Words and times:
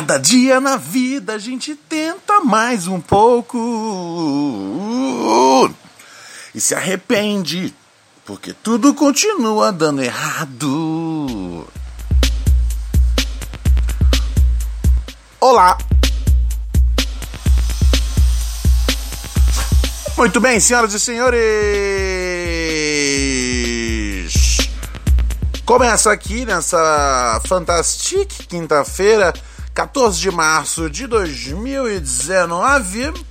Cada 0.00 0.16
dia 0.18 0.58
na 0.62 0.78
vida 0.78 1.34
a 1.34 1.38
gente 1.38 1.74
tenta 1.74 2.40
mais 2.40 2.86
um 2.86 2.98
pouco 2.98 3.58
e 6.54 6.60
se 6.60 6.74
arrepende 6.74 7.74
porque 8.24 8.54
tudo 8.54 8.94
continua 8.94 9.70
dando 9.70 10.02
errado. 10.02 11.68
Olá! 15.38 15.76
Muito 20.16 20.40
bem, 20.40 20.58
senhoras 20.60 20.94
e 20.94 20.98
senhores! 20.98 21.40
Começa 25.66 26.10
aqui 26.10 26.46
nessa 26.46 27.40
fantástica 27.46 28.42
quinta-feira, 28.48 29.32
14 29.74 30.20
de 30.20 30.30
março 30.30 30.90
de 30.90 31.06
2019 31.06 33.30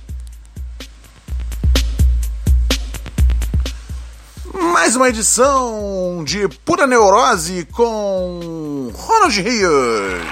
mais 4.72 4.96
uma 4.96 5.08
edição 5.08 6.22
de 6.24 6.48
Pura 6.48 6.86
Neurose 6.86 7.66
com 7.72 8.90
Ronald 8.94 9.40
Rios. 9.40 10.22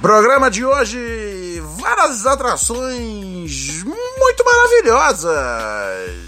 Programa 0.00 0.50
de 0.50 0.64
hoje, 0.64 1.60
várias 1.80 2.26
atrações 2.26 3.82
muito 3.82 4.44
maravilhosas. 4.44 6.25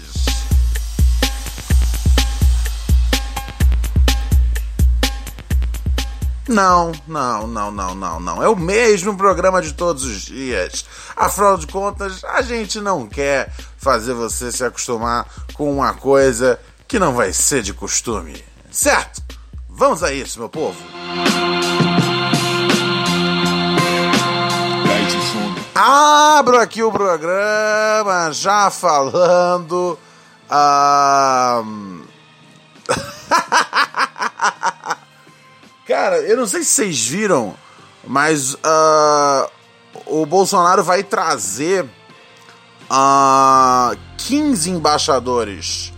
Não, 6.49 6.91
não, 7.07 7.45
não, 7.45 7.69
não, 7.69 7.93
não, 7.93 8.19
não. 8.19 8.41
É 8.41 8.49
o 8.49 8.55
mesmo 8.55 9.15
programa 9.15 9.61
de 9.61 9.71
todos 9.71 10.03
os 10.03 10.23
dias. 10.23 10.83
Afinal 11.15 11.55
de 11.57 11.67
contas, 11.67 12.23
a 12.23 12.41
gente 12.41 12.81
não 12.81 13.07
quer 13.07 13.53
fazer 13.77 14.15
você 14.15 14.51
se 14.51 14.63
acostumar 14.65 15.27
com 15.53 15.71
uma 15.71 15.93
coisa 15.93 16.59
que 16.87 16.97
não 16.97 17.13
vai 17.13 17.31
ser 17.33 17.61
de 17.61 17.71
costume. 17.71 18.43
Certo? 18.71 19.21
Vamos 19.69 20.01
a 20.01 20.11
isso, 20.11 20.39
meu 20.39 20.49
povo. 20.49 20.75
Abro 25.75 26.59
aqui 26.59 26.81
o 26.81 26.91
programa 26.91 28.31
já 28.31 28.71
falando. 28.71 29.99
Uh... 30.49 31.99
Cara, 35.89 36.19
eu 36.19 36.37
não 36.37 36.45
sei 36.45 36.61
se 36.61 36.69
vocês 36.69 37.07
viram, 37.07 37.55
mas 38.05 38.53
uh, 38.53 39.49
o 40.05 40.23
Bolsonaro 40.23 40.83
vai 40.83 41.01
trazer 41.01 41.83
uh, 41.83 41.87
ah, 42.91 43.95
15 44.15 44.69
embaixadores 44.69 45.91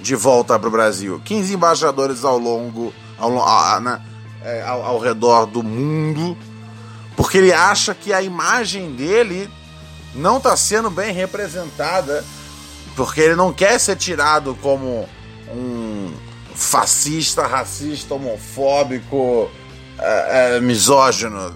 de 0.00 0.14
volta 0.14 0.56
para 0.56 0.68
o 0.68 0.70
Brasil. 0.70 1.20
15 1.24 1.54
embaixadores 1.54 2.24
ao 2.24 2.38
longo, 2.38 2.94
ao, 3.18 3.80
né, 3.80 4.00
é, 4.44 4.62
ao, 4.62 4.80
ao 4.84 5.00
redor 5.00 5.46
do 5.46 5.60
mundo, 5.60 6.38
porque 7.16 7.38
ele 7.38 7.52
acha 7.52 7.96
que 7.96 8.12
a 8.12 8.22
imagem 8.22 8.92
dele 8.94 9.50
não 10.14 10.36
está 10.36 10.56
sendo 10.56 10.88
bem 10.88 11.12
representada, 11.12 12.24
porque 12.94 13.20
ele 13.20 13.34
não 13.34 13.52
quer 13.52 13.80
ser 13.80 13.96
tirado 13.96 14.56
como 14.62 15.08
um 15.48 16.31
fascista, 16.54 17.46
racista, 17.46 18.14
homofóbico, 18.14 19.50
é, 19.98 20.56
é, 20.56 20.60
misógino. 20.60 21.54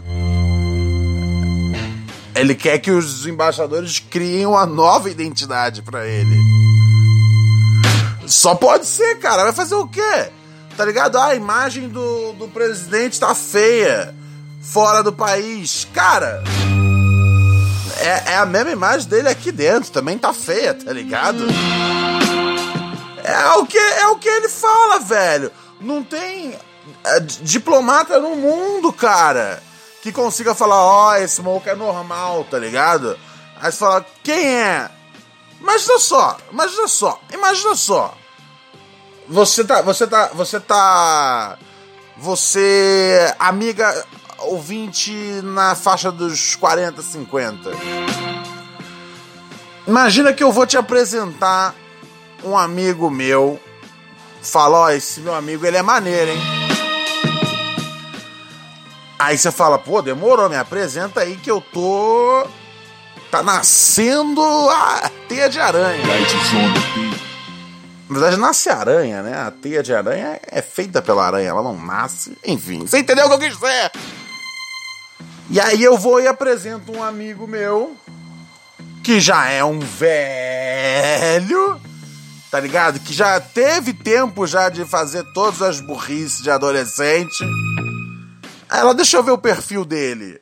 Ele 2.35 2.55
quer 2.55 2.79
que 2.79 2.91
os 2.91 3.27
embaixadores 3.27 3.99
criem 3.99 4.47
uma 4.47 4.67
nova 4.67 5.09
identidade 5.09 5.83
para 5.83 6.07
ele. 6.07 6.37
Só 8.27 8.55
pode 8.55 8.87
ser, 8.87 9.19
cara. 9.19 9.45
Vai 9.45 9.53
fazer 9.53 9.75
o 9.75 9.87
quê? 9.87 10.31
Tá 10.77 10.85
ligado? 10.85 11.17
Ah, 11.17 11.29
a 11.29 11.35
imagem 11.35 11.89
do, 11.89 12.35
do 12.35 12.49
presidente 12.49 13.19
tá 13.19 13.35
feia. 13.35 14.15
Fora 14.61 15.03
do 15.03 15.13
país. 15.13 15.87
Cara. 15.95 16.43
É, 17.99 18.33
é 18.33 18.37
a 18.37 18.45
mesma 18.45 18.71
imagem 18.71 19.09
dele 19.09 19.29
aqui 19.29 19.51
dentro. 19.51 19.91
Também 19.91 20.19
tá 20.19 20.35
feia, 20.35 20.75
tá 20.75 20.93
ligado? 20.93 21.47
É 23.27 23.55
o 23.55 23.67
que, 23.67 23.77
é 23.77 24.07
o 24.07 24.19
que 24.19 24.29
ele 24.29 24.49
fala, 24.49 25.01
velho. 25.01 25.51
Não 25.81 26.05
tem 26.05 26.57
é, 27.05 27.19
diplomata 27.19 28.21
no 28.21 28.37
mundo, 28.37 28.93
cara, 28.93 29.61
que 30.01 30.13
consiga 30.13 30.55
falar, 30.55 30.77
ó, 30.77 31.11
oh, 31.11 31.15
esse 31.17 31.43
maluco 31.43 31.69
é 31.69 31.75
normal, 31.75 32.47
tá 32.49 32.57
ligado? 32.57 33.19
Aí 33.61 33.73
você 33.73 33.79
fala, 33.79 34.07
quem 34.23 34.47
é? 34.47 34.89
Imagina 35.61 35.99
só, 35.99 36.37
imagina 36.53 36.87
só, 36.87 37.21
imagina 37.33 37.75
só. 37.75 38.17
Você 39.29 39.65
tá, 39.65 39.83
você 39.83 40.07
tá, 40.07 40.31
você 40.33 40.61
tá, 40.61 41.59
você, 42.17 43.35
amiga 43.41 44.07
ouvinte 44.39 45.11
na 45.43 45.75
faixa 45.75 46.13
dos 46.13 46.55
40, 46.55 47.03
50. 47.03 47.71
Imagina 49.85 50.33
que 50.33 50.45
eu 50.45 50.53
vou 50.53 50.65
te 50.65 50.77
apresentar 50.77 51.75
um 52.47 52.57
amigo 52.57 53.11
meu 53.11 53.61
fala: 54.43 54.79
Ó, 54.79 54.91
esse 54.91 55.21
meu 55.21 55.35
amigo 55.35 55.67
ele 55.67 55.77
é 55.77 55.83
maneiro, 55.83 56.31
hein? 56.31 56.41
Aí 59.19 59.37
você 59.37 59.51
fala: 59.51 59.79
pô, 59.79 60.03
demorou, 60.03 60.49
me 60.49 60.57
apresenta 60.57 61.21
aí 61.21 61.37
que 61.37 61.51
eu 61.51 61.61
tô. 61.61 62.47
Tá 63.31 63.43
nascendo 63.43 64.41
a 64.41 65.11
teia 65.29 65.49
de 65.49 65.59
aranha. 65.59 66.05
Na 68.09 68.19
verdade, 68.19 68.37
nasce 68.37 68.69
aranha, 68.69 69.23
né? 69.23 69.37
A 69.37 69.51
teia 69.51 69.83
de 69.83 69.93
aranha 69.93 70.41
é 70.47 70.63
feita 70.63 71.03
pela 71.03 71.27
aranha, 71.27 71.49
ela 71.49 71.63
não 71.63 71.77
nasce. 71.77 72.39
Enfim, 72.45 72.87
você 72.87 72.99
entendeu 72.99 73.27
o 73.27 73.29
que 73.29 73.35
eu 73.35 73.39
quis 73.41 73.59
dizer? 73.59 73.91
E 75.51 75.61
aí 75.61 75.83
eu 75.83 75.99
vou 75.99 76.21
e 76.21 76.29
apresento 76.29 76.93
um 76.93 77.03
amigo 77.03 77.49
meu 77.49 77.97
que 79.03 79.21
já 79.21 79.49
é 79.49 79.65
um 79.65 79.81
velho 79.81 81.81
tá 82.57 82.61
ligado? 82.61 82.99
Que 83.01 83.13
já 83.13 83.39
teve 83.39 83.93
tempo 83.93 84.47
já 84.47 84.71
de 84.71 84.87
fazer 84.87 85.23
todas 85.35 85.61
as 85.61 85.79
burrices 85.79 86.43
de 86.43 86.51
adolescente. 86.51 87.45
Ela, 88.71 88.95
deixa 88.95 89.19
eu 89.19 89.23
ver 89.23 89.33
o 89.33 89.37
perfil 89.37 89.85
dele. 89.85 90.41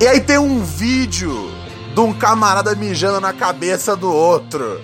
E 0.00 0.06
aí 0.06 0.20
tem 0.20 0.38
um 0.38 0.62
vídeo 0.62 1.50
de 1.92 1.98
um 1.98 2.16
camarada 2.16 2.72
mijando 2.76 3.20
na 3.20 3.32
cabeça 3.32 3.96
do 3.96 4.12
outro. 4.12 4.80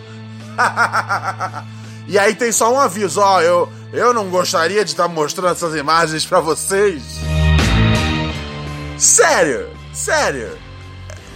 e 2.08 2.18
aí 2.18 2.34
tem 2.34 2.50
só 2.50 2.74
um 2.74 2.80
aviso, 2.80 3.20
ó, 3.20 3.40
eu, 3.40 3.72
eu 3.92 4.12
não 4.12 4.28
gostaria 4.28 4.84
de 4.84 4.90
estar 4.90 5.04
tá 5.06 5.08
mostrando 5.08 5.52
essas 5.52 5.76
imagens 5.76 6.26
para 6.26 6.40
vocês. 6.40 7.00
Sério, 8.98 9.70
sério. 9.94 10.58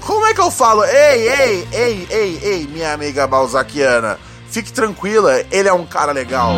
Como 0.00 0.26
é 0.26 0.34
que 0.34 0.40
eu 0.40 0.50
falo? 0.50 0.84
Ei, 0.84 1.28
ei, 1.28 1.68
ei, 1.72 2.08
ei, 2.10 2.40
ei, 2.42 2.66
minha 2.66 2.92
amiga 2.92 3.28
balzaquiana. 3.28 4.18
Fique 4.56 4.72
tranquila, 4.72 5.44
ele 5.50 5.68
é 5.68 5.72
um 5.74 5.84
cara 5.84 6.12
legal. 6.12 6.54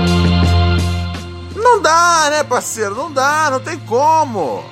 Não 1.56 1.82
dá, 1.82 2.28
né, 2.30 2.44
parceiro? 2.44 2.94
Não 2.94 3.12
dá, 3.12 3.48
não 3.50 3.58
tem 3.58 3.76
como. 3.76 4.64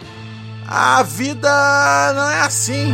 A 0.64 1.02
vida 1.02 1.50
não 2.14 2.30
é 2.30 2.42
assim. 2.42 2.92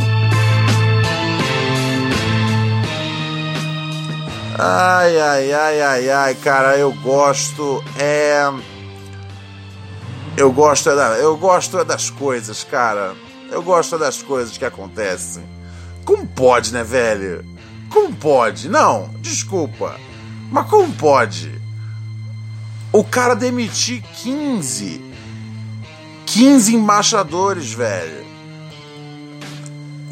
Ai, 4.57 5.19
ai, 5.19 5.53
ai, 5.53 5.81
ai, 5.83 6.09
ai, 6.09 6.33
cara, 6.33 6.79
eu 6.79 6.91
gosto 6.93 7.83
é 7.99 8.51
eu 10.35 10.51
gosto 10.51 10.89
é 10.89 10.95
da, 10.95 11.09
eu 11.19 11.37
gosto 11.37 11.77
é 11.77 11.85
das 11.85 12.09
coisas, 12.09 12.63
cara. 12.63 13.13
Eu 13.51 13.61
gosto 13.61 13.97
é 13.97 13.99
das 13.99 14.23
coisas 14.23 14.57
que 14.57 14.65
acontecem. 14.65 15.43
Como 16.03 16.25
pode, 16.25 16.73
né, 16.73 16.83
velho? 16.83 17.45
Como 17.91 18.15
pode? 18.15 18.67
Não, 18.67 19.11
desculpa. 19.21 19.95
Mas 20.53 20.67
como 20.67 20.93
pode? 20.93 21.51
O 22.91 23.03
cara 23.03 23.33
demitir 23.33 24.03
15. 24.03 25.01
15 26.27 26.75
embaixadores, 26.75 27.73
velho. 27.73 28.23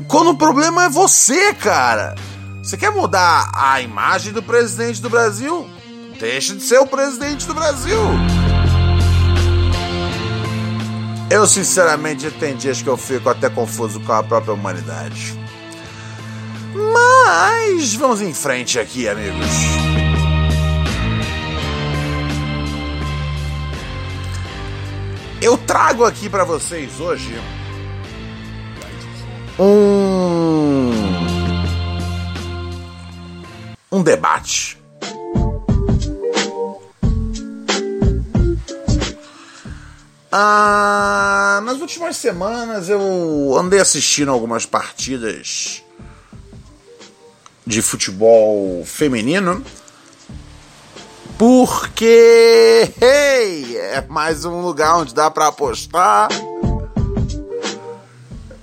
Quando 0.07 0.31
o 0.31 0.38
problema 0.38 0.85
é 0.85 0.89
você, 0.89 1.53
cara. 1.53 2.15
Você 2.63 2.75
quer 2.75 2.91
mudar 2.91 3.51
a 3.53 3.81
imagem 3.81 4.33
do 4.33 4.41
presidente 4.41 4.99
do 4.99 5.11
Brasil? 5.11 5.69
Deixa 6.19 6.55
de 6.55 6.63
ser 6.63 6.79
o 6.79 6.87
presidente 6.87 7.45
do 7.45 7.53
Brasil. 7.53 8.01
Eu 11.29 11.45
sinceramente 11.45 12.31
tem 12.31 12.55
dias 12.55 12.81
que 12.81 12.89
eu 12.89 12.97
fico 12.97 13.29
até 13.29 13.47
confuso 13.47 13.99
com 13.99 14.11
a 14.11 14.23
própria 14.23 14.55
humanidade. 14.55 15.39
Mas 16.73 17.94
vamos 17.94 18.21
em 18.21 18.33
frente 18.33 18.79
aqui, 18.79 19.07
amigos. 19.07 20.00
Eu 25.41 25.57
trago 25.57 26.05
aqui 26.05 26.29
para 26.29 26.43
vocês 26.43 26.99
hoje 26.99 27.33
um 29.57 30.91
um 33.91 34.03
debate. 34.03 34.77
Ah, 40.31 41.59
nas 41.65 41.81
últimas 41.81 42.17
semanas 42.17 42.87
eu 42.87 43.57
andei 43.57 43.79
assistindo 43.79 44.29
algumas 44.29 44.67
partidas 44.67 45.83
de 47.65 47.81
futebol 47.81 48.85
feminino 48.85 49.65
porque 51.41 52.93
hey, 53.01 53.75
é 53.75 54.05
mais 54.07 54.45
um 54.45 54.61
lugar 54.61 54.97
onde 54.97 55.11
dá 55.11 55.31
para 55.31 55.47
apostar. 55.47 56.29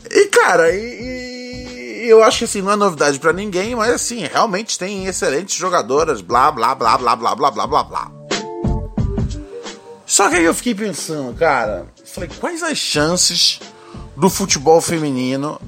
E 0.09 0.27
cara, 0.27 0.73
e, 0.73 2.05
e, 2.05 2.09
eu 2.09 2.23
acho 2.23 2.39
que 2.39 2.45
assim 2.45 2.63
não 2.63 2.71
é 2.71 2.77
novidade 2.77 3.19
para 3.19 3.33
ninguém, 3.33 3.75
mas 3.75 3.93
assim 3.93 4.21
realmente 4.21 4.79
tem 4.79 5.07
excelentes 5.07 5.57
jogadoras, 5.57 6.21
blá 6.21 6.53
blá 6.53 6.73
blá 6.73 6.97
blá 6.97 7.17
blá 7.17 7.35
blá 7.35 7.51
blá 7.51 7.67
blá 7.67 7.83
blá. 7.83 8.13
Só 10.07 10.29
que 10.29 10.37
aí 10.37 10.45
eu 10.45 10.55
fiquei 10.55 10.77
pensando, 10.77 11.37
cara, 11.37 11.85
falei, 12.05 12.31
quais 12.39 12.63
as 12.63 12.79
chances 12.79 13.59
do 14.17 14.31
futebol 14.31 14.81
feminino 14.81 15.61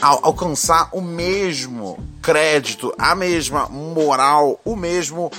al 0.00 0.20
alcançar 0.22 0.88
o 0.92 1.02
mesmo 1.02 1.98
crédito, 2.22 2.90
a 2.96 3.14
mesma 3.14 3.68
moral, 3.68 4.58
o 4.64 4.74
mesmo 4.74 5.30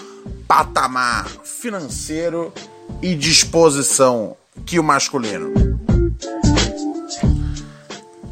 patamar 0.47 1.27
financeiro 1.43 2.53
e 3.01 3.15
disposição 3.15 4.35
que 4.65 4.79
o 4.79 4.83
masculino? 4.83 5.53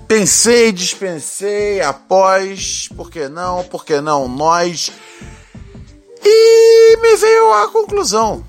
Pensei, 0.08 0.72
dispensei, 0.72 1.82
após, 1.82 2.88
por 2.96 3.12
que 3.12 3.28
não, 3.28 3.64
por 3.66 3.84
que 3.84 4.00
não 4.00 4.28
nós? 4.28 4.90
E 6.24 6.98
me 6.98 7.16
veio 7.18 7.54
a 7.54 7.68
conclusão. 7.70 8.44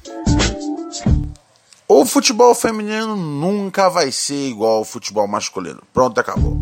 O 1.88 2.04
futebol 2.04 2.54
feminino 2.54 3.16
nunca 3.16 3.88
vai 3.88 4.12
ser 4.12 4.48
igual 4.50 4.78
ao 4.78 4.84
futebol 4.84 5.26
masculino. 5.26 5.82
Pronto, 5.92 6.20
acabou. 6.20 6.58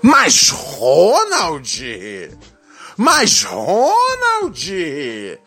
Mas 0.00 0.50
Ronald! 0.50 1.66
Mas 2.96 3.42
Ronald! 3.42 5.38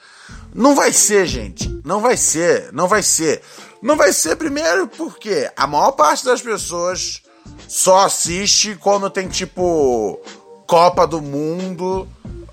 Não 0.54 0.76
vai 0.76 0.92
ser, 0.92 1.26
gente. 1.26 1.70
Não 1.84 2.02
vai 2.02 2.18
ser. 2.18 2.72
Não 2.72 2.88
vai 2.88 3.04
ser. 3.04 3.42
Não 3.82 3.96
vai 3.96 4.12
ser 4.12 4.36
primeiro 4.36 4.88
porque 4.88 5.50
a 5.56 5.66
maior 5.66 5.92
parte 5.92 6.26
das 6.26 6.42
pessoas 6.42 7.22
só 7.68 8.06
assiste 8.06 8.76
quando 8.76 9.10
tem 9.10 9.28
tipo 9.28 10.20
Copa 10.68 11.08
do 11.08 11.22
Mundo 11.22 12.08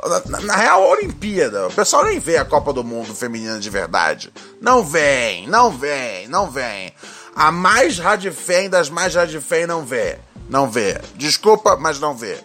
na, 0.04 0.40
na, 0.40 0.56
real, 0.56 0.84
a 0.84 0.88
Olimpíada. 0.90 1.66
O 1.66 1.72
pessoal 1.72 2.04
nem 2.04 2.18
vê 2.18 2.36
a 2.36 2.44
Copa 2.44 2.72
do 2.72 2.84
Mundo 2.84 3.14
feminina 3.14 3.58
de 3.58 3.70
verdade. 3.70 4.32
Não 4.60 4.84
vem, 4.84 5.46
não 5.48 5.70
vem, 5.70 6.28
não 6.28 6.50
vem. 6.50 6.92
A 7.34 7.50
mais 7.50 7.98
radifém 7.98 8.70
das 8.70 8.88
mais 8.88 9.14
radifém 9.14 9.66
não 9.66 9.84
vê. 9.84 10.18
Não 10.48 10.70
vê. 10.70 11.00
Desculpa, 11.16 11.76
mas 11.76 11.98
não 11.98 12.14
vê. 12.14 12.38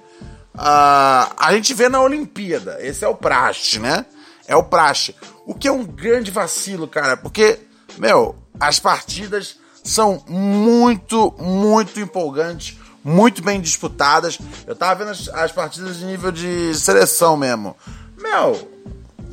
Uh, 0.54 1.32
a 1.38 1.50
gente 1.52 1.74
vê 1.74 1.90
na 1.90 2.02
Olimpíada. 2.02 2.78
Esse 2.80 3.06
é 3.06 3.08
o 3.08 3.16
praxe, 3.16 3.80
né? 3.80 4.06
É 4.48 4.56
o 4.56 4.64
praxe. 4.64 5.16
O 5.46 5.56
que 5.56 5.68
é 5.68 5.72
um 5.72 5.84
grande 5.84 6.32
vacilo, 6.32 6.88
cara. 6.88 7.16
Porque, 7.16 7.60
meu, 7.98 8.36
as 8.60 8.80
partidas 8.80 9.58
são 9.84 10.24
muito, 10.28 11.34
muito 11.40 12.00
empolgantes 12.00 12.78
muito 13.04 13.42
bem 13.42 13.60
disputadas. 13.60 14.40
Eu 14.66 14.76
tava 14.76 15.04
vendo 15.04 15.12
as, 15.12 15.28
as 15.30 15.52
partidas 15.52 15.98
de 15.98 16.06
nível 16.06 16.32
de 16.32 16.74
seleção 16.76 17.36
mesmo. 17.36 17.76
Meu, 18.18 18.70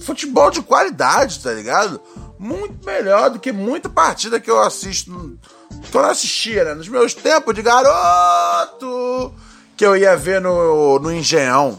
futebol 0.00 0.50
de 0.50 0.62
qualidade, 0.62 1.40
tá 1.40 1.52
ligado? 1.52 2.00
Muito 2.38 2.84
melhor 2.86 3.30
do 3.30 3.38
que 3.38 3.52
muita 3.52 3.88
partida 3.88 4.40
que 4.40 4.50
eu 4.50 4.60
assisto. 4.60 5.38
Que 5.90 5.96
eu 5.96 6.02
não 6.02 6.10
assistia, 6.10 6.64
né? 6.64 6.74
Nos 6.74 6.88
meus 6.88 7.12
tempos 7.14 7.54
de 7.54 7.62
garoto, 7.62 9.34
que 9.78 9.86
eu 9.86 9.96
ia 9.96 10.16
ver 10.16 10.40
no, 10.40 10.98
no 10.98 11.12
Engenhão. 11.12 11.78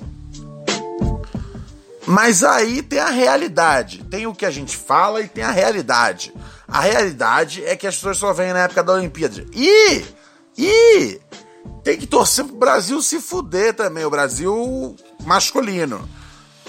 Mas 2.08 2.46
aí 2.46 2.82
tem 2.82 2.98
a 2.98 3.10
realidade. 3.10 4.06
Tem 4.06 4.26
o 4.26 4.34
que 4.34 4.46
a 4.46 4.50
gente 4.50 4.78
fala 4.78 5.22
e 5.22 5.28
tem 5.28 5.44
a 5.44 5.52
realidade. 5.52 6.34
A 6.66 6.80
realidade 6.80 7.64
é 7.66 7.76
que 7.76 7.86
as 7.86 7.96
pessoas 7.96 8.18
só 8.18 8.32
vêm 8.32 8.54
na 8.54 8.60
época 8.60 8.82
da 8.82 8.94
Olimpíada. 8.94 9.46
E. 9.54 10.06
E 10.58 11.20
tem 11.84 11.98
que 11.98 12.08
torcer 12.08 12.46
pro 12.46 12.56
Brasil 12.56 13.02
se 13.02 13.20
fuder 13.20 13.74
também, 13.74 14.06
o 14.06 14.10
Brasil 14.10 14.96
masculino. 15.26 16.08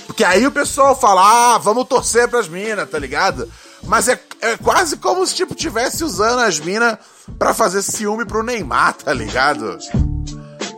Porque 0.09 0.25
aí 0.25 0.45
o 0.45 0.53
pessoal 0.53 0.99
fala, 0.99 1.55
ah, 1.55 1.59
vamos 1.59 1.87
torcer 1.87 2.27
pras 2.29 2.49
minas, 2.49 2.91
tá 2.91 2.99
ligado? 2.99 3.49
Mas 3.85 4.09
é, 4.09 4.21
é 4.41 4.57
quase 4.57 4.97
como 4.97 5.25
se, 5.25 5.37
tipo, 5.37 5.55
tivesse 5.55 6.03
usando 6.03 6.41
as 6.41 6.59
minas 6.59 6.99
pra 7.39 7.55
fazer 7.55 7.83
ciúme 7.83 8.25
pro 8.25 8.43
Neymar, 8.43 8.95
tá 8.95 9.15
ligado? 9.15 9.79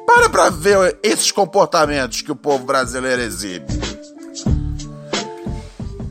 Para 0.07 0.29
pra 0.29 0.51
ver 0.51 0.99
esses 1.03 1.31
comportamentos 1.31 2.23
que 2.23 2.33
o 2.33 2.37
povo 2.37 2.65
brasileiro 2.65 3.23
exibe. 3.23 3.67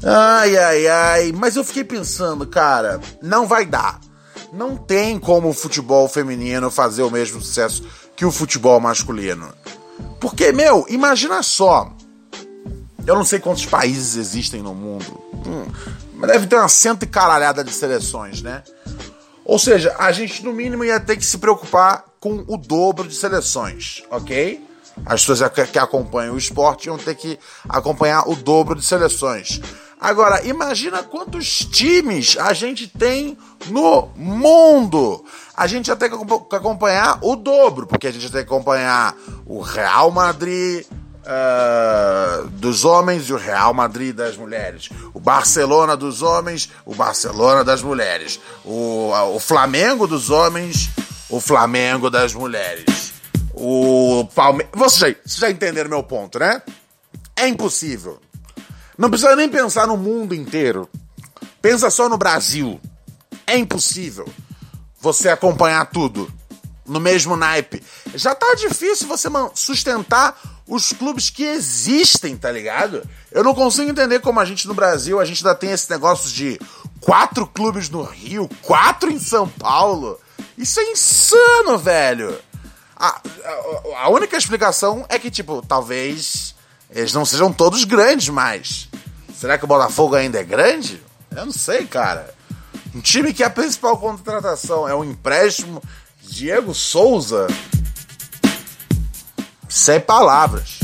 Ai, 0.04 0.58
ai, 0.58 0.88
ai. 0.88 1.32
Mas 1.32 1.56
eu 1.56 1.64
fiquei 1.64 1.84
pensando, 1.84 2.48
cara, 2.48 3.00
não 3.22 3.48
vai 3.48 3.66
dar. 3.66 4.00
Não 4.52 4.76
tem 4.76 5.20
como 5.20 5.50
o 5.50 5.54
futebol 5.54 6.08
feminino 6.10 6.72
fazer 6.72 7.04
o 7.04 7.12
mesmo 7.12 7.42
sucesso 7.42 7.84
que 8.16 8.26
o 8.26 8.32
futebol 8.32 8.80
masculino. 8.80 9.54
Porque, 10.20 10.52
meu, 10.52 10.86
imagina 10.90 11.42
só. 11.42 11.92
Eu 13.06 13.16
não 13.16 13.26
sei 13.26 13.40
quantos 13.40 13.66
países 13.66 14.16
existem 14.16 14.62
no 14.62 14.76
mundo. 14.76 15.22
Hum, 15.46 15.66
mas 16.16 16.32
deve 16.32 16.48
ter 16.48 16.56
uma 16.56 16.68
cento 16.70 17.04
e 17.04 17.08
caralhada 17.08 17.64
de 17.64 17.72
seleções, 17.72 18.42
né? 18.42 18.64
Ou 19.44 19.58
seja, 19.58 19.96
a 19.98 20.12
gente 20.12 20.44
no 20.44 20.54
mínimo 20.54 20.84
ia 20.84 21.00
ter 21.00 21.18
que 21.18 21.26
se 21.26 21.38
preocupar 21.38 22.06
com 22.22 22.46
o 22.48 22.56
dobro 22.56 23.08
de 23.08 23.16
seleções, 23.16 24.04
ok? 24.12 24.64
As 25.04 25.26
pessoas 25.26 25.52
que 25.72 25.80
acompanham 25.80 26.36
o 26.36 26.38
esporte 26.38 26.86
iam 26.86 26.98
ter 26.98 27.16
que 27.16 27.40
acompanhar 27.68 28.30
o 28.30 28.36
dobro 28.36 28.76
de 28.76 28.86
seleções. 28.86 29.60
Agora, 30.00 30.46
imagina 30.46 31.02
quantos 31.02 31.60
times 31.66 32.38
a 32.38 32.54
gente 32.54 32.88
tem 32.88 33.38
no 33.68 34.10
mundo. 34.16 35.26
A 35.56 35.66
gente 35.66 35.88
já 35.88 35.96
tem 35.96 36.10
que 36.10 36.56
acompanhar 36.56 37.18
o 37.22 37.36
dobro, 37.36 37.88
porque 37.88 38.08
a 38.08 38.12
gente 38.12 38.32
tem 38.32 38.44
que 38.44 38.54
acompanhar 38.54 39.16
o 39.46 39.62
Real 39.62 40.12
Madrid 40.12 40.86
uh, 40.86 42.48
dos 42.50 42.86
homens 42.86 43.30
e 43.30 43.34
o 43.34 43.38
Real 43.38 43.74
Madrid 43.74 44.16
das 44.16 44.38
mulheres. 44.38 44.90
O 45.14 45.20
Barcelona 45.20 45.98
dos 45.98 46.22
homens, 46.22 46.70
o 46.86 46.94
Barcelona 46.94 47.64
das 47.64 47.82
mulheres. 47.82 48.40
O, 48.64 49.12
o 49.34 49.40
Flamengo 49.40 50.06
dos 50.08 50.30
homens, 50.30 50.90
o 51.32 51.40
Flamengo 51.40 52.10
das 52.10 52.34
mulheres. 52.34 53.14
O 53.54 54.28
Palmeiras. 54.36 54.74
Vocês 54.76 55.18
já, 55.26 55.48
já 55.48 55.50
entenderam 55.50 55.90
meu 55.90 56.04
ponto, 56.04 56.38
né? 56.38 56.62
É 57.36 57.48
impossível. 57.48 58.20
Não 58.98 59.10
precisa 59.10 59.36
nem 59.36 59.50
pensar 59.50 59.88
no 59.88 59.98
mundo 59.98 60.36
inteiro. 60.36 60.88
Pensa 61.62 61.90
só 61.90 62.08
no 62.10 62.18
Brasil. 62.18 62.80
É 63.48 63.58
impossível 63.58 64.28
você 65.00 65.30
acompanhar 65.30 65.86
tudo 65.86 66.32
no 66.86 67.00
mesmo 67.00 67.36
naipe. 67.36 67.82
Já 68.14 68.36
tá 68.36 68.54
difícil 68.56 69.08
você 69.08 69.28
sustentar 69.56 70.40
os 70.68 70.92
clubes 70.92 71.30
que 71.30 71.44
existem, 71.44 72.38
tá 72.38 72.52
ligado? 72.52 73.08
Eu 73.32 73.44
não 73.44 73.54
consigo 73.54 73.90
entender 73.90 74.20
como 74.20 74.40
a 74.40 74.46
gente 74.46 74.68
no 74.68 74.74
Brasil, 74.74 75.20
a 75.20 75.26
gente 75.26 75.46
ainda 75.46 75.58
tem 75.58 75.72
esse 75.72 75.90
negócio 75.90 76.30
de 76.30 76.60
quatro 77.00 77.48
clubes 77.48 77.90
no 77.90 78.04
Rio, 78.04 78.50
quatro 78.62 79.12
em 79.12 79.20
São 79.20 79.48
Paulo. 79.48 80.20
Isso 80.62 80.80
é 80.80 80.84
insano, 80.92 81.76
velho. 81.80 82.40
A, 82.96 83.20
a, 83.20 84.04
a 84.04 84.10
única 84.10 84.38
explicação 84.38 85.04
é 85.10 85.18
que, 85.18 85.32
tipo, 85.32 85.60
talvez 85.68 86.54
eles 86.92 87.12
não 87.14 87.26
sejam 87.26 87.52
todos 87.52 87.84
grandes 87.84 88.30
mais. 88.30 88.88
Será 89.36 89.58
que 89.58 89.64
o 89.64 89.68
Botafogo 89.68 90.14
ainda 90.14 90.40
é 90.40 90.44
grande? 90.44 91.02
Eu 91.36 91.48
não 91.48 91.52
sei, 91.52 91.88
cara. 91.88 92.32
Um 92.94 93.02
time 93.02 93.34
que 93.34 93.44
a 93.44 93.50
principal 93.50 93.98
contratação 93.98 94.88
é 94.88 94.94
o 94.94 95.04
empréstimo 95.04 95.82
Diego 96.22 96.76
Souza. 96.76 97.48
Sem 99.68 100.00
palavras. 100.00 100.78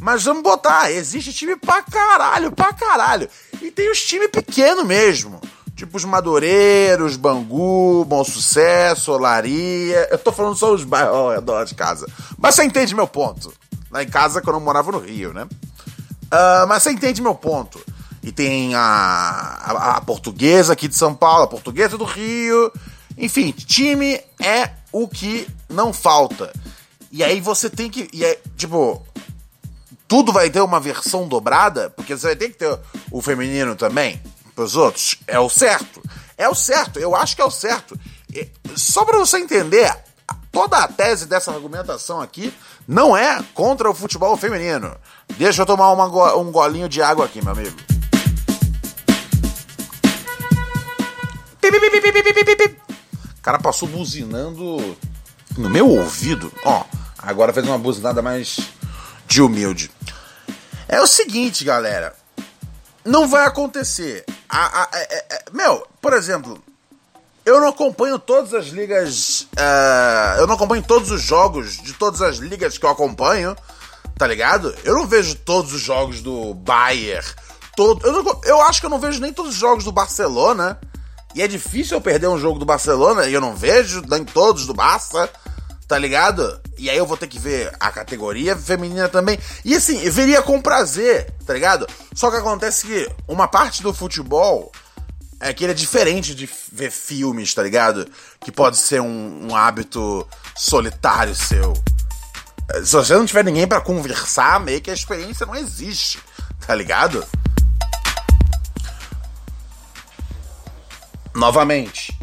Mas 0.00 0.24
vamos 0.24 0.42
botar, 0.42 0.90
existe 0.90 1.32
time 1.32 1.54
pra 1.54 1.80
caralho, 1.80 2.50
pra 2.50 2.72
caralho. 2.72 3.28
E 3.62 3.70
tem 3.70 3.88
os 3.88 4.04
times 4.04 4.30
pequenos 4.30 4.84
mesmo. 4.84 5.40
Tipo 5.76 5.98
os 5.98 6.06
Madureiros, 6.06 7.18
Bangu, 7.18 8.02
Bom 8.06 8.24
Sucesso, 8.24 9.12
Olaria. 9.12 10.08
Eu 10.10 10.16
tô 10.16 10.32
falando 10.32 10.56
só 10.56 10.72
os 10.72 10.82
bairros 10.82 11.14
ao 11.14 11.30
redor 11.32 11.66
de 11.66 11.74
casa. 11.74 12.06
Mas 12.38 12.54
você 12.54 12.64
entende 12.64 12.94
meu 12.94 13.06
ponto. 13.06 13.52
Lá 13.90 14.02
em 14.02 14.08
casa, 14.08 14.40
quando 14.40 14.56
eu 14.56 14.60
morava 14.60 14.90
no 14.90 14.98
Rio, 14.98 15.34
né? 15.34 15.44
Uh, 15.44 16.66
mas 16.66 16.82
você 16.82 16.92
entende 16.92 17.20
meu 17.20 17.34
ponto. 17.34 17.78
E 18.22 18.32
tem 18.32 18.74
a, 18.74 18.80
a, 18.80 19.96
a, 19.96 20.00
portuguesa 20.00 20.72
aqui 20.72 20.88
de 20.88 20.96
São 20.96 21.14
Paulo, 21.14 21.44
a 21.44 21.46
portuguesa 21.48 21.98
do 21.98 22.04
Rio. 22.04 22.72
Enfim, 23.18 23.50
time 23.50 24.18
é 24.40 24.70
o 24.90 25.06
que 25.06 25.46
não 25.68 25.92
falta. 25.92 26.54
E 27.12 27.22
aí 27.22 27.38
você 27.38 27.68
tem 27.68 27.90
que. 27.90 28.08
E 28.14 28.24
é, 28.24 28.40
tipo, 28.56 29.06
tudo 30.08 30.32
vai 30.32 30.48
ter 30.48 30.62
uma 30.62 30.80
versão 30.80 31.28
dobrada, 31.28 31.90
porque 31.90 32.16
você 32.16 32.28
vai 32.28 32.36
ter 32.36 32.48
que 32.48 32.56
ter 32.56 32.78
o 33.10 33.20
feminino 33.20 33.76
também 33.76 34.18
pros 34.56 34.74
outros. 34.74 35.18
É 35.26 35.38
o 35.38 35.48
certo. 35.48 36.02
É 36.36 36.48
o 36.48 36.54
certo, 36.54 36.98
eu 36.98 37.14
acho 37.14 37.36
que 37.36 37.42
é 37.42 37.44
o 37.44 37.50
certo. 37.50 37.98
Só 38.74 39.04
para 39.04 39.18
você 39.18 39.38
entender, 39.38 39.94
toda 40.50 40.78
a 40.78 40.88
tese 40.88 41.26
dessa 41.26 41.52
argumentação 41.52 42.20
aqui 42.20 42.52
não 42.88 43.16
é 43.16 43.42
contra 43.54 43.88
o 43.88 43.94
futebol 43.94 44.36
feminino. 44.36 44.96
Deixa 45.38 45.62
eu 45.62 45.66
tomar 45.66 45.92
uma, 45.92 46.34
um 46.36 46.50
golinho 46.50 46.88
de 46.88 47.00
água 47.00 47.24
aqui, 47.24 47.42
meu 47.42 47.52
amigo. 47.52 47.76
O 53.38 53.42
cara 53.42 53.58
passou 53.58 53.88
buzinando 53.88 54.96
no 55.56 55.70
meu 55.70 55.88
ouvido. 55.88 56.52
Ó, 56.64 56.84
agora 57.18 57.52
fez 57.52 57.66
uma 57.66 57.78
buzinada 57.78 58.20
mais 58.20 58.58
de 59.26 59.40
humilde. 59.40 59.90
É 60.88 61.00
o 61.00 61.06
seguinte, 61.06 61.64
galera. 61.64 62.14
Não 63.06 63.28
vai 63.28 63.46
acontecer. 63.46 64.24
A, 64.48 64.58
a, 64.58 64.82
a, 64.82 64.98
é, 64.98 65.26
é, 65.30 65.44
meu, 65.52 65.86
por 66.00 66.12
exemplo, 66.12 66.62
eu 67.44 67.60
não 67.60 67.68
acompanho 67.68 68.18
todas 68.18 68.52
as 68.52 68.66
ligas. 68.66 69.42
Uh, 69.56 70.40
eu 70.40 70.46
não 70.46 70.56
acompanho 70.56 70.82
todos 70.82 71.12
os 71.12 71.22
jogos 71.22 71.80
de 71.80 71.92
todas 71.92 72.20
as 72.20 72.36
ligas 72.38 72.76
que 72.76 72.84
eu 72.84 72.90
acompanho, 72.90 73.56
tá 74.18 74.26
ligado? 74.26 74.74
Eu 74.82 74.94
não 74.94 75.06
vejo 75.06 75.36
todos 75.36 75.72
os 75.72 75.80
jogos 75.80 76.20
do 76.20 76.52
Bayern. 76.54 77.24
Todo, 77.76 78.04
eu, 78.04 78.24
não, 78.24 78.40
eu 78.44 78.60
acho 78.62 78.80
que 78.80 78.86
eu 78.86 78.90
não 78.90 78.98
vejo 78.98 79.20
nem 79.20 79.32
todos 79.32 79.52
os 79.52 79.58
jogos 79.58 79.84
do 79.84 79.92
Barcelona. 79.92 80.80
E 81.32 81.42
é 81.42 81.46
difícil 81.46 81.96
eu 81.96 82.00
perder 82.00 82.26
um 82.26 82.38
jogo 82.38 82.58
do 82.58 82.64
Barcelona 82.64 83.26
e 83.26 83.34
eu 83.34 83.40
não 83.40 83.54
vejo 83.54 84.02
nem 84.08 84.24
todos 84.24 84.66
do 84.66 84.74
Barça, 84.74 85.30
tá 85.86 85.98
ligado? 85.98 86.60
E 86.76 86.90
aí 86.90 86.96
eu 86.96 87.06
vou 87.06 87.16
ter 87.16 87.26
que 87.26 87.38
ver 87.38 87.72
a 87.78 87.90
categoria 87.90 88.56
feminina 88.56 89.08
também. 89.08 89.38
E 89.64 89.74
assim, 89.74 90.00
eu 90.02 90.12
veria 90.12 90.42
com 90.42 90.60
prazer, 90.60 91.32
tá 91.46 91.54
ligado? 91.54 91.86
Só 92.14 92.30
que 92.30 92.36
acontece 92.36 92.86
que 92.86 93.08
uma 93.28 93.46
parte 93.46 93.82
do 93.82 93.94
futebol 93.94 94.72
é 95.38 95.52
que 95.52 95.64
ele 95.64 95.72
é 95.72 95.74
diferente 95.74 96.34
de 96.34 96.48
ver 96.72 96.90
filmes, 96.90 97.54
tá 97.54 97.62
ligado? 97.62 98.08
Que 98.40 98.50
pode 98.50 98.78
ser 98.78 99.00
um, 99.00 99.48
um 99.48 99.54
hábito 99.54 100.26
solitário 100.56 101.34
seu. 101.34 101.72
Se 102.84 102.92
você 102.92 103.14
não 103.14 103.26
tiver 103.26 103.44
ninguém 103.44 103.66
para 103.66 103.80
conversar, 103.80 104.58
meio 104.58 104.80
que 104.80 104.90
a 104.90 104.94
experiência 104.94 105.46
não 105.46 105.54
existe, 105.54 106.18
tá 106.66 106.74
ligado? 106.74 107.24
Novamente, 111.34 112.18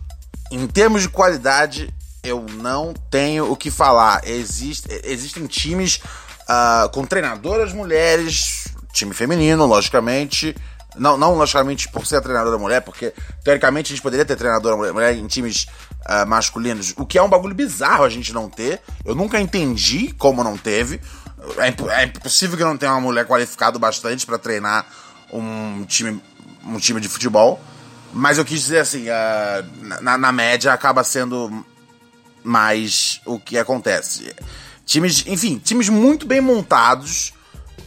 em 0.51 0.67
termos 0.67 1.03
de 1.03 1.10
qualidade, 1.10 1.93
eu 2.24 2.46
não 2.56 2.94
tenho 3.12 3.51
o 3.51 3.56
que 3.56 3.70
falar. 3.70 4.22
Existe, 4.25 4.88
existem 5.03 5.46
times 5.46 6.00
uh, 6.44 6.89
com 6.89 7.06
treinadoras 7.06 7.74
mulheres, 7.74 8.68
time 8.94 9.13
feminino, 9.13 9.65
logicamente, 9.65 10.56
não, 10.96 11.18
não 11.18 11.36
logicamente 11.36 11.89
por 11.89 12.06
ser 12.06 12.18
a 12.18 12.22
treinadora 12.22 12.58
mulher, 12.58 12.82
porque 12.82 13.13
teoricamente 13.44 13.92
a 13.92 13.96
gente 13.96 14.03
poderia 14.03 14.25
ter 14.25 14.36
treinadora 14.36 14.94
mulher 14.94 15.15
em 15.15 15.27
times 15.27 15.68
uh, 16.08 16.25
masculinos, 16.27 16.94
o 16.98 17.06
que 17.06 17.18
é 17.18 17.22
um 17.22 17.30
bagulho 17.30 17.56
bizarro 17.56 18.03
a 18.03 18.10
gente 18.10 18.32
não 18.32 18.50
ter. 18.50 18.82
Eu 19.03 19.15
nunca 19.15 19.39
entendi 19.39 20.13
como 20.13 20.44
não 20.44 20.58
teve. 20.58 21.01
É, 21.58 21.68
imp 21.68 21.82
é 21.89 22.06
impossível 22.06 22.58
que 22.58 22.63
não 22.63 22.77
tenha 22.77 22.94
uma 22.94 23.01
mulher 23.01 23.25
qualificada 23.25 23.77
bastante 23.77 24.25
para 24.25 24.38
treinar 24.38 24.86
um 25.32 25.84
time, 25.86 26.22
um 26.65 26.77
time 26.77 27.01
de 27.01 27.10
futebol. 27.10 27.60
Mas 28.13 28.38
eu 28.38 28.46
quis 28.46 28.62
dizer 28.62 28.80
assim, 28.80 29.08
uh, 29.10 30.01
na, 30.01 30.18
na 30.18 30.32
média 30.32 30.72
acaba 30.72 31.03
sendo 31.03 31.65
mais 32.43 33.21
o 33.25 33.39
que 33.39 33.57
acontece. 33.57 34.35
Times, 34.85 35.23
enfim, 35.27 35.57
times 35.57 35.89
muito 35.89 36.25
bem 36.25 36.41
montados 36.41 37.33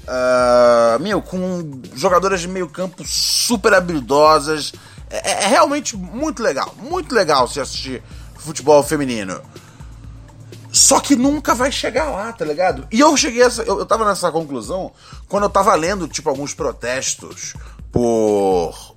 Uh, 0.06 1.00
meu, 1.00 1.20
com 1.20 1.82
jogadoras 1.94 2.40
de 2.40 2.46
meio 2.46 2.68
campo 2.68 3.04
super 3.04 3.75
habilidosas. 3.75 4.72
É, 5.10 5.30
é, 5.30 5.44
é, 5.44 5.46
realmente 5.48 5.96
muito 5.96 6.42
legal, 6.42 6.75
muito 6.78 7.14
legal 7.14 7.48
se 7.48 7.60
assistir 7.60 8.02
futebol 8.36 8.82
feminino. 8.82 9.40
Só 10.70 11.00
que 11.00 11.16
nunca 11.16 11.54
vai 11.54 11.72
chegar 11.72 12.10
lá, 12.10 12.32
tá 12.32 12.44
ligado? 12.44 12.86
E 12.92 13.00
eu 13.00 13.16
cheguei 13.16 13.42
a 13.42 13.46
essa, 13.46 13.62
eu, 13.62 13.80
eu 13.80 13.86
tava 13.86 14.04
nessa 14.04 14.30
conclusão 14.30 14.92
quando 15.28 15.44
eu 15.44 15.50
tava 15.50 15.75
lendo, 15.75 16.06
tipo, 16.06 16.28
alguns 16.28 16.54
protestos 16.54 17.54
por. 17.90 18.95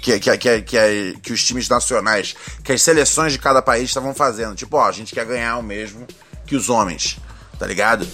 Que, 0.00 0.20
que, 0.20 0.38
que, 0.38 0.62
que, 0.62 1.18
que 1.22 1.32
os 1.32 1.44
times 1.44 1.68
nacionais, 1.68 2.34
que 2.62 2.72
as 2.72 2.82
seleções 2.82 3.32
de 3.32 3.38
cada 3.38 3.60
país 3.60 3.84
estavam 3.84 4.14
fazendo. 4.14 4.54
Tipo, 4.54 4.76
ó, 4.76 4.86
a 4.86 4.92
gente 4.92 5.14
quer 5.14 5.24
ganhar 5.24 5.56
o 5.58 5.62
mesmo 5.62 6.06
que 6.46 6.54
os 6.54 6.68
homens, 6.68 7.18
tá 7.58 7.66
ligado? 7.66 8.06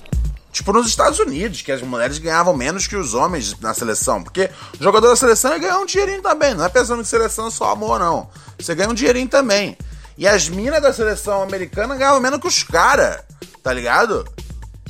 Tipo 0.52 0.70
nos 0.74 0.86
Estados 0.86 1.18
Unidos, 1.18 1.62
que 1.62 1.72
as 1.72 1.80
mulheres 1.80 2.18
ganhavam 2.18 2.54
menos 2.54 2.86
que 2.86 2.94
os 2.94 3.14
homens 3.14 3.58
na 3.58 3.72
seleção. 3.72 4.22
Porque 4.22 4.50
o 4.78 4.82
jogador 4.82 5.08
da 5.08 5.16
seleção 5.16 5.52
ia 5.52 5.58
ganhar 5.58 5.78
um 5.78 5.86
dinheirinho 5.86 6.20
também. 6.20 6.54
Não 6.54 6.64
é 6.64 6.68
pensando 6.68 7.02
que 7.02 7.08
seleção 7.08 7.48
é 7.48 7.50
só 7.50 7.72
amor, 7.72 7.98
não. 7.98 8.28
Você 8.58 8.74
ganha 8.74 8.90
um 8.90 8.94
dinheirinho 8.94 9.28
também. 9.28 9.76
E 10.16 10.28
as 10.28 10.50
minas 10.50 10.82
da 10.82 10.92
seleção 10.92 11.42
americana 11.42 11.96
ganhavam 11.96 12.20
menos 12.20 12.38
que 12.38 12.46
os 12.46 12.62
caras. 12.62 13.20
Tá 13.62 13.72
ligado? 13.72 14.26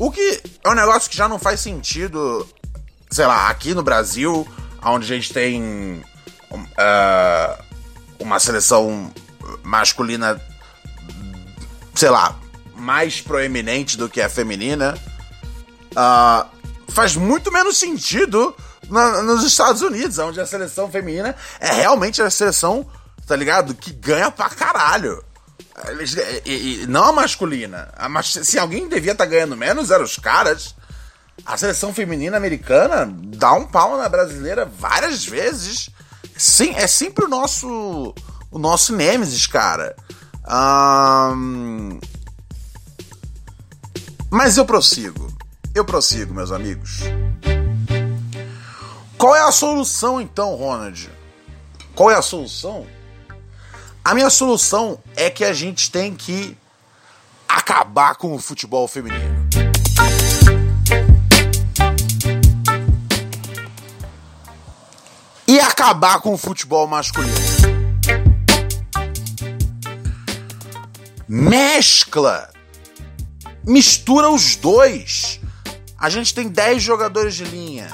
O 0.00 0.10
que 0.10 0.40
é 0.64 0.68
um 0.68 0.74
negócio 0.74 1.08
que 1.08 1.16
já 1.16 1.28
não 1.28 1.38
faz 1.38 1.60
sentido, 1.60 2.44
sei 3.08 3.26
lá, 3.26 3.48
aqui 3.48 3.72
no 3.72 3.84
Brasil, 3.84 4.46
onde 4.84 5.04
a 5.04 5.14
gente 5.14 5.32
tem 5.32 6.02
uh, 6.60 7.62
uma 8.18 8.38
seleção 8.38 9.12
masculina, 9.62 10.40
sei 11.94 12.10
lá, 12.10 12.38
mais 12.74 13.20
proeminente 13.20 13.96
do 13.96 14.08
que 14.08 14.20
a 14.20 14.28
feminina 14.28 14.98
uh, 15.92 16.46
faz 16.92 17.16
muito 17.16 17.50
menos 17.52 17.78
sentido 17.78 18.54
na, 18.88 19.22
nos 19.22 19.44
Estados 19.44 19.82
Unidos, 19.82 20.18
onde 20.18 20.40
a 20.40 20.46
seleção 20.46 20.90
feminina 20.90 21.34
é 21.60 21.72
realmente 21.72 22.20
a 22.20 22.30
seleção, 22.30 22.86
tá 23.26 23.36
ligado? 23.36 23.74
Que 23.74 23.92
ganha 23.92 24.30
pra 24.30 24.48
caralho. 24.48 25.24
E, 26.44 26.82
e, 26.82 26.86
não 26.86 27.04
a 27.04 27.12
masculina. 27.12 27.88
A 27.96 28.22
se 28.22 28.58
alguém 28.58 28.88
devia 28.88 29.12
estar 29.12 29.24
tá 29.24 29.30
ganhando 29.30 29.56
menos, 29.56 29.90
eram 29.90 30.04
os 30.04 30.18
caras. 30.18 30.74
A 31.46 31.56
seleção 31.56 31.94
feminina 31.94 32.36
americana 32.36 33.10
dá 33.10 33.52
um 33.54 33.66
pau 33.66 33.96
na 33.96 34.08
brasileira 34.08 34.64
várias 34.64 35.24
vezes. 35.24 35.88
Sim, 36.36 36.74
é 36.74 36.86
sempre 36.86 37.24
o 37.24 37.28
nosso 37.28 38.14
o 38.50 38.58
nosso 38.58 38.94
Nemesis, 38.94 39.46
cara. 39.46 39.96
Um... 41.34 41.98
Mas 44.30 44.56
eu 44.56 44.64
prossigo. 44.64 45.32
Eu 45.74 45.84
prossigo, 45.84 46.34
meus 46.34 46.52
amigos. 46.52 47.00
Qual 49.16 49.34
é 49.34 49.40
a 49.40 49.52
solução 49.52 50.20
então, 50.20 50.54
Ronald? 50.54 51.10
Qual 51.94 52.10
é 52.10 52.16
a 52.16 52.22
solução? 52.22 52.86
A 54.04 54.14
minha 54.14 54.28
solução 54.30 54.98
é 55.16 55.30
que 55.30 55.44
a 55.44 55.52
gente 55.52 55.90
tem 55.90 56.14
que 56.14 56.56
acabar 57.48 58.16
com 58.16 58.34
o 58.34 58.38
futebol 58.38 58.88
feminino. 58.88 59.48
Acabar 65.82 66.20
com 66.20 66.32
o 66.32 66.38
futebol 66.38 66.86
masculino. 66.86 67.34
Mescla. 71.26 72.50
Mistura 73.66 74.30
os 74.30 74.54
dois. 74.54 75.40
A 75.98 76.08
gente 76.08 76.32
tem 76.32 76.48
10 76.48 76.80
jogadores 76.80 77.34
de 77.34 77.44
linha. 77.44 77.88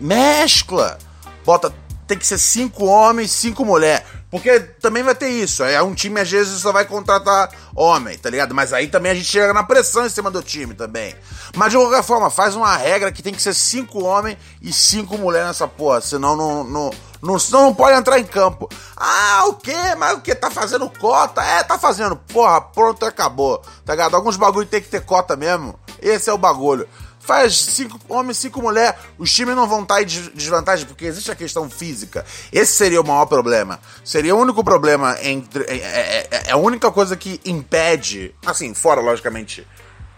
Mescla. 0.00 0.96
Bota 1.44 1.70
tem 2.06 2.16
que 2.18 2.26
ser 2.26 2.38
cinco 2.38 2.84
homens, 2.84 3.32
cinco 3.32 3.64
mulheres. 3.64 4.06
Porque 4.30 4.60
também 4.60 5.02
vai 5.02 5.14
ter 5.14 5.28
isso. 5.28 5.62
É 5.64 5.82
um 5.82 5.94
time, 5.94 6.20
às 6.20 6.30
vezes, 6.30 6.60
só 6.60 6.72
vai 6.72 6.84
contratar 6.84 7.50
homem, 7.74 8.18
tá 8.18 8.28
ligado? 8.28 8.54
Mas 8.54 8.72
aí 8.72 8.88
também 8.88 9.12
a 9.12 9.14
gente 9.14 9.26
chega 9.26 9.52
na 9.52 9.62
pressão 9.62 10.04
em 10.04 10.10
cima 10.10 10.30
do 10.30 10.42
time 10.42 10.74
também. 10.74 11.14
Mas 11.54 11.70
de 11.70 11.78
qualquer 11.78 12.02
forma, 12.02 12.28
faz 12.28 12.54
uma 12.56 12.76
regra 12.76 13.12
que 13.12 13.22
tem 13.22 13.32
que 13.32 13.40
ser 13.40 13.54
cinco 13.54 14.02
homens 14.04 14.36
e 14.60 14.72
cinco 14.72 15.16
mulheres 15.16 15.48
nessa 15.48 15.68
porra. 15.68 16.00
Senão 16.00 16.36
não, 16.36 16.64
não, 16.64 16.90
não, 17.22 17.38
senão 17.38 17.62
não 17.62 17.74
pode 17.74 17.96
entrar 17.96 18.18
em 18.18 18.24
campo. 18.24 18.68
Ah, 18.96 19.44
o 19.46 19.54
quê? 19.54 19.94
Mas 19.96 20.18
o 20.18 20.20
quê? 20.20 20.34
Tá 20.34 20.50
fazendo 20.50 20.90
cota? 20.90 21.42
É, 21.42 21.62
tá 21.62 21.78
fazendo. 21.78 22.16
Porra, 22.16 22.60
pronto, 22.60 23.06
acabou. 23.06 23.62
Tá 23.84 23.94
ligado? 23.94 24.16
Alguns 24.16 24.36
bagulho 24.36 24.66
tem 24.66 24.82
que 24.82 24.88
ter 24.88 25.02
cota 25.04 25.36
mesmo. 25.36 25.78
Esse 26.02 26.28
é 26.28 26.32
o 26.32 26.38
bagulho. 26.38 26.86
Faz 27.26 27.58
cinco 27.58 27.98
homens, 28.08 28.36
cinco 28.36 28.62
mulheres. 28.62 28.94
Os 29.18 29.34
times 29.34 29.56
não 29.56 29.66
vão 29.66 29.82
estar 29.82 30.00
em 30.00 30.06
desvantagem, 30.06 30.86
porque 30.86 31.06
existe 31.06 31.28
a 31.28 31.34
questão 31.34 31.68
física. 31.68 32.24
Esse 32.52 32.74
seria 32.74 33.00
o 33.00 33.04
maior 33.04 33.26
problema. 33.26 33.80
Seria 34.04 34.36
o 34.36 34.38
único 34.38 34.62
problema 34.62 35.18
entre. 35.20 35.64
É, 35.64 35.74
é, 35.74 36.28
é, 36.30 36.42
é 36.46 36.52
a 36.52 36.56
única 36.56 36.88
coisa 36.92 37.16
que 37.16 37.40
impede. 37.44 38.32
Assim, 38.46 38.72
fora, 38.74 39.00
logicamente. 39.00 39.66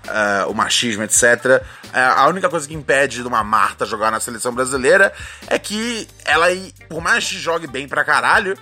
Uh, 0.04 0.50
o 0.50 0.54
machismo, 0.54 1.02
etc. 1.02 1.62
Uh, 1.86 1.92
a 1.92 2.28
única 2.28 2.48
coisa 2.48 2.68
que 2.68 2.74
impede 2.74 3.22
de 3.22 3.26
uma 3.26 3.42
Marta 3.42 3.86
jogar 3.86 4.10
na 4.10 4.20
seleção 4.20 4.54
brasileira 4.54 5.12
é 5.46 5.58
que 5.58 6.06
ela, 6.24 6.46
por 6.88 7.02
mais 7.02 7.26
que 7.26 7.36
jogue 7.36 7.66
bem 7.66 7.88
pra 7.88 8.04
caralho, 8.04 8.54
uh, 8.54 8.58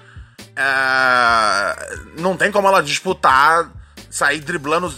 não 2.21 2.37
tem 2.37 2.51
como 2.51 2.67
ela 2.67 2.83
disputar, 2.83 3.71
sair 4.11 4.41
driblando 4.41 4.93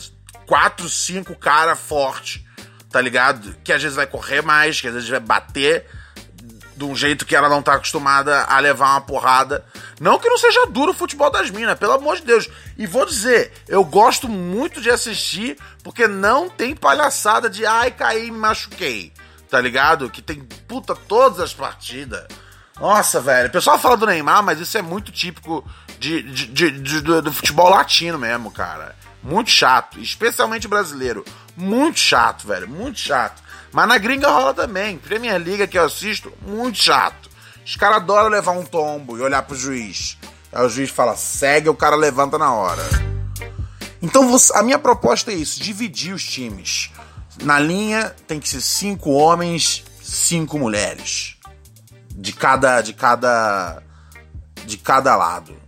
quatro, 0.47 0.88
cinco 0.88 1.35
cara 1.35 1.75
forte 1.75 2.48
tá 2.99 3.02
ligado? 3.02 3.55
Que 3.62 3.73
às 3.73 3.81
vezes 3.81 3.95
vai 3.95 4.09
correr 4.09 4.43
mais, 4.43 4.81
que 4.81 4.88
às 4.88 4.95
vezes 4.95 5.09
vai 5.09 5.21
bater 5.21 5.87
de 6.76 6.85
um 6.85 6.97
jeito 6.97 7.25
que 7.25 7.37
ela 7.37 7.49
não 7.49 7.62
tá 7.62 7.75
acostumada 7.75 8.43
a 8.43 8.59
levar 8.59 8.90
uma 8.90 9.00
porrada. 9.00 9.64
Não 10.00 10.19
que 10.19 10.28
não 10.28 10.37
seja 10.37 10.67
duro 10.67 10.90
o 10.90 10.95
futebol 10.95 11.31
das 11.31 11.49
minas, 11.49 11.78
pelo 11.78 11.93
amor 11.93 12.17
de 12.17 12.23
Deus. 12.23 12.49
E 12.76 12.88
vou 12.88 13.07
dizer, 13.07 13.52
eu 13.69 13.85
gosto 13.85 14.28
muito 14.28 14.81
de 14.81 14.90
assistir 14.90 15.57
porque 15.85 16.09
não 16.09 16.50
tem 16.50 16.75
palhaçada 16.75 17.49
de 17.49 17.64
ai, 17.64 17.93
caí 17.93 18.33
me 18.33 18.38
machuquei. 18.38 19.12
Tá 19.49 19.61
ligado? 19.61 20.11
Que 20.11 20.21
tem 20.21 20.40
puta 20.67 20.97
todas 20.97 21.38
as 21.38 21.55
partidas. 21.55 22.26
Nossa, 22.81 23.21
velho. 23.21 23.47
O 23.47 23.52
pessoal 23.52 23.78
fala 23.78 23.97
do 23.97 24.07
Neymar, 24.07 24.43
mas 24.43 24.59
isso 24.59 24.76
é 24.76 24.83
muito 24.83 25.12
típico 25.12 25.64
de, 26.00 26.21
de, 26.21 26.47
de, 26.47 26.71
de 26.73 27.00
do, 27.00 27.23
do 27.23 27.33
futebol 27.33 27.71
latino 27.71 28.19
mesmo, 28.19 28.50
cara. 28.50 28.97
Muito 29.28 29.50
chato, 29.50 30.00
especialmente 30.00 30.66
brasileiro. 30.66 31.23
Muito 31.54 31.99
chato, 31.99 32.47
velho, 32.47 32.66
muito 32.66 32.99
chato. 32.99 33.42
Mas 33.70 33.87
na 33.87 33.99
gringa 33.99 34.30
rola 34.30 34.54
também. 34.54 34.97
Premier 34.97 35.38
Liga 35.38 35.66
que 35.66 35.76
eu 35.76 35.85
assisto, 35.85 36.32
muito 36.40 36.78
chato. 36.78 37.28
Os 37.62 37.76
caras 37.76 37.99
adoram 37.99 38.30
levar 38.30 38.52
um 38.52 38.64
tombo 38.64 39.18
e 39.18 39.20
olhar 39.20 39.42
pro 39.42 39.54
juiz. 39.54 40.16
Aí 40.50 40.64
o 40.64 40.68
juiz 40.70 40.88
fala, 40.88 41.14
segue, 41.14 41.68
o 41.68 41.75
cara 41.75 41.94
levanta 41.94 42.38
na 42.38 42.54
hora. 42.54 42.82
Então 44.00 44.35
a 44.54 44.62
minha 44.62 44.78
proposta 44.78 45.30
é 45.30 45.35
isso: 45.35 45.61
dividir 45.61 46.14
os 46.14 46.25
times. 46.25 46.90
Na 47.42 47.61
linha 47.61 48.16
tem 48.26 48.40
que 48.40 48.49
ser 48.49 48.62
cinco 48.62 49.11
homens, 49.11 49.85
cinco 50.00 50.58
mulheres. 50.58 51.37
De 52.11 52.32
cada. 52.32 52.80
de 52.80 52.94
cada. 52.94 53.82
de 54.64 54.78
cada 54.78 55.14
lado. 55.16 55.68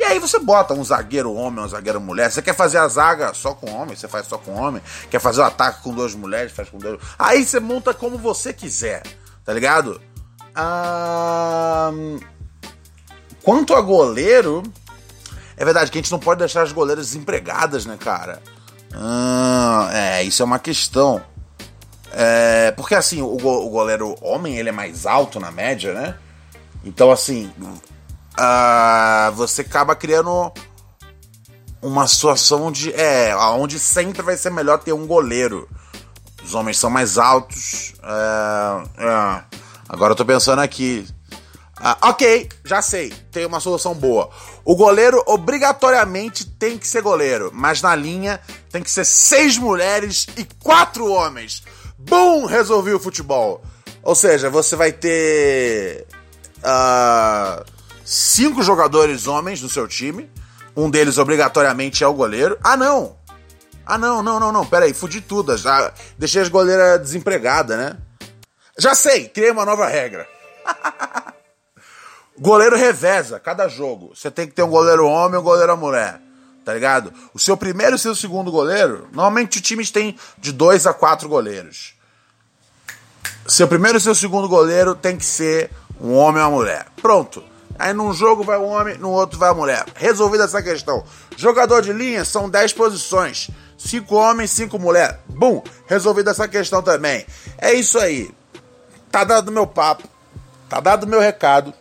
E 0.00 0.04
aí 0.04 0.18
você 0.18 0.38
bota 0.38 0.72
um 0.72 0.82
zagueiro 0.82 1.34
homem, 1.34 1.62
um 1.62 1.68
zagueiro 1.68 2.00
mulher. 2.00 2.32
Você 2.32 2.40
quer 2.40 2.54
fazer 2.54 2.78
a 2.78 2.88
zaga 2.88 3.34
só 3.34 3.52
com 3.52 3.70
homem, 3.70 3.94
você 3.94 4.08
faz 4.08 4.26
só 4.26 4.38
com 4.38 4.54
homem. 4.54 4.80
Quer 5.10 5.20
fazer 5.20 5.42
o 5.42 5.44
ataque 5.44 5.82
com 5.82 5.92
duas 5.92 6.14
mulheres, 6.14 6.52
faz 6.52 6.70
com 6.70 6.78
duas. 6.78 6.98
Aí 7.18 7.44
você 7.44 7.60
monta 7.60 7.92
como 7.92 8.16
você 8.16 8.54
quiser, 8.54 9.02
tá 9.44 9.52
ligado? 9.52 10.00
Ah... 10.54 11.90
Quanto 13.42 13.74
a 13.74 13.80
goleiro, 13.82 14.62
é 15.54 15.64
verdade 15.66 15.90
que 15.90 15.98
a 15.98 16.00
gente 16.00 16.12
não 16.12 16.18
pode 16.18 16.38
deixar 16.38 16.62
as 16.62 16.72
goleiras 16.72 17.08
desempregadas, 17.08 17.84
né, 17.84 17.98
cara? 18.00 18.42
Ah, 18.94 19.90
é, 19.92 20.22
isso 20.22 20.42
é 20.42 20.46
uma 20.46 20.58
questão. 20.58 21.22
É, 22.12 22.70
porque 22.72 22.94
assim, 22.94 23.20
o, 23.20 23.34
o 23.34 23.68
goleiro 23.68 24.16
homem 24.22 24.56
ele 24.56 24.70
é 24.70 24.72
mais 24.72 25.04
alto 25.04 25.38
na 25.38 25.50
média, 25.50 25.92
né? 25.92 26.14
Então, 26.84 27.10
assim, 27.10 27.52
uh, 28.38 29.32
você 29.32 29.62
acaba 29.62 29.94
criando 29.94 30.52
uma 31.82 32.06
situação 32.06 32.70
de. 32.70 32.92
É, 32.92 33.34
onde 33.36 33.78
sempre 33.78 34.22
vai 34.22 34.36
ser 34.36 34.50
melhor 34.50 34.78
ter 34.78 34.92
um 34.92 35.06
goleiro. 35.06 35.68
Os 36.42 36.54
homens 36.54 36.78
são 36.78 36.90
mais 36.90 37.18
altos. 37.18 37.94
É. 38.98 39.42
Agora 39.88 40.12
eu 40.12 40.16
tô 40.16 40.24
pensando 40.24 40.60
aqui. 40.60 41.06
Uh, 41.80 42.08
ok, 42.08 42.46
já 42.62 42.82
sei, 42.82 43.10
tem 43.32 43.46
uma 43.46 43.58
solução 43.58 43.94
boa. 43.94 44.28
O 44.66 44.76
goleiro 44.76 45.22
obrigatoriamente 45.26 46.44
tem 46.44 46.76
que 46.76 46.86
ser 46.86 47.00
goleiro, 47.00 47.50
mas 47.54 47.80
na 47.80 47.96
linha 47.96 48.38
tem 48.70 48.82
que 48.82 48.90
ser 48.90 49.06
seis 49.06 49.56
mulheres 49.56 50.26
e 50.36 50.44
quatro 50.62 51.10
homens. 51.10 51.62
Bum! 51.98 52.44
Resolvi 52.44 52.92
o 52.92 53.00
futebol. 53.00 53.62
Ou 54.02 54.14
seja, 54.14 54.50
você 54.50 54.76
vai 54.76 54.92
ter. 54.92 56.06
Uh, 56.58 57.64
cinco 58.10 58.60
jogadores 58.60 59.28
homens 59.28 59.62
no 59.62 59.68
seu 59.68 59.86
time. 59.86 60.28
Um 60.76 60.90
deles 60.90 61.16
obrigatoriamente 61.16 62.02
é 62.02 62.06
o 62.06 62.12
goleiro. 62.12 62.58
Ah, 62.62 62.76
não! 62.76 63.16
Ah, 63.86 63.96
não, 63.96 64.20
não, 64.20 64.40
não, 64.40 64.50
não. 64.50 64.66
Pera 64.66 64.86
aí, 64.86 64.92
fudi 64.92 65.20
tudo. 65.20 65.56
Já 65.56 65.92
deixei 66.18 66.42
as 66.42 66.48
goleiras 66.48 67.00
desempregadas, 67.00 67.78
né? 67.78 67.96
Já 68.76 68.96
sei, 68.96 69.28
criei 69.28 69.52
uma 69.52 69.64
nova 69.64 69.86
regra. 69.86 70.26
goleiro 72.36 72.76
reveza 72.76 73.38
cada 73.38 73.68
jogo. 73.68 74.12
Você 74.14 74.30
tem 74.30 74.46
que 74.46 74.54
ter 74.54 74.62
um 74.64 74.70
goleiro 74.70 75.06
homem 75.06 75.38
e 75.38 75.40
um 75.40 75.44
goleiro 75.44 75.76
mulher. 75.76 76.20
Tá 76.64 76.74
ligado? 76.74 77.12
O 77.32 77.38
seu 77.38 77.56
primeiro 77.56 77.92
e 77.92 77.96
o 77.96 77.98
seu 77.98 78.14
segundo 78.14 78.50
goleiro, 78.50 79.08
normalmente 79.12 79.60
times 79.60 79.90
têm 79.90 80.16
de 80.36 80.52
dois 80.52 80.86
a 80.86 80.92
quatro 80.92 81.28
goleiros. 81.28 81.94
Seu 83.46 83.66
primeiro 83.66 83.98
e 83.98 84.00
seu 84.00 84.14
segundo 84.14 84.48
goleiro 84.48 84.94
tem 84.94 85.16
que 85.16 85.24
ser 85.24 85.70
um 86.00 86.14
homem 86.14 86.42
ou 86.42 86.48
uma 86.48 86.56
mulher. 86.56 86.86
Pronto. 87.00 87.49
Aí 87.80 87.94
num 87.94 88.12
jogo 88.12 88.44
vai 88.44 88.58
o 88.58 88.64
homem, 88.64 88.98
no 88.98 89.08
outro 89.10 89.38
vai 89.38 89.48
a 89.48 89.54
mulher. 89.54 89.86
Resolvida 89.94 90.44
essa 90.44 90.62
questão. 90.62 91.02
Jogador 91.34 91.80
de 91.80 91.94
linha 91.94 92.26
são 92.26 92.46
10 92.46 92.74
posições. 92.74 93.48
5 93.78 94.14
homens, 94.14 94.50
5 94.50 94.78
mulheres. 94.78 95.16
Bum! 95.26 95.62
Resolvida 95.86 96.30
essa 96.30 96.46
questão 96.46 96.82
também. 96.82 97.24
É 97.56 97.72
isso 97.72 97.98
aí. 97.98 98.30
Tá 99.10 99.24
dado 99.24 99.50
meu 99.50 99.66
papo. 99.66 100.06
Tá 100.68 100.78
dado 100.78 101.06
meu 101.06 101.20
recado. 101.20 101.72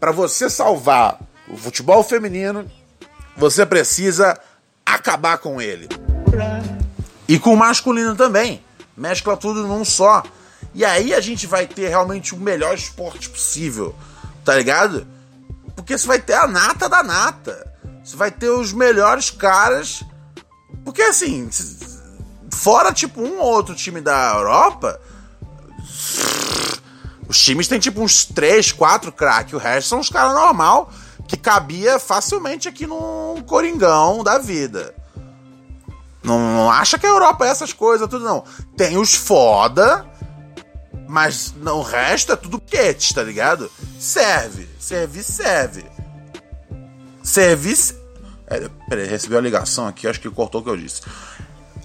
Para 0.00 0.10
você 0.10 0.48
salvar 0.48 1.20
o 1.48 1.56
futebol 1.58 2.02
feminino, 2.02 2.64
você 3.36 3.66
precisa 3.66 4.40
acabar 4.86 5.36
com 5.36 5.60
ele. 5.60 5.86
E 7.28 7.38
com 7.38 7.52
o 7.52 7.58
masculino 7.58 8.16
também. 8.16 8.64
Mescla 8.96 9.36
tudo 9.36 9.66
num 9.66 9.84
só. 9.84 10.22
E 10.72 10.82
aí 10.82 11.12
a 11.12 11.20
gente 11.20 11.46
vai 11.46 11.66
ter 11.66 11.90
realmente 11.90 12.34
o 12.34 12.38
melhor 12.38 12.74
esporte 12.74 13.28
possível 13.28 13.94
tá 14.44 14.54
ligado? 14.54 15.06
Porque 15.74 15.96
você 15.96 16.06
vai 16.06 16.20
ter 16.20 16.34
a 16.34 16.46
nata 16.46 16.88
da 16.88 17.02
nata. 17.02 17.72
Você 18.04 18.16
vai 18.16 18.30
ter 18.30 18.50
os 18.50 18.72
melhores 18.72 19.30
caras. 19.30 20.04
Porque 20.84 21.02
assim, 21.02 21.48
fora 22.52 22.92
tipo 22.92 23.20
um 23.20 23.38
ou 23.38 23.46
outro 23.46 23.74
time 23.74 24.00
da 24.00 24.34
Europa, 24.34 25.00
os 27.28 27.38
times 27.42 27.66
têm 27.66 27.78
tipo 27.78 28.02
uns 28.02 28.24
3, 28.24 28.72
4 28.72 29.10
craques. 29.12 29.54
O 29.54 29.58
resto 29.58 29.88
são 29.88 30.00
os 30.00 30.10
caras 30.10 30.34
normal 30.34 30.90
que 31.26 31.36
cabia 31.36 31.98
facilmente 31.98 32.68
aqui 32.68 32.86
num 32.86 33.42
Coringão 33.46 34.22
da 34.22 34.38
vida. 34.38 34.94
Não, 36.22 36.38
não 36.38 36.70
acha 36.70 36.98
que 36.98 37.06
a 37.06 37.10
Europa 37.10 37.46
é 37.46 37.48
essas 37.48 37.72
coisas, 37.72 38.08
tudo 38.08 38.24
não. 38.24 38.44
Tem 38.76 38.96
os 38.96 39.14
foda 39.14 40.06
mas 41.14 41.54
não, 41.60 41.78
o 41.78 41.82
resto 41.82 42.32
é 42.32 42.36
tudo 42.36 42.60
quete, 42.60 43.14
tá 43.14 43.22
ligado? 43.22 43.70
Serve. 43.98 44.68
Serviço 44.78 45.32
serve. 45.32 45.84
Serviço. 47.22 47.94
É, 48.46 48.68
peraí, 48.88 49.06
recebi 49.06 49.34
uma 49.34 49.40
ligação 49.40 49.86
aqui, 49.86 50.06
acho 50.06 50.20
que 50.20 50.30
cortou 50.30 50.60
o 50.60 50.64
que 50.64 50.70
eu 50.70 50.76
disse. 50.76 51.02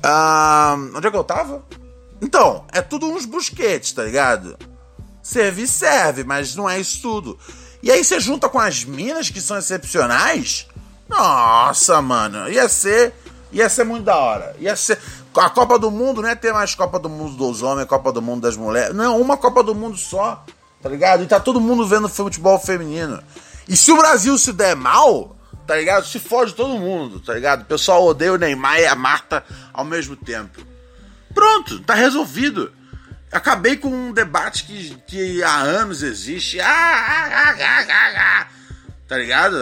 Ah, 0.04 0.76
onde 0.96 1.08
é 1.08 1.12
que 1.12 1.18
eu 1.18 1.24
tava? 1.24 1.64
Então, 2.22 2.66
é 2.72 2.82
tudo 2.82 3.08
uns 3.08 3.26
busquetes, 3.26 3.94
tá 3.94 4.04
ligado? 4.04 4.58
Serviço 5.22 5.74
serve, 5.80 6.24
mas 6.24 6.56
não 6.56 6.70
é 6.70 6.80
isso 6.80 7.02
tudo. 7.02 7.40
E 7.82 7.92
aí 7.92 8.04
você 8.04 8.20
junta 8.20 8.50
com 8.50 8.60
as 8.60 8.84
minas 8.84 9.30
que 9.30 9.40
são 9.40 9.58
excepcionais. 9.58 10.68
Nossa, 11.08 12.02
mano, 12.02 12.50
ia 12.50 12.68
ser. 12.68 13.14
Ia 13.52 13.68
ser 13.70 13.84
muito 13.84 14.04
da 14.04 14.18
hora. 14.18 14.56
Ia 14.60 14.76
ser. 14.76 15.00
A 15.36 15.50
Copa 15.50 15.80
do 15.80 15.90
Mundo 15.90 16.22
não 16.22 16.30
é 16.30 16.36
ter 16.36 16.52
mais 16.54 16.76
Copa 16.76 17.00
do 17.00 17.10
Mundo 17.10 17.36
dos 17.36 17.62
homens, 17.62 17.88
Copa 17.88 18.12
do 18.12 18.22
Mundo 18.22 18.42
das 18.42 18.58
mulheres. 18.58 18.94
Não, 18.96 19.20
uma 19.20 19.38
Copa 19.38 19.64
do 19.64 19.74
Mundo 19.74 19.98
só, 19.98 20.44
tá 20.82 20.90
ligado? 20.90 21.24
E 21.24 21.28
tá 21.28 21.40
todo 21.40 21.60
mundo 21.60 21.88
vendo 21.88 22.10
futebol 22.10 22.60
feminino. 22.60 23.22
E 23.68 23.76
se 23.76 23.92
o 23.92 23.98
Brasil 23.98 24.38
se 24.38 24.54
der 24.54 24.76
mal, 24.76 25.36
tá 25.68 25.76
ligado? 25.76 26.06
Se 26.06 26.20
fode 26.20 26.54
todo 26.54 26.80
mundo, 26.80 27.20
tá 27.20 27.34
ligado? 27.34 27.62
O 27.62 27.66
pessoal 27.66 28.06
odeia 28.06 28.34
o 28.34 28.38
Neymar 28.38 28.80
e 28.80 28.86
a 28.86 28.96
Marta 28.96 29.44
ao 29.74 29.86
mesmo 29.86 30.16
tempo. 30.16 30.62
Pronto, 31.34 31.80
tá 31.82 31.94
resolvido. 31.94 32.74
Acabei 33.32 33.78
com 33.78 33.90
um 33.90 34.12
debate 34.12 34.64
que, 34.64 34.96
que 35.06 35.44
há 35.44 35.58
anos 35.58 36.02
existe. 36.02 36.60
Ah, 36.60 36.66
ah, 36.68 37.56
ah, 37.60 37.86
ah, 37.88 38.14
ah, 38.18 38.48
tá 39.08 39.18
ligado? 39.18 39.58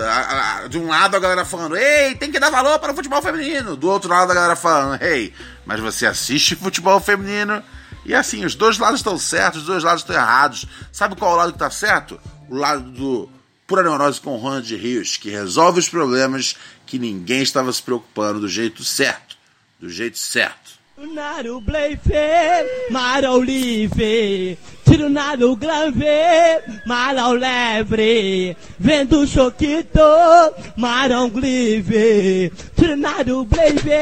De 0.69 0.77
um 0.77 0.87
lado 0.87 1.17
a 1.17 1.19
galera 1.19 1.43
falando, 1.43 1.75
ei, 1.75 2.15
tem 2.15 2.31
que 2.31 2.39
dar 2.39 2.49
valor 2.49 2.79
para 2.79 2.93
o 2.93 2.95
futebol 2.95 3.21
feminino. 3.21 3.75
Do 3.75 3.89
outro 3.89 4.09
lado 4.09 4.31
a 4.31 4.35
galera 4.35 4.55
falando, 4.55 5.01
ei, 5.01 5.33
mas 5.65 5.81
você 5.81 6.05
assiste 6.05 6.55
futebol 6.55 6.99
feminino? 7.01 7.61
E 8.07 8.15
assim, 8.15 8.45
os 8.45 8.55
dois 8.55 8.77
lados 8.79 9.01
estão 9.01 9.17
certos, 9.17 9.61
os 9.61 9.67
dois 9.67 9.83
lados 9.83 10.01
estão 10.01 10.15
errados. 10.15 10.65
Sabe 10.93 11.17
qual 11.17 11.31
é 11.31 11.33
o 11.33 11.37
lado 11.37 11.51
que 11.51 11.57
está 11.57 11.69
certo? 11.69 12.17
O 12.49 12.55
lado 12.55 12.89
do 12.89 13.29
Pura 13.67 13.83
Neurose 13.83 14.21
com 14.21 14.37
Ronald 14.37 14.73
Rios, 14.77 15.17
que 15.17 15.29
resolve 15.29 15.79
os 15.79 15.89
problemas 15.89 16.55
que 16.85 16.97
ninguém 16.97 17.41
estava 17.41 17.71
se 17.73 17.83
preocupando 17.83 18.39
do 18.39 18.47
jeito 18.47 18.81
certo. 18.81 19.35
Do 19.77 19.89
jeito 19.89 20.17
certo. 20.17 20.77
Naro 20.97 21.61
Bleife, 21.61 22.09
Marau 22.89 23.39
Livre, 23.39 24.57
tiro 24.83 25.09
nado 25.09 25.55
Glanve, 25.55 26.07
Marau 26.87 27.33
Lebre, 27.33 28.57
vendo 28.79 29.27
Choquito, 29.27 29.99
Marão 30.75 31.29
Glive, 31.29 32.51
tiro 32.75 32.95
nado 32.95 33.45
Bleife, 33.45 34.01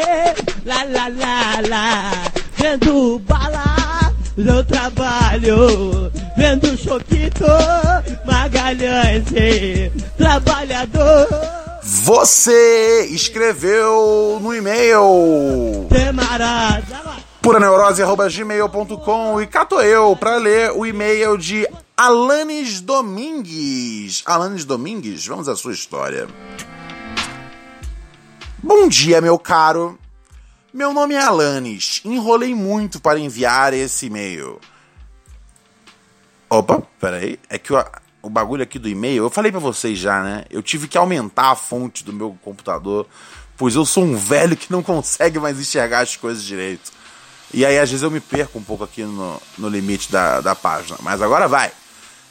la 0.64 0.84
la 0.86 1.10
la 1.10 1.62
la, 1.68 2.12
vendo 2.56 3.20
Bala, 3.20 3.95
no 4.38 4.64
trabalho, 4.64 6.12
vendo 6.36 6.78
Choquito, 6.78 7.46
Magalhães, 8.26 9.24
trabalhador. 10.18 11.28
Você 11.82 13.08
escreveu 13.12 14.40
no 14.42 14.54
e-mail 14.54 15.88
puraneurose.gmail.com 17.42 19.42
e 19.42 19.48
cato 19.48 19.80
eu 19.80 20.16
para 20.16 20.38
ler 20.38 20.72
o 20.72 20.86
e-mail 20.86 21.38
de 21.38 21.68
Alanes 21.96 22.82
Domingues. 22.82 24.24
Alanes 24.26 24.66
Domingues, 24.66 25.28
vamos 25.28 25.48
à 25.48 25.56
sua 25.56 25.74
história. 25.74 26.28
Bom 28.64 28.88
dia, 28.88 29.22
meu 29.22 29.38
caro. 29.38 30.00
Meu 30.76 30.92
nome 30.92 31.16
é 31.16 31.22
Alanes. 31.22 32.02
Enrolei 32.04 32.54
muito 32.54 33.00
para 33.00 33.18
enviar 33.18 33.74
esse 33.74 34.08
e-mail. 34.08 34.60
Opa, 36.50 36.84
peraí. 37.00 37.40
É 37.50 37.58
que 37.58 37.72
o 37.72 37.78
o 38.22 38.30
bagulho 38.30 38.62
aqui 38.64 38.78
do 38.78 38.90
e-mail, 38.90 39.24
eu 39.24 39.30
falei 39.30 39.52
para 39.52 39.62
vocês 39.62 39.98
já, 39.98 40.22
né? 40.22 40.44
Eu 40.50 40.62
tive 40.62 40.90
que 40.90 40.98
aumentar 40.98 41.52
a 41.52 41.56
fonte 41.56 42.04
do 42.04 42.12
meu 42.12 42.38
computador, 42.42 43.08
pois 43.56 43.76
eu 43.76 43.86
sou 43.86 44.04
um 44.04 44.18
velho 44.18 44.58
que 44.58 44.70
não 44.70 44.84
consegue 44.84 45.40
mais 45.40 45.58
enxergar 45.58 46.00
as 46.00 46.18
coisas 46.18 46.44
direito. 46.44 46.92
E 47.54 47.66
aí, 47.66 47.80
às 47.80 47.90
vezes, 47.90 48.04
eu 48.04 48.12
me 48.12 48.20
perco 48.20 48.60
um 48.60 48.64
pouco 48.64 48.84
aqui 48.84 49.04
no, 49.04 49.42
no 49.58 49.70
limite 49.70 50.12
da, 50.12 50.42
da 50.42 50.56
página. 50.56 50.98
Mas 51.02 51.22
agora 51.22 51.48
vai. 51.48 51.72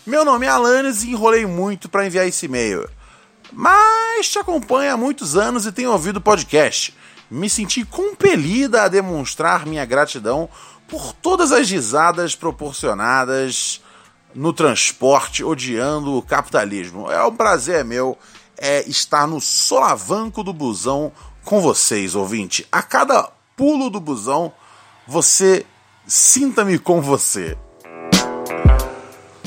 Meu 0.05 0.23
nome 0.23 0.45
é 0.45 0.51
Alanis 0.51 1.03
e 1.03 1.13
enrolei 1.13 1.47
muito 1.47 1.89
para 1.89 2.07
enviar 2.07 2.27
esse 2.27 2.45
e-mail. 2.45 2.87
Mas 3.51 4.29
te 4.29 4.39
acompanho 4.39 4.93
há 4.93 4.97
muitos 4.99 5.35
anos 5.35 5.65
e 5.65 5.73
tenho 5.73 5.93
ouvido 5.93 6.17
o 6.19 6.21
podcast. 6.21 6.93
Me 7.31 7.49
senti 7.49 7.85
compelida 7.85 8.83
a 8.83 8.89
demonstrar 8.89 9.67
minha 9.67 9.85
gratidão 9.85 10.49
por 10.89 11.13
todas 11.13 11.53
as 11.53 11.71
risadas 11.71 12.35
proporcionadas 12.35 13.81
no 14.35 14.53
transporte, 14.53 15.45
odiando 15.45 16.17
o 16.17 16.23
capitalismo. 16.23 17.11
É 17.11 17.25
um 17.25 17.35
prazer 17.35 17.85
meu 17.85 18.19
é, 18.59 18.89
estar 18.89 19.27
no 19.27 19.41
solavanco 19.41 20.43
do 20.43 20.53
busão 20.53 21.13
com 21.45 21.61
vocês, 21.61 22.15
ouvinte. 22.15 22.67
A 22.71 22.83
cada 22.83 23.31
pulo 23.57 23.91
do 23.91 24.01
busão, 24.01 24.53
você 25.07 25.65
sinta-me 26.07 26.79
com 26.79 27.01
você. 27.01 27.57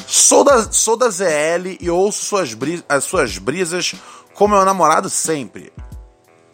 Sou 0.06 0.44
da, 0.44 0.72
sou 0.72 0.96
da 0.96 1.10
ZL 1.10 1.78
e 1.82 1.90
ouço 1.90 2.24
suas 2.24 2.54
brisas, 2.54 2.86
as 2.88 3.04
suas 3.04 3.38
brisas 3.38 3.94
com 4.34 4.48
meu 4.48 4.64
namorado 4.64 5.10
sempre. 5.10 5.74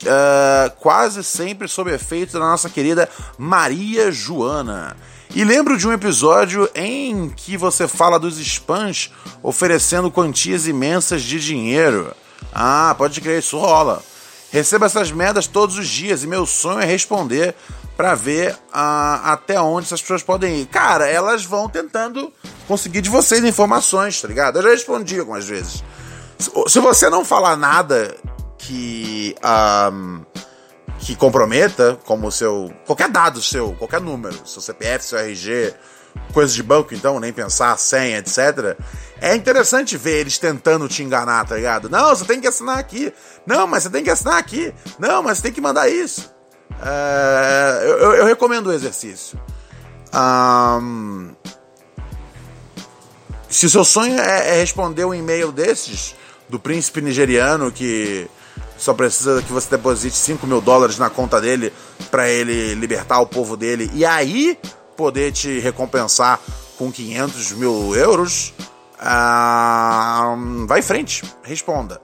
Uh, 0.04 0.70
quase 0.80 1.24
sempre 1.24 1.68
sob 1.68 1.92
efeito 1.92 2.34
da 2.34 2.40
nossa 2.40 2.70
querida 2.70 3.10
Maria 3.38 4.12
Joana. 4.12 4.96
E 5.36 5.44
lembro 5.44 5.78
de 5.78 5.88
um 5.88 5.92
episódio 5.92 6.70
em 6.76 7.30
que 7.30 7.58
você 7.58 7.88
fala 7.88 8.20
dos 8.20 8.38
spams 8.38 9.12
oferecendo 9.42 10.12
quantias 10.12 10.68
imensas 10.68 11.24
de 11.24 11.40
dinheiro. 11.40 12.14
Ah, 12.54 12.94
pode 12.96 13.20
crer, 13.20 13.40
isso 13.40 13.58
rola. 13.58 14.04
Recebo 14.52 14.86
essas 14.86 15.12
merdas 15.12 15.48
todos 15.48 15.78
os 15.80 15.88
dias 15.88 16.24
e 16.24 16.28
meu 16.28 16.46
sonho 16.46 16.80
é 16.80 16.86
responder 16.86 17.56
para 17.98 18.14
ver 18.14 18.56
ah, 18.72 19.34
até 19.34 19.60
onde 19.60 19.88
essas 19.88 20.02
pessoas 20.02 20.22
podem 20.22 20.62
ir. 20.62 20.68
Cara, 20.68 21.08
elas 21.08 21.44
vão 21.44 21.68
tentando 21.68 22.32
conseguir 22.68 23.02
de 23.02 23.10
vocês 23.10 23.44
informações, 23.44 24.22
tá 24.22 24.28
ligado? 24.28 24.60
Eu 24.60 24.64
já 24.64 24.70
respondi 24.70 25.20
algumas 25.20 25.46
vezes. 25.46 25.84
Se 26.68 26.80
você 26.80 27.10
não 27.10 27.26
falar 27.26 27.56
nada 27.56 28.16
que. 28.68 29.36
Um, 29.44 30.22
que 31.00 31.16
comprometa, 31.16 32.00
como 32.06 32.32
seu. 32.32 32.74
qualquer 32.86 33.10
dado 33.10 33.42
seu, 33.42 33.74
qualquer 33.74 34.00
número, 34.00 34.48
seu 34.48 34.62
CPF, 34.62 35.04
seu 35.04 35.20
RG, 35.20 35.74
coisas 36.34 36.56
de 36.56 36.64
banco, 36.64 36.94
então, 36.94 37.20
nem 37.20 37.34
pensar, 37.34 37.78
senha, 37.78 38.20
etc. 38.20 38.78
É 39.20 39.36
interessante 39.36 39.98
ver 39.98 40.20
eles 40.20 40.38
tentando 40.38 40.88
te 40.88 41.04
enganar, 41.04 41.46
tá 41.46 41.56
ligado? 41.56 41.90
Não, 41.90 42.10
você 42.10 42.26
tem 42.26 42.40
que 42.40 42.48
assinar 42.48 42.78
aqui. 42.78 43.14
Não, 43.46 43.68
mas 43.68 43.84
você 43.84 43.90
tem 43.90 44.04
que 44.04 44.10
assinar 44.10 44.38
aqui. 44.38 44.74
Não, 44.98 45.22
mas 45.22 45.38
você 45.38 45.44
tem 45.44 45.52
que 45.52 45.62
mandar 45.62 45.90
isso. 45.90 46.32
Eu, 47.86 47.98
eu, 47.98 48.14
eu, 48.16 48.26
recomendo 48.26 48.68
o 48.68 48.74
exercício. 48.74 49.40
Um, 50.14 51.32
se 53.50 53.66
o 53.66 53.70
seu 53.70 53.84
sonho 53.84 54.20
é, 54.20 54.56
é 54.56 54.60
responder 54.60 55.06
um 55.06 55.14
e-mail 55.14 55.52
desses, 55.52 56.16
do 56.50 56.60
príncipe 56.60 57.02
nigeriano 57.02 57.72
que 57.72 58.30
só 58.84 58.94
precisa 58.94 59.42
que 59.42 59.52
você 59.54 59.70
deposite 59.70 60.14
5 60.14 60.46
mil 60.46 60.60
dólares 60.60 60.98
na 60.98 61.10
conta 61.10 61.40
dele 61.40 61.72
para 62.12 62.28
ele 62.28 62.76
libertar 62.76 63.22
o 63.22 63.26
povo 63.26 63.56
dele 63.56 63.90
e 63.94 64.06
aí 64.06 64.60
poder 64.98 65.32
te 65.32 65.58
recompensar 65.60 66.38
com 66.78 66.92
500 66.92 67.54
mil 67.54 67.96
euros. 67.96 68.54
Ah, 69.00 70.36
vai 70.68 70.80
em 70.80 70.84
frente, 70.84 71.24
responda. 71.44 72.02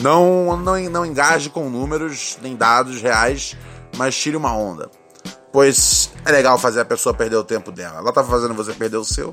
Não, 0.00 0.56
não, 0.56 0.76
não 0.90 1.06
engaje 1.06 1.48
com 1.48 1.70
números 1.70 2.38
nem 2.42 2.56
dados 2.56 3.00
reais, 3.00 3.56
mas 3.96 4.16
tire 4.16 4.36
uma 4.36 4.52
onda. 4.52 4.90
Pois 5.52 6.10
é 6.24 6.32
legal 6.32 6.58
fazer 6.58 6.80
a 6.80 6.84
pessoa 6.84 7.14
perder 7.14 7.36
o 7.36 7.44
tempo 7.44 7.70
dela. 7.70 7.98
Ela 7.98 8.12
tá 8.12 8.24
fazendo 8.24 8.52
você 8.52 8.72
perder 8.72 8.96
o 8.96 9.04
seu. 9.04 9.32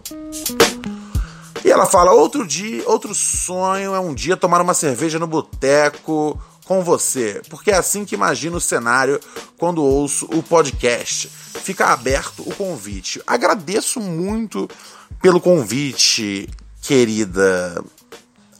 E 1.65 1.71
ela 1.71 1.87
fala: 1.87 2.11
outro 2.11 2.45
dia, 2.45 2.87
outro 2.87 3.15
sonho 3.15 3.95
é 3.95 3.99
um 3.99 4.13
dia 4.13 4.37
tomar 4.37 4.61
uma 4.61 4.75
cerveja 4.75 5.17
no 5.17 5.27
boteco 5.27 6.39
com 6.65 6.83
você, 6.83 7.41
porque 7.49 7.71
é 7.71 7.75
assim 7.75 8.05
que 8.05 8.15
imagino 8.15 8.57
o 8.57 8.61
cenário 8.61 9.19
quando 9.57 9.83
ouço 9.83 10.25
o 10.33 10.41
podcast. 10.41 11.27
Fica 11.27 11.87
aberto 11.87 12.41
o 12.47 12.55
convite. 12.55 13.21
Agradeço 13.27 13.99
muito 13.99 14.69
pelo 15.21 15.39
convite, 15.39 16.49
querida. 16.81 17.83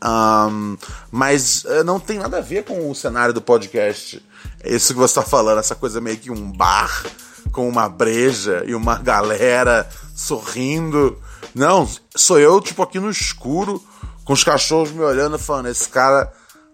Um, 0.04 0.78
mas 1.10 1.63
uh, 1.63 1.84
não 1.86 2.00
tem 2.00 2.20
nada 2.20 2.38
a 2.38 2.42
ver 2.42 2.66
com 2.66 2.89
o 2.89 2.96
cenário 2.96 3.34
do 3.34 3.42
podcast. 3.42 4.24
É 4.62 4.74
isso 4.74 4.94
que 4.94 5.00
você 5.00 5.20
está 5.20 5.22
falando, 5.22 5.60
essa 5.60 5.76
coisa 5.76 6.02
meio 6.02 6.18
que 6.18 6.30
um 6.30 6.52
bar 6.52 7.06
com 7.52 7.70
uma 7.70 7.88
breja 7.88 8.63
e 8.66 8.76
uma 8.76 8.98
galera 8.98 9.88
sorrindo. 10.16 11.18
Não, 11.56 11.88
sou 12.16 12.39
eu, 12.39 12.60
tipo, 12.60 12.82
aqui 12.84 13.00
no 13.00 13.10
escuro, 13.10 13.82
com 14.26 14.34
os 14.34 14.44
cachorros 14.44 14.92
me 14.92 15.02
olhando, 15.02 15.39
falando: 15.39 15.68
esse 15.68 15.88
cara 15.88 16.32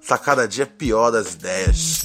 tá 0.09 0.17
cada 0.17 0.47
dia 0.47 0.65
pior 0.65 1.11
das 1.11 1.33
ideias. 1.33 2.01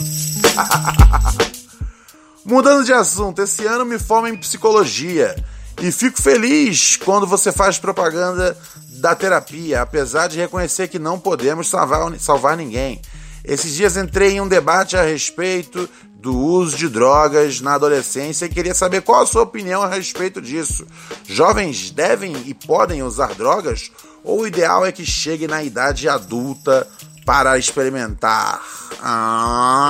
Mudando 2.44 2.84
de 2.84 2.92
assunto, 2.92 3.40
esse 3.40 3.64
ano 3.64 3.86
me 3.86 3.98
formo 3.98 4.28
em 4.28 4.36
psicologia 4.36 5.34
e 5.80 5.90
fico 5.90 6.20
feliz 6.20 6.96
quando 6.96 7.26
você 7.26 7.50
faz 7.50 7.78
propaganda 7.78 8.54
da 8.98 9.14
terapia, 9.14 9.80
apesar 9.80 10.28
de 10.28 10.38
reconhecer 10.38 10.88
que 10.88 10.98
não 10.98 11.18
podemos 11.18 11.68
salvar, 11.68 12.12
salvar 12.18 12.58
ninguém. 12.58 13.00
Esses 13.42 13.74
dias 13.74 13.96
entrei 13.96 14.32
em 14.32 14.40
um 14.42 14.48
debate 14.48 14.96
a 14.98 15.02
respeito 15.02 15.88
do 16.16 16.38
uso 16.38 16.76
de 16.76 16.88
drogas 16.88 17.62
na 17.62 17.74
adolescência 17.74 18.44
e 18.44 18.50
queria 18.50 18.74
saber 18.74 19.00
qual 19.00 19.22
a 19.22 19.26
sua 19.26 19.42
opinião 19.42 19.82
a 19.82 19.88
respeito 19.88 20.42
disso. 20.42 20.86
Jovens 21.26 21.90
devem 21.90 22.36
e 22.46 22.52
podem 22.52 23.02
usar 23.02 23.34
drogas 23.34 23.90
ou 24.22 24.40
o 24.40 24.46
ideal 24.46 24.84
é 24.84 24.92
que 24.92 25.04
chegue 25.04 25.46
na 25.46 25.62
idade 25.62 26.08
adulta 26.08 26.86
para 27.24 27.58
experimentar. 27.58 28.62
Ah, 29.00 29.88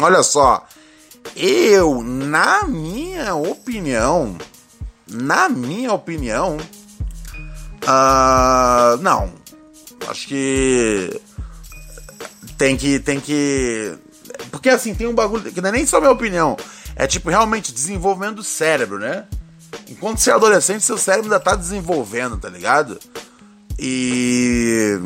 olha 0.00 0.22
só, 0.22 0.66
eu, 1.36 2.02
na 2.02 2.64
minha 2.64 3.34
opinião, 3.34 4.36
na 5.06 5.48
minha 5.48 5.92
opinião, 5.92 6.56
uh, 7.84 8.96
não. 9.00 9.32
Acho 10.08 10.28
que 10.28 11.20
tem 12.56 12.76
que 12.76 12.98
tem 12.98 13.20
que 13.20 13.96
porque 14.50 14.68
assim 14.68 14.94
tem 14.94 15.06
um 15.06 15.14
bagulho 15.14 15.52
que 15.52 15.60
não 15.60 15.68
é 15.68 15.72
nem 15.72 15.86
só 15.86 16.00
minha 16.00 16.12
opinião, 16.12 16.56
é 16.96 17.06
tipo 17.06 17.30
realmente 17.30 17.72
desenvolvimento 17.72 18.36
do 18.36 18.42
cérebro, 18.42 18.98
né? 18.98 19.26
Enquanto 19.88 20.18
você 20.18 20.30
é 20.30 20.34
adolescente, 20.34 20.82
seu 20.84 20.98
cérebro 20.98 21.32
ainda 21.32 21.40
tá 21.40 21.54
desenvolvendo, 21.54 22.36
tá 22.38 22.48
ligado? 22.48 22.98
E. 23.80 25.00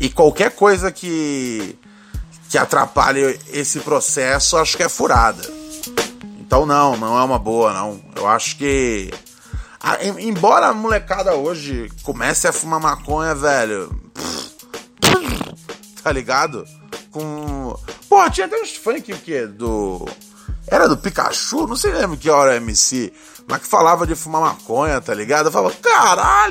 E 0.00 0.10
qualquer 0.10 0.50
coisa 0.50 0.90
que. 0.90 1.78
que 2.50 2.58
atrapalhe 2.58 3.38
esse 3.52 3.78
processo, 3.80 4.56
acho 4.56 4.76
que 4.76 4.82
é 4.82 4.88
furada. 4.88 5.48
Então, 6.40 6.66
não, 6.66 6.96
não 6.96 7.16
é 7.16 7.22
uma 7.22 7.38
boa, 7.38 7.72
não. 7.72 8.00
Eu 8.16 8.26
acho 8.26 8.56
que. 8.56 9.12
A, 9.80 10.04
embora 10.04 10.66
a 10.66 10.74
molecada 10.74 11.36
hoje 11.36 11.88
comece 12.02 12.48
a 12.48 12.52
fumar 12.52 12.80
maconha, 12.80 13.34
velho. 13.36 13.94
Tá 16.02 16.10
ligado? 16.10 16.64
Com. 17.12 17.78
Pô, 18.08 18.28
tinha 18.30 18.46
até 18.46 18.60
uns 18.60 18.74
funk 18.74 19.12
o? 19.12 19.46
Do. 19.46 20.08
Era 20.66 20.88
do 20.88 20.96
Pikachu? 20.96 21.68
Não 21.68 21.76
sei 21.76 21.92
lembro 21.92 22.16
que 22.16 22.28
hora 22.28 22.56
MC. 22.56 23.12
Mas 23.46 23.60
que 23.60 23.68
falava 23.68 24.04
de 24.04 24.16
fumar 24.16 24.42
maconha, 24.42 25.00
tá 25.00 25.14
ligado? 25.14 25.46
Eu 25.46 25.52
falava, 25.52 25.74
caralho! 25.76 26.50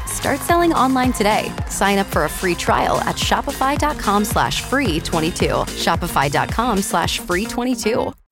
Start 0.11 0.39
selling 0.41 0.73
online 0.73 1.13
today. 1.13 1.51
Sign 1.69 1.97
up 1.97 2.07
for 2.07 2.25
a 2.25 2.29
free 2.29 2.55
trial 2.55 2.97
at 3.01 3.15
shopify.com 3.15 4.25
slash 4.25 4.61
free 4.61 4.99
22. 4.99 5.47
Shopify.com 5.85 6.81
slash 6.81 7.19
free 7.19 7.45
22. 7.45 8.13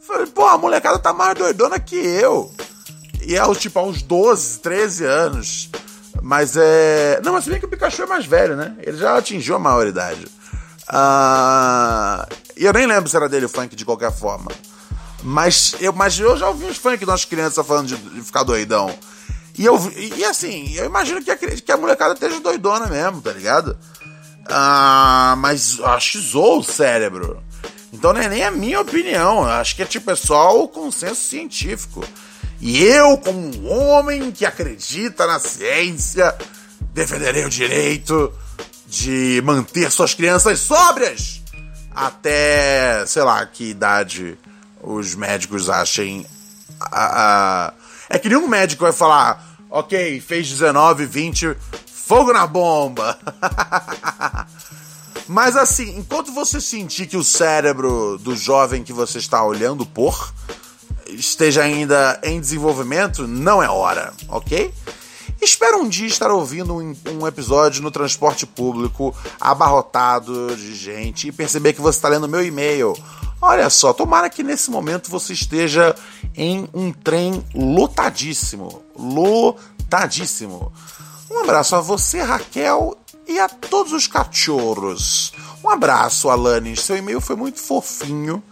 Falei, 0.00 0.26
pô, 0.26 0.46
a 0.46 0.56
molecada 0.56 0.98
tá 0.98 1.12
mais 1.12 1.36
doidona 1.36 1.78
que 1.78 1.96
eu. 1.96 2.52
E 3.22 3.36
é, 3.36 3.54
tipo, 3.54 3.78
há 3.78 3.82
uns 3.82 4.02
12, 4.02 4.60
13 4.60 5.04
anos. 5.04 5.70
Mas 6.22 6.56
é. 6.56 7.20
Não, 7.22 7.32
mas 7.32 7.44
se 7.44 7.50
bem 7.50 7.58
que 7.58 7.66
o 7.66 7.68
Pikachu 7.68 8.02
é 8.02 8.06
mais 8.06 8.26
velho, 8.26 8.56
né? 8.56 8.76
Ele 8.80 8.96
já 8.96 9.16
atingiu 9.16 9.56
a 9.56 9.58
maioridade. 9.58 10.26
Uh... 10.88 12.26
E 12.56 12.64
eu 12.64 12.72
nem 12.72 12.86
lembro 12.86 13.08
se 13.08 13.16
era 13.16 13.28
dele 13.28 13.46
o 13.46 13.48
funk 13.48 13.76
de 13.76 13.84
qualquer 13.84 14.12
forma. 14.12 14.50
Mas 15.22 15.76
eu, 15.80 15.92
mas 15.92 16.18
eu 16.18 16.36
já 16.36 16.48
ouvi 16.48 16.64
uns 16.66 16.76
funk 16.76 16.98
de 16.98 17.04
umas 17.04 17.24
crianças 17.24 17.66
falando 17.66 17.88
de, 17.88 17.96
de 17.96 18.22
ficar 18.22 18.42
doidão. 18.42 18.92
E, 19.56 19.64
eu, 19.64 19.76
e, 19.96 20.24
assim, 20.24 20.72
eu 20.74 20.86
imagino 20.86 21.22
que 21.22 21.30
a, 21.30 21.36
que 21.36 21.72
a 21.72 21.76
molecada 21.76 22.14
esteja 22.14 22.40
doidona 22.40 22.86
mesmo, 22.86 23.20
tá 23.20 23.32
ligado? 23.32 23.76
Ah, 24.48 25.34
mas 25.38 25.80
acho 25.80 26.20
zoou 26.20 26.60
o 26.60 26.64
cérebro. 26.64 27.42
Então 27.92 28.12
não 28.12 28.20
é 28.20 28.28
nem 28.28 28.44
a 28.44 28.50
minha 28.50 28.80
opinião, 28.80 29.44
acho 29.44 29.74
que 29.74 29.82
é 29.82 29.86
tipo, 29.86 30.10
é 30.10 30.16
só 30.16 30.62
o 30.62 30.68
consenso 30.68 31.22
científico. 31.22 32.04
E 32.60 32.82
eu, 32.82 33.16
como 33.18 33.38
um 33.38 33.70
homem 33.70 34.30
que 34.30 34.44
acredita 34.44 35.26
na 35.26 35.38
ciência, 35.38 36.36
defenderei 36.92 37.44
o 37.44 37.50
direito 37.50 38.32
de 38.86 39.40
manter 39.44 39.90
suas 39.90 40.14
crianças 40.14 40.58
sóbrias 40.58 41.42
até, 41.94 43.04
sei 43.06 43.22
lá, 43.22 43.44
que 43.44 43.70
idade 43.70 44.38
os 44.80 45.14
médicos 45.14 45.68
achem. 45.68 46.24
A, 46.80 47.68
a... 47.68 47.72
É 48.08 48.18
que 48.18 48.28
nenhum 48.28 48.46
médico 48.46 48.84
vai 48.84 48.92
falar, 48.92 49.56
ok, 49.68 50.20
fez 50.20 50.48
19, 50.48 51.06
20, 51.06 51.56
fogo 51.86 52.32
na 52.32 52.46
bomba. 52.46 53.18
Mas 55.28 55.56
assim, 55.56 55.98
enquanto 55.98 56.32
você 56.32 56.60
sentir 56.60 57.06
que 57.06 57.16
o 57.16 57.22
cérebro 57.22 58.16
do 58.18 58.34
jovem 58.34 58.82
que 58.82 58.92
você 58.92 59.18
está 59.18 59.44
olhando 59.44 59.84
por 59.84 60.32
esteja 61.06 61.62
ainda 61.62 62.18
em 62.22 62.40
desenvolvimento, 62.40 63.28
não 63.28 63.62
é 63.62 63.68
hora, 63.68 64.12
ok? 64.28 64.72
Espero 65.40 65.78
um 65.78 65.88
dia 65.88 66.06
estar 66.06 66.30
ouvindo 66.30 66.74
um, 66.74 66.96
um, 67.12 67.26
episódio 67.26 67.82
no 67.82 67.90
transporte 67.90 68.44
público 68.44 69.14
abarrotado 69.40 70.56
de 70.56 70.74
gente 70.74 71.28
e 71.28 71.32
perceber 71.32 71.74
que 71.74 71.80
você 71.80 71.98
está 71.98 72.08
lendo 72.08 72.28
meu 72.28 72.44
e-mail. 72.44 72.96
Olha 73.40 73.70
só, 73.70 73.92
tomara 73.92 74.28
que 74.28 74.42
nesse 74.42 74.68
momento 74.68 75.08
você 75.08 75.32
esteja 75.32 75.94
em 76.34 76.68
um 76.74 76.90
trem 76.90 77.44
lotadíssimo. 77.54 78.82
Lotadíssimo. 78.98 80.72
Um 81.30 81.38
abraço 81.38 81.76
a 81.76 81.80
você, 81.80 82.20
Raquel, 82.20 82.97
e 83.28 83.38
a 83.38 83.48
todos 83.48 83.92
os 83.92 84.06
cachorros. 84.06 85.32
Um 85.62 85.68
abraço, 85.68 86.30
Alanis. 86.30 86.80
Seu 86.80 86.96
e-mail 86.96 87.20
foi 87.20 87.36
muito 87.36 87.60
fofinho. 87.60 88.42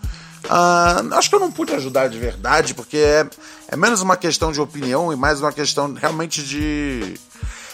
Uh, 0.45 1.15
acho 1.15 1.29
que 1.29 1.35
eu 1.35 1.41
não 1.41 1.51
pude 1.51 1.75
ajudar 1.75 2.09
de 2.09 2.19
verdade, 2.19 2.75
porque 2.75 2.99
é, 2.99 3.27
é 3.69 3.77
menos 3.77 4.03
uma 4.03 4.17
questão 4.17 4.53
de 4.53 4.61
opinião 4.61 5.13
e 5.13 5.17
mais 5.17 5.41
uma 5.41 5.53
questão 5.53 5.93
realmente 5.95 6.43
de 6.45 7.15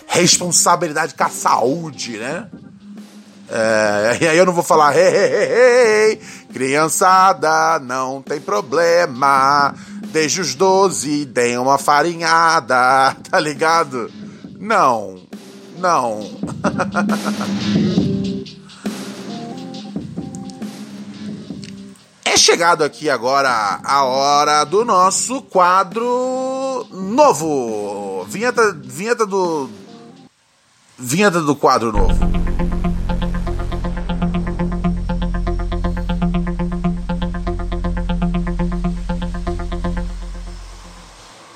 responsabilidade 0.06 1.14
com 1.14 1.24
a 1.24 1.28
saúde, 1.28 2.16
né? 2.18 2.48
É, 3.54 4.18
e 4.22 4.28
aí 4.28 4.38
eu 4.38 4.46
não 4.46 4.52
vou 4.54 4.64
falar, 4.64 4.96
hey, 4.96 5.14
hey, 5.14 6.12
hey, 6.12 6.20
criançada, 6.54 7.78
não 7.80 8.22
tem 8.22 8.40
problema, 8.40 9.74
desde 10.08 10.40
os 10.40 10.54
12 10.54 11.26
deem 11.26 11.58
uma 11.58 11.76
farinhada, 11.76 13.14
tá 13.30 13.38
ligado? 13.38 14.10
Não, 14.58 15.20
não. 15.82 16.20
é 22.24 22.36
chegado 22.36 22.84
aqui 22.84 23.10
agora 23.10 23.80
a 23.82 24.04
hora 24.04 24.62
do 24.64 24.84
nosso 24.84 25.42
quadro 25.42 26.86
novo. 26.90 28.24
Vinheta, 28.28 28.72
vinheta 28.72 29.26
do. 29.26 29.68
Vinheta 30.96 31.40
do 31.40 31.56
quadro 31.56 31.90
novo. 31.90 32.14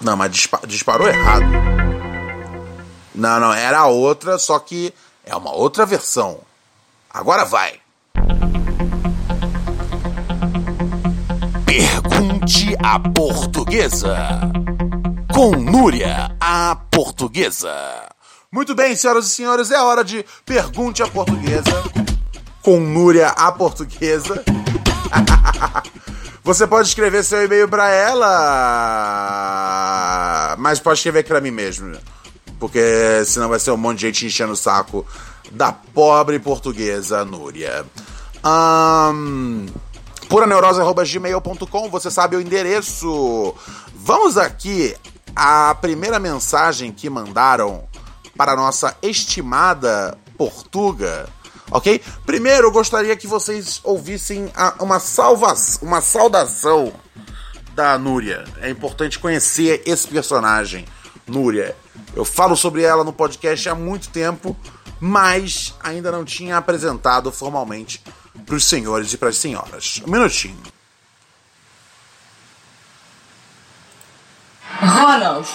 Não, 0.00 0.16
mas 0.16 0.48
disparou 0.66 1.06
errado. 1.08 1.75
Não, 3.16 3.40
não, 3.40 3.52
era 3.54 3.78
a 3.78 3.86
outra, 3.86 4.38
só 4.38 4.58
que 4.58 4.92
é 5.24 5.34
uma 5.34 5.50
outra 5.50 5.86
versão. 5.86 6.40
Agora 7.08 7.46
vai. 7.46 7.80
Pergunte 11.64 12.76
a 12.78 13.00
portuguesa. 13.00 14.14
Com 15.32 15.52
Núria, 15.52 16.36
a 16.38 16.76
portuguesa. 16.90 17.72
Muito 18.52 18.74
bem, 18.74 18.94
senhoras 18.94 19.28
e 19.28 19.30
senhores, 19.30 19.70
é 19.70 19.80
hora 19.80 20.04
de 20.04 20.22
Pergunte 20.44 21.02
a 21.02 21.08
portuguesa. 21.08 21.72
Com 22.62 22.80
Núria, 22.80 23.28
a 23.28 23.50
portuguesa. 23.50 24.44
Você 26.44 26.66
pode 26.66 26.88
escrever 26.88 27.24
seu 27.24 27.42
e-mail 27.42 27.66
para 27.66 27.88
ela, 27.90 28.26
mas 30.58 30.78
pode 30.78 30.98
escrever 30.98 31.24
para 31.24 31.40
mim 31.40 31.50
mesmo 31.50 31.96
porque 32.58 33.24
senão 33.26 33.48
vai 33.48 33.58
ser 33.58 33.70
um 33.70 33.76
monte 33.76 33.98
de 33.98 34.06
gente 34.06 34.26
enchendo 34.26 34.52
o 34.52 34.56
saco 34.56 35.06
da 35.50 35.72
pobre 35.72 36.38
portuguesa 36.38 37.24
Núria. 37.24 37.84
Um, 38.44 39.66
puraneurose.gmail.com, 40.28 41.90
você 41.90 42.10
sabe 42.10 42.36
o 42.36 42.40
endereço. 42.40 43.54
Vamos 43.94 44.36
aqui 44.36 44.94
à 45.34 45.74
primeira 45.74 46.18
mensagem 46.18 46.92
que 46.92 47.10
mandaram 47.10 47.84
para 48.36 48.52
a 48.52 48.56
nossa 48.56 48.96
estimada 49.02 50.16
Portuga. 50.36 51.28
Ok? 51.70 52.00
Primeiro, 52.24 52.68
eu 52.68 52.72
gostaria 52.72 53.16
que 53.16 53.26
vocês 53.26 53.80
ouvissem 53.82 54.50
a, 54.54 54.74
uma, 54.80 55.00
salva, 55.00 55.54
uma 55.82 56.00
saudação 56.00 56.92
da 57.74 57.98
Núria. 57.98 58.44
É 58.60 58.70
importante 58.70 59.18
conhecer 59.18 59.82
esse 59.84 60.06
personagem, 60.06 60.84
Núria. 61.26 61.76
Eu 62.14 62.24
falo 62.24 62.56
sobre 62.56 62.82
ela 62.82 63.04
no 63.04 63.12
podcast 63.12 63.68
há 63.68 63.74
muito 63.74 64.08
tempo, 64.08 64.56
mas 65.00 65.74
ainda 65.82 66.10
não 66.10 66.24
tinha 66.24 66.56
apresentado 66.56 67.30
formalmente 67.30 68.02
para 68.44 68.54
os 68.54 68.64
senhores 68.64 69.12
e 69.12 69.18
para 69.18 69.28
as 69.28 69.38
senhoras. 69.38 70.02
Um 70.06 70.10
minutinho. 70.10 70.62
Ronald, 74.80 75.48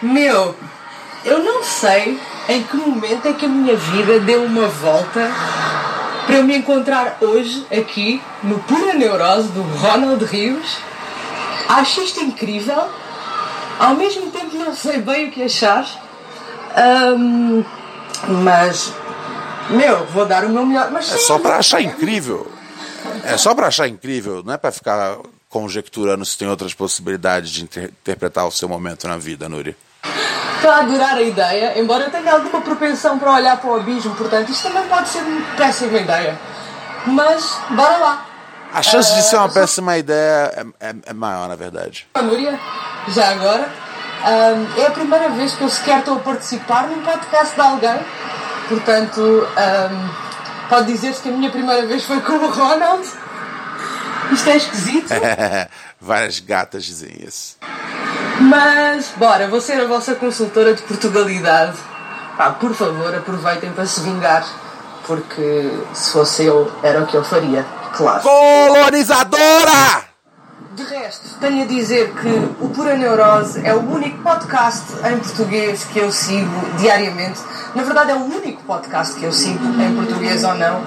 meu, 0.00 0.54
eu 1.24 1.42
não 1.42 1.64
sei 1.64 2.20
em 2.48 2.62
que 2.62 2.76
momento 2.76 3.26
é 3.26 3.32
que 3.32 3.44
a 3.44 3.48
minha 3.48 3.76
vida 3.76 4.20
deu 4.20 4.44
uma 4.44 4.68
volta 4.68 5.30
para 6.26 6.36
eu 6.36 6.44
me 6.44 6.56
encontrar 6.56 7.18
hoje 7.20 7.66
aqui 7.70 8.22
no 8.42 8.58
Pura 8.60 8.94
Neurose 8.94 9.48
do 9.48 9.62
Ronald 9.62 10.24
Rios. 10.24 10.78
Acho 11.68 12.02
isto 12.02 12.20
incrível, 12.20 12.88
ao 13.78 13.94
mesmo 13.94 14.30
tempo 14.30 14.56
não 14.56 14.74
sei 14.74 14.98
bem 15.00 15.28
o 15.28 15.32
que 15.32 15.42
achar, 15.42 15.86
Ahm, 16.76 17.64
mas, 18.44 18.92
meu, 19.70 20.04
vou 20.06 20.26
dar 20.26 20.44
o 20.44 20.48
meu 20.48 20.64
melhor. 20.66 20.90
Mas 20.90 21.12
É 21.12 21.16
só 21.18 21.38
para 21.38 21.56
achar 21.56 21.80
incrível. 21.80 22.50
É 23.24 23.36
só 23.36 23.54
para 23.54 23.66
achar 23.68 23.88
incrível, 23.88 24.42
não 24.44 24.52
é 24.54 24.56
para 24.58 24.70
ficar 24.70 25.16
conjecturando 25.48 26.24
se 26.24 26.36
tem 26.36 26.46
outras 26.48 26.74
possibilidades 26.74 27.50
de 27.50 27.64
inter- 27.64 27.90
interpretar 28.02 28.46
o 28.46 28.50
seu 28.52 28.68
momento 28.68 29.08
na 29.08 29.16
vida, 29.16 29.48
Núria. 29.48 29.76
Estou 30.56 30.70
a 30.70 30.78
adorar 30.78 31.16
a 31.16 31.22
ideia, 31.22 31.78
embora 31.80 32.04
eu 32.04 32.10
tenha 32.10 32.32
alguma 32.32 32.60
propensão 32.60 33.18
para 33.18 33.32
olhar 33.32 33.56
para 33.56 33.70
o 33.70 33.76
abismo, 33.76 34.14
portanto, 34.14 34.50
isto 34.50 34.68
também 34.68 34.86
pode 34.88 35.08
ser 35.08 35.20
uma 35.20 35.40
péssima 35.56 35.98
ideia. 35.98 36.38
Mas, 37.06 37.58
bora 37.70 37.96
lá. 37.96 38.26
A 38.74 38.82
chance 38.82 39.14
de 39.14 39.22
ser 39.22 39.36
uma 39.36 39.46
Ah, 39.46 39.48
só- 39.48 39.54
péssima 39.60 39.96
ideia 39.96 40.52
é, 40.80 40.88
é- 40.90 40.94
é 41.06 41.12
maior, 41.14 41.48
na 41.48 41.54
verdade. 41.56 42.06
A 42.14 42.20
Núria, 42.22 42.58
já 43.12 43.30
agora, 43.30 43.68
ahm, 44.24 44.66
é 44.78 44.86
a 44.86 44.90
primeira 44.90 45.28
vez 45.30 45.54
que 45.54 45.62
eu 45.62 45.68
sequer 45.68 46.00
estou 46.00 46.16
a 46.16 46.20
participar 46.20 46.88
num 46.88 47.02
podcast 47.02 47.54
de 47.54 47.60
alguém, 47.60 47.98
portanto, 48.68 49.48
ahm, 49.56 50.08
pode 50.68 50.92
dizer-se 50.92 51.22
que 51.22 51.28
a 51.28 51.32
minha 51.32 51.50
primeira 51.50 51.86
vez 51.86 52.04
foi 52.04 52.20
com 52.20 52.32
o 52.32 52.50
Ronald. 52.50 53.06
Isto 54.32 54.50
é 54.50 54.56
esquisito, 54.56 55.08
Várias 56.00 56.38
gatas 56.40 56.84
dizem 56.84 57.10
isso. 57.26 57.56
mas 58.40 59.10
bora, 59.16 59.48
vou 59.48 59.60
ser 59.60 59.80
a 59.80 59.86
vossa 59.86 60.14
consultora 60.14 60.74
de 60.74 60.82
Portugalidade. 60.82 61.76
Pá, 62.36 62.50
por 62.50 62.72
favor, 62.74 63.12
aproveitem 63.14 63.72
para 63.72 63.86
se 63.86 64.00
vingar, 64.02 64.44
porque 65.06 65.72
se 65.94 66.12
fosse 66.12 66.44
eu, 66.44 66.70
era 66.82 67.02
o 67.02 67.06
que 67.06 67.16
eu 67.16 67.24
faria, 67.24 67.64
claro. 67.96 68.20
Colonizadora! 68.22 70.07
De 70.74 70.84
resto, 70.84 71.40
tenho 71.40 71.64
a 71.64 71.66
dizer 71.66 72.12
que 72.14 72.28
o 72.64 72.68
Pura 72.68 72.96
Neurose 72.96 73.60
é 73.66 73.74
o 73.74 73.80
único 73.80 74.22
podcast 74.22 74.84
em 75.12 75.18
português 75.18 75.84
que 75.84 75.98
eu 75.98 76.12
sigo 76.12 76.50
diariamente. 76.78 77.40
Na 77.74 77.82
verdade, 77.82 78.12
é 78.12 78.14
o 78.14 78.24
único 78.24 78.62
podcast 78.62 79.18
que 79.18 79.24
eu 79.24 79.32
sigo, 79.32 79.64
em 79.80 79.96
português 79.96 80.44
ou 80.44 80.54
não. 80.54 80.84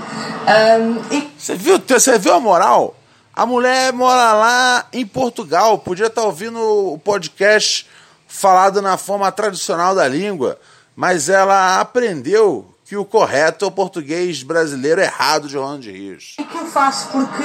Ahm, 0.47 1.01
e 1.11 1.29
Você 1.37 1.55
viu, 1.55 1.81
você 1.85 2.17
viu 2.17 2.33
a 2.33 2.39
moral? 2.39 2.95
A 3.33 3.45
mulher 3.45 3.91
mora 3.91 4.33
lá 4.33 4.85
em 4.93 5.05
Portugal, 5.05 5.77
podia 5.79 6.07
estar 6.07 6.23
ouvindo 6.23 6.59
o 6.59 6.97
podcast 6.99 7.85
falado 8.27 8.81
na 8.81 8.97
forma 8.97 9.31
tradicional 9.31 9.93
da 9.93 10.07
língua, 10.07 10.57
mas 10.95 11.27
ela 11.27 11.79
aprendeu 11.81 12.73
que 12.85 12.95
o 12.97 13.05
correto 13.05 13.65
é 13.65 13.67
o 13.67 13.71
português 13.71 14.43
brasileiro 14.43 14.99
errado 15.01 15.47
de 15.47 15.55
Ronald 15.57 15.89
Rios. 15.89 16.35
o 16.39 16.43
que 16.43 16.57
eu 16.57 16.65
faço 16.65 17.07
porque 17.09 17.43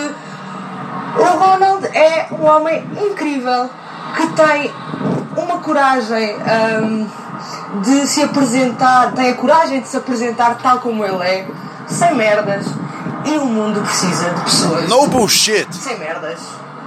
o 1.19 1.39
Ronald 1.39 1.87
é 1.87 2.29
um 2.33 2.45
homem 2.47 2.85
incrível 3.01 3.71
que 4.17 4.27
tem 4.29 4.73
uma 5.37 5.59
coragem 5.59 6.37
ahm, 6.43 7.07
de 7.83 8.07
se 8.07 8.23
apresentar, 8.23 9.13
tem 9.13 9.31
a 9.31 9.35
coragem 9.35 9.81
de 9.81 9.89
se 9.89 9.97
apresentar 9.97 10.57
tal 10.63 10.79
como 10.79 11.05
ele 11.05 11.23
é, 11.23 11.47
sem 11.87 12.15
merdas. 12.15 12.67
E 13.25 13.39
o 13.39 13.45
mundo 13.45 13.81
precisa 13.83 14.31
de 14.31 14.41
pessoas 14.43 14.89
No 14.89 15.07
bullshit! 15.09 15.67
sem 15.75 15.99
merdas 15.99 16.39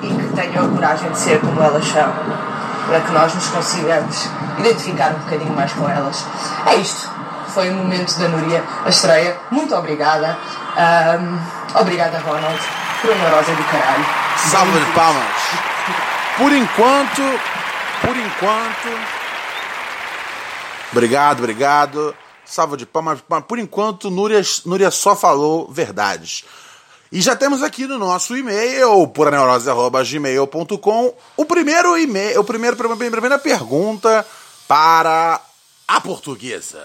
e 0.02 0.08
que 0.08 0.28
tenham 0.34 0.66
a 0.66 0.70
coragem 0.70 1.12
de 1.12 1.18
ser 1.18 1.40
como 1.42 1.62
elas 1.62 1.86
são, 1.86 2.10
para 2.88 3.02
que 3.02 3.12
nós 3.12 3.34
nos 3.36 3.48
consigamos 3.48 4.30
identificar 4.58 5.12
um 5.12 5.20
bocadinho 5.20 5.54
mais 5.54 5.74
com 5.74 5.88
elas. 5.90 6.26
É 6.66 6.76
isto. 6.76 7.10
Foi 7.50 7.70
o 7.70 7.74
momento 7.74 8.18
da 8.20 8.28
Núria, 8.30 8.64
a 8.86 8.90
estreia. 8.90 9.36
Muito 9.52 9.76
obrigada. 9.76 10.38
Ahm, 10.78 11.40
obrigada, 11.76 12.20
Ronald, 12.20 12.60
por 13.02 13.12
uma 13.12 13.30
rosa 13.30 13.56
do 13.56 13.64
caralho. 13.64 14.06
Salva 14.50 14.80
de 14.80 14.86
palmas! 14.94 15.36
Por 16.38 16.52
enquanto, 16.54 17.22
por 18.02 18.16
enquanto. 18.16 18.90
Obrigado, 20.92 21.40
obrigado. 21.40 22.16
Salva 22.46 22.78
de 22.78 22.86
palmas. 22.86 23.20
Mas 23.28 23.44
Por 23.44 23.60
enquanto, 23.60 24.10
Núria, 24.10 24.42
Núria 24.66 24.90
só 24.90 25.16
falou 25.16 25.70
verdades. 25.72 26.46
E 27.12 27.22
já 27.22 27.36
temos 27.36 27.62
aqui 27.64 27.88
no 27.88 27.98
nosso 27.98 28.38
e-mail, 28.38 29.08
puraneurose.gmail.com, 29.08 31.14
o 31.38 31.46
primeiro 31.46 31.98
e-mail, 31.98 32.40
o 32.40 32.44
primeiro, 32.44 32.76
a 32.76 32.96
primeira 32.96 33.40
pergunta 33.40 34.26
para 34.68 35.42
a 35.88 36.02
portuguesa. 36.02 36.84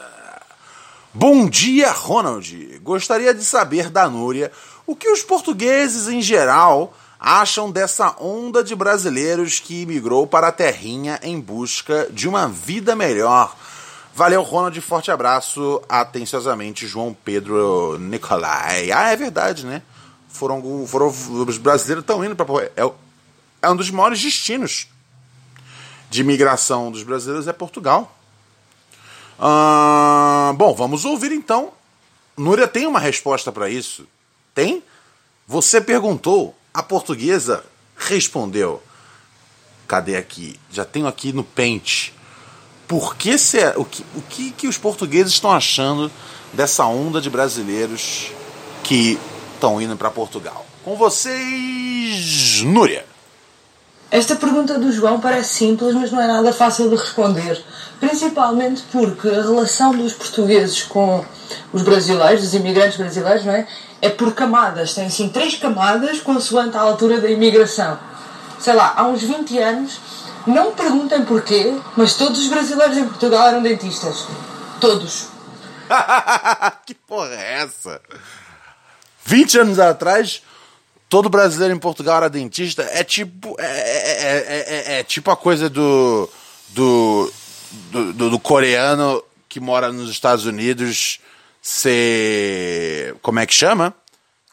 Bom 1.12 1.48
dia, 1.48 1.92
Ronald. 1.92 2.80
Gostaria 2.82 3.32
de 3.32 3.44
saber 3.44 3.88
da 3.88 4.08
Núria 4.08 4.50
o 4.86 4.94
que 4.94 5.08
os 5.08 5.22
portugueses 5.22 6.08
em 6.08 6.20
geral 6.20 6.94
acham 7.18 7.70
dessa 7.70 8.14
onda 8.20 8.62
de 8.62 8.74
brasileiros 8.74 9.58
que 9.58 9.82
imigrou 9.82 10.26
para 10.26 10.48
a 10.48 10.52
terrinha 10.52 11.18
em 11.22 11.40
busca 11.40 12.06
de 12.10 12.28
uma 12.28 12.48
vida 12.48 12.94
melhor. 12.94 13.56
Valeu, 14.14 14.42
Ronald. 14.42 14.78
Forte 14.80 15.10
abraço. 15.10 15.82
Atenciosamente, 15.88 16.86
João 16.86 17.16
Pedro 17.24 17.98
Nicolai. 17.98 18.92
Ah, 18.92 19.10
é 19.10 19.16
verdade, 19.16 19.64
né? 19.64 19.82
Foram, 20.28 20.86
foram 20.86 21.08
os 21.08 21.58
brasileiros 21.58 22.02
estão 22.02 22.24
indo 22.24 22.36
para 22.36 22.46
é, 22.76 22.92
é 23.62 23.70
um 23.70 23.76
dos 23.76 23.90
maiores 23.90 24.20
destinos 24.20 24.88
de 26.10 26.20
imigração 26.20 26.92
dos 26.92 27.02
brasileiros 27.02 27.48
é 27.48 27.52
Portugal. 27.52 28.16
Ah, 29.38 30.52
bom, 30.56 30.74
vamos 30.74 31.04
ouvir 31.04 31.32
então. 31.32 31.72
Núria 32.36 32.68
tem 32.68 32.86
uma 32.86 33.00
resposta 33.00 33.50
para 33.50 33.68
isso? 33.68 34.06
Tem? 34.54 34.82
Você 35.46 35.80
perguntou, 35.80 36.54
a 36.72 36.82
portuguesa 36.82 37.64
respondeu. 37.96 38.82
Cadê 39.86 40.16
aqui? 40.16 40.58
Já 40.70 40.84
tenho 40.84 41.06
aqui 41.06 41.32
no 41.32 41.44
pente. 41.44 42.14
Por 42.86 43.16
que 43.16 43.34
o, 43.76 43.84
que, 43.84 44.04
o 44.14 44.22
que, 44.22 44.50
que 44.52 44.68
os 44.68 44.78
portugueses 44.78 45.32
estão 45.32 45.50
achando 45.50 46.10
dessa 46.52 46.84
onda 46.86 47.20
de 47.20 47.28
brasileiros 47.28 48.30
que 48.82 49.18
estão 49.54 49.80
indo 49.80 49.96
para 49.96 50.10
Portugal? 50.10 50.64
Com 50.84 50.96
vocês, 50.96 52.62
Núria. 52.62 53.06
Esta 54.10 54.36
pergunta 54.36 54.78
do 54.78 54.92
João 54.92 55.18
parece 55.18 55.54
simples, 55.54 55.94
mas 55.94 56.12
não 56.12 56.20
é 56.20 56.26
nada 56.26 56.52
fácil 56.52 56.88
de 56.88 56.96
responder. 56.96 57.64
Principalmente 58.08 58.82
porque 58.92 59.28
a 59.28 59.42
relação 59.42 59.92
dos 59.96 60.12
portugueses 60.12 60.82
com 60.82 61.24
os 61.72 61.82
brasileiros, 61.82 62.44
os 62.44 62.54
imigrantes 62.54 62.96
brasileiros, 62.96 63.44
não 63.44 63.52
é? 63.52 63.66
É 64.02 64.10
por 64.10 64.34
camadas. 64.34 64.94
Tem 64.94 65.06
assim 65.06 65.28
três 65.28 65.56
camadas 65.56 66.20
consoante 66.20 66.76
a 66.76 66.80
altura 66.80 67.20
da 67.20 67.28
imigração. 67.30 67.98
Sei 68.60 68.74
lá, 68.74 68.92
há 68.96 69.04
uns 69.04 69.22
20 69.22 69.58
anos, 69.58 69.98
não 70.46 70.72
perguntem 70.72 71.24
porquê, 71.24 71.74
mas 71.96 72.14
todos 72.14 72.40
os 72.40 72.48
brasileiros 72.48 72.96
em 72.96 73.06
Portugal 73.06 73.48
eram 73.48 73.62
dentistas. 73.62 74.26
Todos. 74.80 75.28
que 76.86 76.94
porra 76.94 77.34
é 77.34 77.62
essa? 77.62 78.00
20 79.24 79.58
anos 79.60 79.78
atrás, 79.78 80.42
todo 81.08 81.30
brasileiro 81.30 81.74
em 81.74 81.78
Portugal 81.78 82.18
era 82.18 82.28
dentista. 82.30 82.82
É 82.92 83.02
tipo. 83.02 83.56
É, 83.58 83.64
é- 83.64 84.44
é- 84.46 84.64
é- 84.96 85.00
é 85.00 85.04
tipo 85.04 85.30
a 85.30 85.36
coisa 85.36 85.70
do 85.70 86.28
do, 86.74 87.32
do. 87.90 88.12
do- 88.12 88.30
do 88.30 88.38
coreano 88.38 89.22
que 89.48 89.60
mora 89.60 89.92
nos 89.92 90.10
Estados 90.10 90.46
Unidos 90.46 91.20
ser. 91.62 93.14
Como 93.22 93.38
é 93.38 93.46
que 93.46 93.54
chama? 93.54 93.94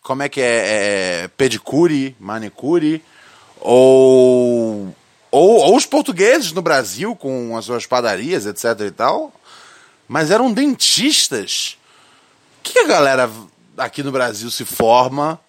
Como 0.02 0.24
é 0.24 0.30
que 0.30 0.42
é? 0.42 1.24
é 1.24 1.28
pedicure, 1.30 2.16
manicure? 2.20 3.04
Ou, 3.60 4.96
ou. 5.32 5.50
Ou 5.62 5.76
os 5.76 5.86
portugueses 5.86 6.52
no 6.52 6.62
Brasil 6.62 7.16
com 7.16 7.56
as 7.58 7.66
suas 7.66 7.86
padarias, 7.86 8.46
etc 8.46 8.80
e 8.88 8.92
tal. 8.92 9.34
Mas 10.08 10.30
eram 10.32 10.52
dentistas. 10.52 11.78
O 12.60 12.64
que 12.64 12.80
a 12.80 12.88
galera 12.88 13.30
aqui 13.78 14.04
no 14.04 14.12
Brasil 14.12 14.50
se 14.52 14.66
forma 14.66 15.40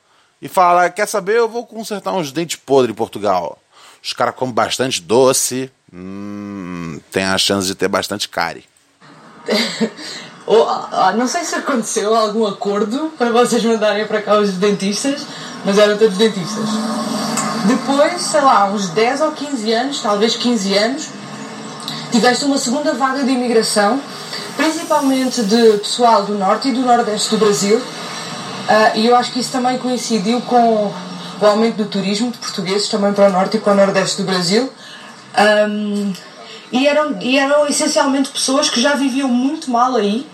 e 0.41 0.49
fala: 0.49 0.89
Quer 0.91 1.07
saber? 1.09 1.37
Eu 1.39 1.49
vou 1.49 1.67
consertar 1.67 2.13
uns 2.13 2.33
dentes 2.33 2.57
podres 2.57 2.93
em 2.93 2.97
Portugal. 2.97 3.59
Os 4.03 4.13
caras 4.13 4.35
comem 4.35 4.55
bastante 4.55 5.01
doce, 5.01 5.71
hum, 5.93 7.01
tem 7.11 7.25
a 7.25 7.39
chance 7.39 7.67
de 7.67 7.75
ter 7.75 7.89
bastante 7.89 8.29
cárie. 8.29 8.65
Ah, 10.45 11.15
não 11.17 11.27
sei 11.27 11.45
se 11.45 11.55
aconteceu 11.55 12.15
algum 12.15 12.45
acordo 12.45 13.13
para 13.17 13.31
vocês 13.31 13.63
mandarem 13.65 14.07
para 14.07 14.21
cá 14.21 14.39
os 14.39 14.51
dentistas, 14.53 15.25
mas 15.65 15.79
eram 15.79 15.97
todos 15.97 16.19
dentistas. 16.19 16.69
Depois, 17.65 18.21
sei 18.21 18.41
lá, 18.41 18.69
uns 18.71 18.89
10 18.89 19.21
ou 19.21 19.33
15 19.33 19.73
anos, 19.73 20.01
talvez 20.01 20.37
15 20.37 20.75
anos, 20.75 21.09
tiveste 22.11 22.45
uma 22.45 22.59
segunda 22.59 22.93
vaga 22.93 23.23
de 23.23 23.31
imigração, 23.31 24.01
principalmente 24.57 25.43
de 25.45 25.79
pessoal 25.79 26.25
do 26.25 26.35
norte 26.35 26.69
e 26.69 26.73
do 26.73 26.81
nordeste 26.81 27.31
do 27.31 27.39
Brasil, 27.39 27.79
uh, 27.79 28.97
e 28.97 29.07
eu 29.07 29.17
acho 29.17 29.33
que 29.33 29.41
isso 29.41 29.53
também 29.53 29.79
coincidiu 29.79 30.41
com 30.43 30.93
o 31.41 31.47
aumento 31.47 31.77
do 31.77 31.85
turismo 31.87 32.31
de 32.31 32.39
portugueses 32.39 32.89
também 32.89 33.13
para 33.13 33.29
o 33.29 33.33
norte 33.33 33.57
e 33.57 33.61
para 33.61 33.73
o 33.73 33.77
nordeste 33.77 34.23
do 34.23 34.25
Brasil. 34.25 34.71
Um, 35.39 36.13
e, 36.71 36.87
eram, 36.87 37.21
e 37.21 37.39
eram 37.39 37.67
essencialmente 37.67 38.31
pessoas 38.31 38.69
que 38.69 38.81
já 38.81 38.95
viviam 38.95 39.29
muito 39.29 39.71
mal 39.71 39.97
aí 39.97 40.27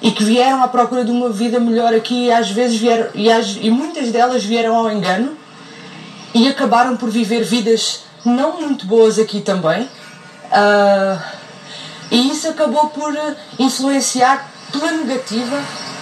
e 0.00 0.10
que 0.10 0.24
vieram 0.24 0.62
à 0.62 0.68
procura 0.68 1.04
de 1.04 1.10
uma 1.10 1.30
vida 1.30 1.58
melhor 1.58 1.92
aqui 1.94 2.26
e 2.26 2.32
às 2.32 2.50
vezes 2.50 2.78
vieram, 2.78 3.08
e, 3.14 3.30
às, 3.30 3.56
e 3.60 3.70
muitas 3.70 4.10
delas 4.10 4.44
vieram 4.44 4.76
ao 4.76 4.90
engano 4.90 5.36
e 6.34 6.48
acabaram 6.48 6.96
por 6.96 7.10
viver 7.10 7.42
vidas 7.42 8.04
não 8.24 8.60
muito 8.60 8.86
boas 8.86 9.18
aqui 9.18 9.40
também. 9.40 9.82
Uh, 9.82 11.20
e 12.10 12.30
isso 12.30 12.48
acabou 12.48 12.86
por 12.88 13.14
influenciar 13.58 14.48
pela 14.72 14.92
negativa 14.92 15.60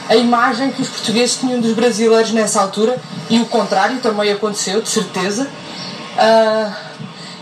a 0.08 0.14
imagem 0.14 0.70
que 0.70 0.82
os 0.82 0.88
portugueses 0.88 1.36
tinham 1.36 1.60
dos 1.60 1.72
brasileiros 1.72 2.30
nessa 2.32 2.60
altura 2.60 2.96
e 3.28 3.40
o 3.40 3.46
contrário 3.46 3.98
também 3.98 4.30
aconteceu, 4.30 4.80
de 4.80 4.88
certeza. 4.88 5.48
Uh, 6.14 6.85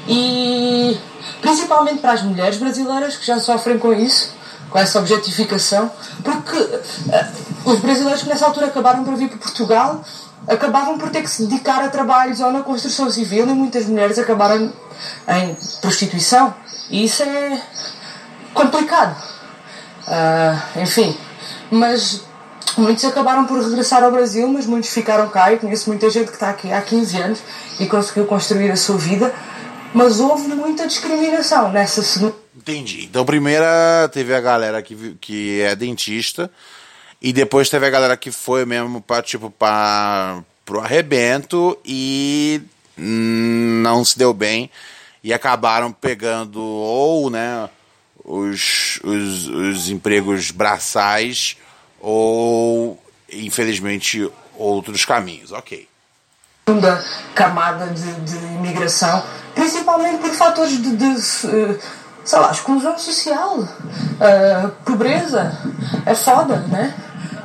e 0.06 0.98
principalmente 1.40 2.00
para 2.00 2.12
as 2.12 2.22
mulheres 2.22 2.58
brasileiras 2.58 3.16
que 3.16 3.26
já 3.26 3.38
sofrem 3.38 3.78
com 3.78 3.92
isso, 3.92 4.32
com 4.70 4.78
essa 4.78 4.98
objetificação, 4.98 5.90
porque 6.22 6.58
uh, 6.58 7.70
os 7.70 7.80
brasileiros 7.80 8.22
que 8.22 8.28
nessa 8.28 8.46
altura 8.46 8.66
acabaram 8.66 9.04
por 9.04 9.14
vir 9.16 9.28
para 9.28 9.38
Portugal 9.38 10.02
acabavam 10.46 10.98
por 10.98 11.10
ter 11.10 11.22
que 11.22 11.30
se 11.30 11.46
dedicar 11.46 11.82
a 11.82 11.88
trabalhos 11.88 12.40
ou 12.40 12.52
na 12.52 12.62
construção 12.62 13.10
civil 13.10 13.48
e 13.48 13.52
muitas 13.52 13.86
mulheres 13.86 14.18
acabaram 14.18 14.72
em 15.28 15.56
prostituição. 15.80 16.54
E 16.90 17.04
isso 17.04 17.22
é 17.22 17.60
complicado. 18.52 19.16
Uh, 20.06 20.82
enfim, 20.82 21.16
mas 21.70 22.20
muitos 22.76 23.04
acabaram 23.04 23.46
por 23.46 23.58
regressar 23.62 24.02
ao 24.04 24.12
Brasil, 24.12 24.46
mas 24.48 24.66
muitos 24.66 24.90
ficaram 24.90 25.28
cá. 25.28 25.52
E 25.52 25.58
conheço 25.58 25.88
muita 25.88 26.10
gente 26.10 26.26
que 26.26 26.34
está 26.34 26.50
aqui 26.50 26.72
há 26.72 26.80
15 26.82 27.16
anos 27.22 27.38
e 27.80 27.86
conseguiu 27.86 28.26
construir 28.26 28.70
a 28.70 28.76
sua 28.76 28.98
vida, 28.98 29.34
mas 29.94 30.20
houve 30.20 30.48
muita 30.48 30.86
discriminação 30.86 31.70
nessa 31.70 32.02
segunda. 32.02 32.34
Entendi. 32.56 33.04
Então, 33.04 33.24
primeira 33.24 34.08
teve 34.12 34.34
a 34.34 34.40
galera 34.40 34.82
que, 34.82 35.16
que 35.20 35.60
é 35.60 35.76
dentista, 35.76 36.50
e 37.22 37.32
depois 37.32 37.70
teve 37.70 37.86
a 37.86 37.90
galera 37.90 38.16
que 38.16 38.30
foi 38.30 38.64
mesmo 38.66 39.00
para 39.00 39.22
tipo, 39.22 39.50
para 39.50 40.42
pro 40.64 40.80
arrebento 40.80 41.78
e 41.84 42.60
não 42.96 44.04
se 44.04 44.18
deu 44.18 44.32
bem 44.32 44.70
e 45.22 45.32
acabaram 45.32 45.92
pegando 45.92 46.60
ou, 46.60 47.30
né, 47.30 47.68
os, 48.24 49.00
os, 49.02 49.48
os 49.48 49.88
empregos 49.90 50.50
braçais 50.50 51.56
ou, 52.00 53.02
infelizmente, 53.32 54.30
outros 54.56 55.04
caminhos. 55.04 55.52
Ok. 55.52 55.88
Segunda 56.66 57.04
camada 57.34 57.88
de, 57.88 58.12
de 58.20 58.36
imigração, 58.46 59.22
principalmente 59.54 60.18
por 60.18 60.30
fatores 60.30 60.80
de, 60.80 60.96
de 60.96 61.04
eh, 61.04 61.78
sei 62.24 62.38
lá, 62.38 62.50
exclusão 62.50 62.98
social, 62.98 63.58
uh, 63.58 64.70
pobreza. 64.84 65.54
É 66.06 66.14
foda, 66.14 66.56
né? 66.68 66.94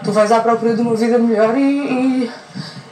Tu 0.06 0.12
vais 0.14 0.32
à 0.32 0.40
procura 0.40 0.74
de 0.74 0.82
uma 0.82 0.96
vida 0.96 1.20
melhor 1.20 1.58
e, 1.58 1.62
e, 1.62 2.32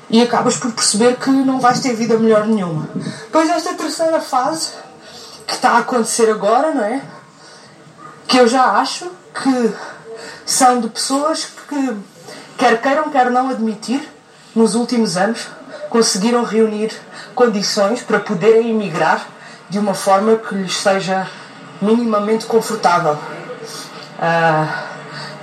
e, 0.10 0.22
acabas 0.22 0.58
por 0.58 0.72
perceber 0.74 1.16
que 1.16 1.30
não 1.30 1.62
vais 1.62 1.80
ter 1.80 1.96
vida 1.96 2.20
melhor 2.20 2.46
nenhuma. 2.46 2.90
Pois 3.32 3.50
esta 3.50 3.74
terceira 3.76 4.20
fase 4.20 4.72
que 5.48 5.54
está 5.54 5.72
a 5.72 5.78
acontecer 5.78 6.30
agora, 6.30 6.74
não 6.74 6.84
é? 6.84 7.02
Que 8.28 8.38
eu 8.38 8.48
já 8.50 8.66
acho 8.74 9.10
que 9.34 9.74
são 10.46 10.82
de 10.82 10.90
pessoas 10.90 11.48
que, 11.70 11.98
quer 12.58 12.82
queiram, 12.82 13.10
quer 13.10 13.32
não 13.32 13.50
admitir, 13.50 14.06
nos 14.54 14.76
últimos 14.76 15.16
anos 15.16 15.48
conseguiram 15.90 16.44
reunir 16.44 16.92
condições 17.34 18.02
para 18.02 18.20
poderem 18.20 18.70
emigrar 18.72 19.28
de 19.70 19.80
uma 19.80 19.94
forma 19.94 20.38
que 20.38 20.56
lhes 20.56 20.78
seja 20.78 21.28
minimamente 21.82 22.46
confortável. 22.46 23.14
Uh, 23.14 24.88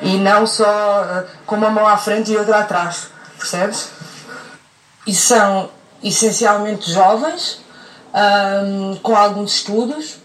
e 0.02 0.18
não 0.18 0.46
só 0.46 1.02
uh, 1.02 1.24
com 1.46 1.56
uma 1.56 1.70
mão 1.70 1.86
à 1.86 1.96
frente 1.96 2.32
e 2.32 2.36
outra 2.36 2.58
atrás, 2.58 3.08
percebes? 3.38 3.88
E 5.06 5.14
são 5.14 5.70
essencialmente 6.02 6.90
jovens, 6.90 7.60
um, 8.14 8.96
com 8.96 9.16
alguns 9.16 9.56
estudos, 9.56 10.16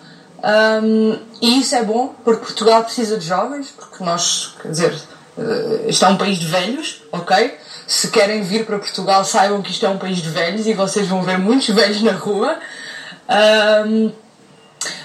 um, 0.84 1.20
e 1.42 1.60
isso 1.60 1.76
é 1.76 1.84
bom 1.84 2.14
porque 2.24 2.46
Portugal 2.46 2.84
precisa 2.84 3.18
de 3.18 3.26
jovens, 3.26 3.74
porque 3.76 4.04
nós, 4.04 4.56
quer 4.62 4.70
dizer, 4.70 4.94
uh, 5.38 5.90
isto 5.90 6.06
é 6.06 6.08
um 6.08 6.18
país 6.18 6.38
de 6.38 6.48
velhos, 6.48 7.04
ok? 7.12 7.58
Se 7.90 8.12
querem 8.12 8.44
vir 8.44 8.68
para 8.68 8.78
Portugal, 8.78 9.26
saibam 9.26 9.64
que 9.64 9.72
isto 9.72 9.84
é 9.84 9.90
um 9.90 9.98
país 9.98 10.20
de 10.20 10.30
velhos 10.30 10.68
e 10.68 10.76
vocês 10.76 11.08
vão 11.08 11.24
ver 11.24 11.40
muitos 11.40 11.70
velhos 11.74 12.04
na 12.04 12.12
rua. 12.12 12.60
Um, 13.88 14.12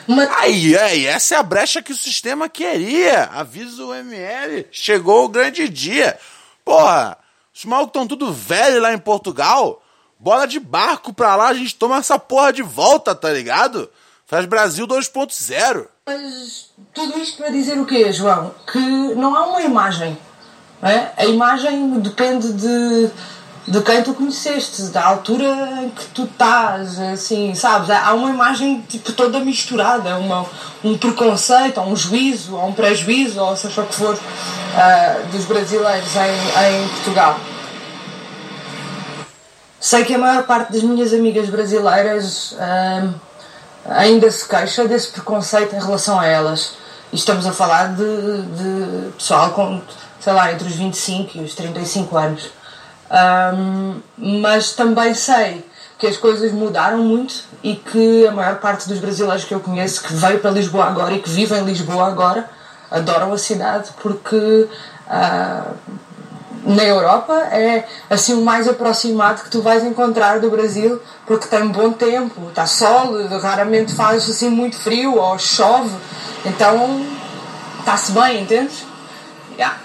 mas... 0.06 0.30
Aí, 0.36 0.76
aí, 0.76 1.06
essa 1.06 1.34
é 1.34 1.38
a 1.38 1.42
brecha 1.42 1.80
que 1.80 1.92
o 1.92 1.96
sistema 1.96 2.46
queria. 2.46 3.24
Avisa 3.32 3.82
o 3.82 3.94
ML, 3.94 4.66
chegou 4.70 5.24
o 5.24 5.30
grande 5.30 5.66
dia. 5.66 6.18
Porra, 6.62 7.16
os 7.54 7.64
malucos 7.64 7.88
estão 7.88 8.06
tudo 8.06 8.34
velho 8.34 8.82
lá 8.82 8.92
em 8.92 8.98
Portugal. 8.98 9.82
Bola 10.18 10.46
de 10.46 10.60
barco 10.60 11.10
pra 11.14 11.36
lá, 11.36 11.48
a 11.48 11.54
gente 11.54 11.74
toma 11.76 11.96
essa 11.96 12.18
porra 12.18 12.52
de 12.52 12.62
volta, 12.62 13.14
tá 13.14 13.30
ligado? 13.30 13.90
Faz 14.26 14.44
Brasil 14.44 14.86
2.0. 14.86 15.86
Mas 16.06 16.68
tudo 16.92 17.18
isto 17.18 17.38
para 17.38 17.48
dizer 17.48 17.80
o 17.80 17.86
quê, 17.86 18.12
João? 18.12 18.54
Que 18.70 18.78
não 18.78 19.34
há 19.34 19.46
uma 19.46 19.62
imagem. 19.62 20.18
É? 20.84 21.08
A 21.16 21.24
imagem 21.24 21.98
depende 21.98 22.52
de, 22.52 23.10
de 23.66 23.80
quem 23.80 24.02
tu 24.02 24.12
conheceste, 24.12 24.82
da 24.90 25.02
altura 25.02 25.46
em 25.82 25.88
que 25.88 26.04
tu 26.08 26.24
estás, 26.24 27.00
assim, 27.00 27.54
sabes? 27.54 27.88
Há 27.88 28.12
uma 28.12 28.28
imagem 28.28 28.82
tipo 28.82 29.12
toda 29.12 29.40
misturada, 29.40 30.18
uma, 30.18 30.44
um 30.84 30.98
preconceito, 30.98 31.80
ou 31.80 31.88
um 31.88 31.96
juízo, 31.96 32.54
ou 32.54 32.68
um 32.68 32.72
prejuízo, 32.74 33.40
ou 33.40 33.56
seja 33.56 33.80
o 33.80 33.86
que 33.86 33.94
for, 33.94 34.14
uh, 34.14 35.26
dos 35.32 35.46
brasileiros 35.46 36.14
em, 36.16 36.84
em 36.84 36.88
Portugal. 36.88 37.40
Sei 39.80 40.04
que 40.04 40.14
a 40.14 40.18
maior 40.18 40.42
parte 40.44 40.72
das 40.72 40.82
minhas 40.82 41.14
amigas 41.14 41.48
brasileiras. 41.48 42.52
Uh, 42.52 43.34
ainda 43.86 44.30
se 44.30 44.48
queixa 44.48 44.86
desse 44.86 45.08
preconceito 45.08 45.74
em 45.74 45.80
relação 45.80 46.18
a 46.18 46.26
elas. 46.26 46.74
E 47.12 47.16
estamos 47.16 47.46
a 47.46 47.52
falar 47.52 47.94
de, 47.94 48.42
de 48.42 49.12
pessoal 49.12 49.50
com, 49.50 49.80
sei 50.24 50.32
lá, 50.32 50.50
entre 50.50 50.66
os 50.66 50.74
25 50.74 51.36
e 51.36 51.40
os 51.42 51.54
35 51.54 52.16
anos. 52.16 52.50
Um, 53.10 54.00
mas 54.16 54.72
também 54.72 55.12
sei 55.12 55.62
que 55.98 56.06
as 56.06 56.16
coisas 56.16 56.50
mudaram 56.50 56.98
muito 56.98 57.44
e 57.62 57.76
que 57.76 58.26
a 58.26 58.32
maior 58.32 58.56
parte 58.56 58.88
dos 58.88 58.98
brasileiros 58.98 59.44
que 59.44 59.52
eu 59.52 59.60
conheço 59.60 60.02
que 60.02 60.14
veio 60.14 60.40
para 60.40 60.50
Lisboa 60.50 60.86
agora 60.86 61.12
e 61.12 61.20
que 61.20 61.28
vivem 61.28 61.60
em 61.60 61.64
Lisboa 61.64 62.08
agora 62.08 62.48
adoram 62.90 63.34
a 63.34 63.38
cidade 63.38 63.90
porque 64.00 64.66
uh, 65.06 65.74
na 66.64 66.84
Europa 66.84 67.34
é 67.50 67.86
assim 68.08 68.32
o 68.32 68.42
mais 68.42 68.66
aproximado 68.66 69.42
que 69.42 69.50
tu 69.50 69.60
vais 69.60 69.84
encontrar 69.84 70.40
do 70.40 70.48
Brasil 70.48 71.00
porque 71.26 71.46
tem 71.46 71.68
bom 71.68 71.92
tempo, 71.92 72.48
está 72.48 72.66
sol, 72.66 73.14
raramente 73.42 73.94
faz 73.94 74.28
assim 74.28 74.48
muito 74.48 74.76
frio 74.76 75.16
ou 75.16 75.38
chove, 75.38 75.94
então 76.46 77.06
está-se 77.80 78.12
bem, 78.12 78.42
entendes? 78.42 78.84
Yeah. 79.56 79.83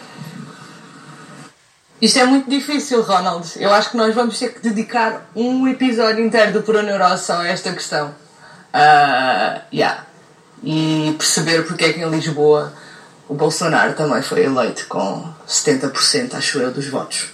Isto 2.02 2.20
é 2.20 2.26
muito 2.26 2.50
difícil, 2.50 3.02
Ronald. 3.02 3.46
Eu 3.58 3.74
acho 3.74 3.92
que 3.92 3.98
nós 3.98 4.16
vamos 4.16 4.40
ter 4.40 4.54
que 4.54 4.62
dedicar 4.62 5.30
um 5.36 5.68
episódio 5.68 6.26
inteiro 6.26 6.54
do 6.54 6.64
Pura 6.64 6.82
Neurose 6.82 7.30
a 7.32 7.46
esta 7.46 7.74
questão. 7.74 8.16
Uh, 8.74 9.62
yeah. 9.74 10.06
E 10.64 11.14
perceber 11.18 11.64
porque 11.66 11.86
é 11.86 11.94
que 11.94 12.00
em 12.00 12.10
Lisboa 12.10 12.74
o 13.28 13.34
Bolsonaro 13.34 13.94
também 13.94 14.22
foi 14.22 14.46
eleito 14.46 14.88
com 14.88 15.32
70%, 15.48 16.36
acho 16.36 16.60
eu, 16.60 16.72
dos 16.72 16.88
votos. 16.88 17.28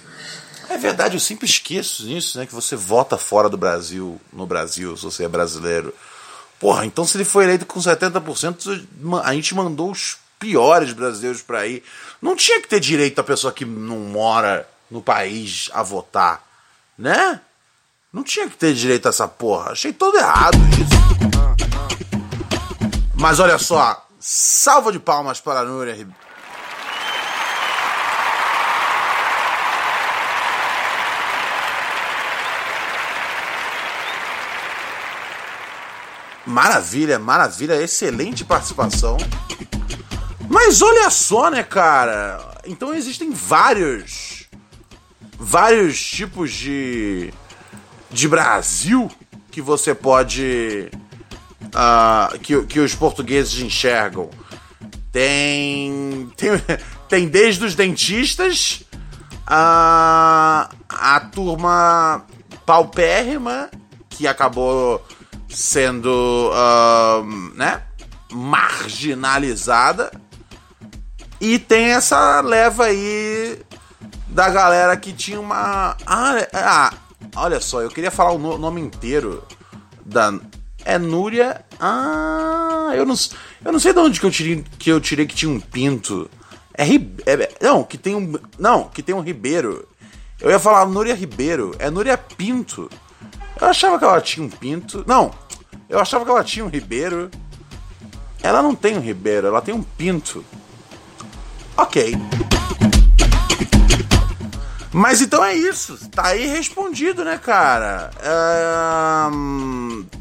É 0.68 0.78
verdade, 0.78 1.16
eu 1.16 1.20
sempre 1.20 1.46
esqueço 1.46 2.04
nisso, 2.06 2.40
né? 2.40 2.48
Que 2.48 2.54
você 2.54 2.76
vota 2.76 3.18
fora 3.18 3.48
do 3.48 3.58
Brasil, 3.58 4.20
no 4.34 4.48
Brasil, 4.48 4.98
se 4.98 5.04
você 5.04 5.26
é 5.26 5.28
brasileiro. 5.28 5.94
Porra, 6.60 6.86
então 6.86 7.06
se 7.06 7.18
ele 7.18 7.26
foi 7.26 7.44
eleito 7.44 7.68
com 7.68 7.80
70%, 7.80 8.84
a 9.24 9.34
gente 9.34 9.54
mandou 9.54 9.92
os 9.92 10.18
piores 10.40 10.94
brasileiros 10.94 11.42
para 11.42 11.66
ir. 11.68 11.84
Não 12.22 12.36
tinha 12.36 12.62
que 12.62 12.68
ter 12.68 12.80
direito 12.80 13.20
a 13.20 13.24
pessoa 13.24 13.54
que 13.54 13.66
não 13.66 14.00
mora 14.00 14.68
no 14.90 15.02
país 15.02 15.70
a 15.74 15.82
votar, 15.84 16.44
né? 16.98 17.42
Não 18.12 18.24
tinha 18.24 18.50
que 18.50 18.56
ter 18.56 18.74
direito 18.74 19.08
a 19.08 19.10
essa 19.10 19.28
porra. 19.28 19.72
Achei 19.72 19.92
todo 19.92 20.18
errado 20.18 20.58
isso. 20.80 20.96
Mas 23.16 23.40
olha 23.40 23.58
só, 23.58 24.06
salva 24.20 24.92
de 24.92 25.00
palmas 25.00 25.40
para 25.40 25.62
a 25.62 25.66
Núria. 25.66 26.08
Maravilha, 36.46 37.18
maravilha, 37.18 37.82
excelente 37.82 38.46
participação. 38.46 39.18
Mas 40.50 40.82
olha 40.82 41.10
só, 41.10 41.50
né, 41.50 41.64
cara? 41.64 42.56
Então 42.66 42.94
existem 42.94 43.32
vários 43.32 44.46
vários 45.38 46.02
tipos 46.02 46.52
de 46.52 47.34
de 48.10 48.28
Brasil 48.28 49.12
que 49.52 49.62
você 49.62 49.94
pode 49.94 50.90
uh, 51.66 52.40
que, 52.40 52.64
que 52.64 52.80
os 52.80 52.96
portugueses 52.96 53.60
enxergam. 53.60 54.30
Tem 55.12 56.30
tem, 56.38 56.52
tem 57.10 57.28
desde 57.28 57.66
os 57.66 57.76
dentistas 57.76 58.84
a 59.46 60.70
a 60.90 61.20
turma 61.20 62.26
paupérrima 62.66 63.70
que 64.10 64.28
acabou 64.28 65.06
sendo 65.50 66.52
uh, 66.52 67.24
né, 67.56 67.82
marginalizada. 68.32 70.12
E 71.40 71.60
tem 71.60 71.92
essa 71.92 72.42
leva 72.42 72.86
aí 72.86 73.60
da 74.28 74.50
galera 74.50 74.96
que 74.98 75.14
tinha 75.14 75.40
uma. 75.40 75.96
Ah, 76.06 76.38
é, 76.40 76.50
ah 76.54 76.94
olha 77.36 77.60
só, 77.60 77.82
eu 77.82 77.90
queria 77.90 78.12
falar 78.12 78.32
o 78.32 78.58
nome 78.58 78.82
inteiro 78.82 79.44
da. 80.06 80.34
É 80.84 81.00
Núria. 81.00 81.66
Ah, 81.80 82.92
eu 82.96 83.06
não, 83.06 83.16
eu 83.64 83.72
não 83.72 83.80
sei 83.80 83.92
de 83.92 84.00
onde 84.00 84.20
que 84.20 84.26
eu 84.26 84.32
tirei 84.32 84.64
que, 84.78 84.92
eu 84.92 85.02
tirei 85.02 85.26
que 85.26 85.36
tinha 85.36 85.52
um 85.52 85.60
pinto. 85.60 86.30
É, 86.78 86.86
é 86.86 87.50
Não, 87.62 87.84
que 87.84 87.98
tem 87.98 88.16
um. 88.16 88.34
Não, 88.60 88.90
que 88.90 89.02
tem 89.02 89.16
um 89.16 89.22
Ribeiro. 89.22 89.88
Eu 90.40 90.52
ia 90.52 90.60
falar 90.60 90.86
Núria 90.86 91.16
Ribeiro. 91.16 91.74
É 91.80 91.90
Núria 91.90 92.18
Pinto. 92.18 92.90
Eu 93.60 93.68
achava 93.68 93.98
que 93.98 94.04
ela 94.04 94.22
tinha 94.22 94.46
um 94.46 94.50
pinto. 94.50 95.04
Não, 95.08 95.32
eu 95.90 96.00
achava 96.00 96.26
que 96.26 96.32
ela 96.32 96.44
tinha 96.44 96.66
um 96.66 96.70
Ribeiro. 96.70 97.32
Ela 98.44 98.62
não 98.62 98.76
tem 98.76 98.96
um 98.96 99.02
Ribeiro, 99.02 99.48
ela 99.48 99.62
tem 99.62 99.74
um 99.74 99.82
Pinto. 99.82 100.46
Ok. 101.78 102.16
Mas 104.92 105.22
então 105.22 105.44
é 105.44 105.54
isso. 105.54 106.10
Tá 106.10 106.28
aí 106.28 106.48
respondido, 106.48 107.26
né, 107.26 107.38
cara? 107.38 108.12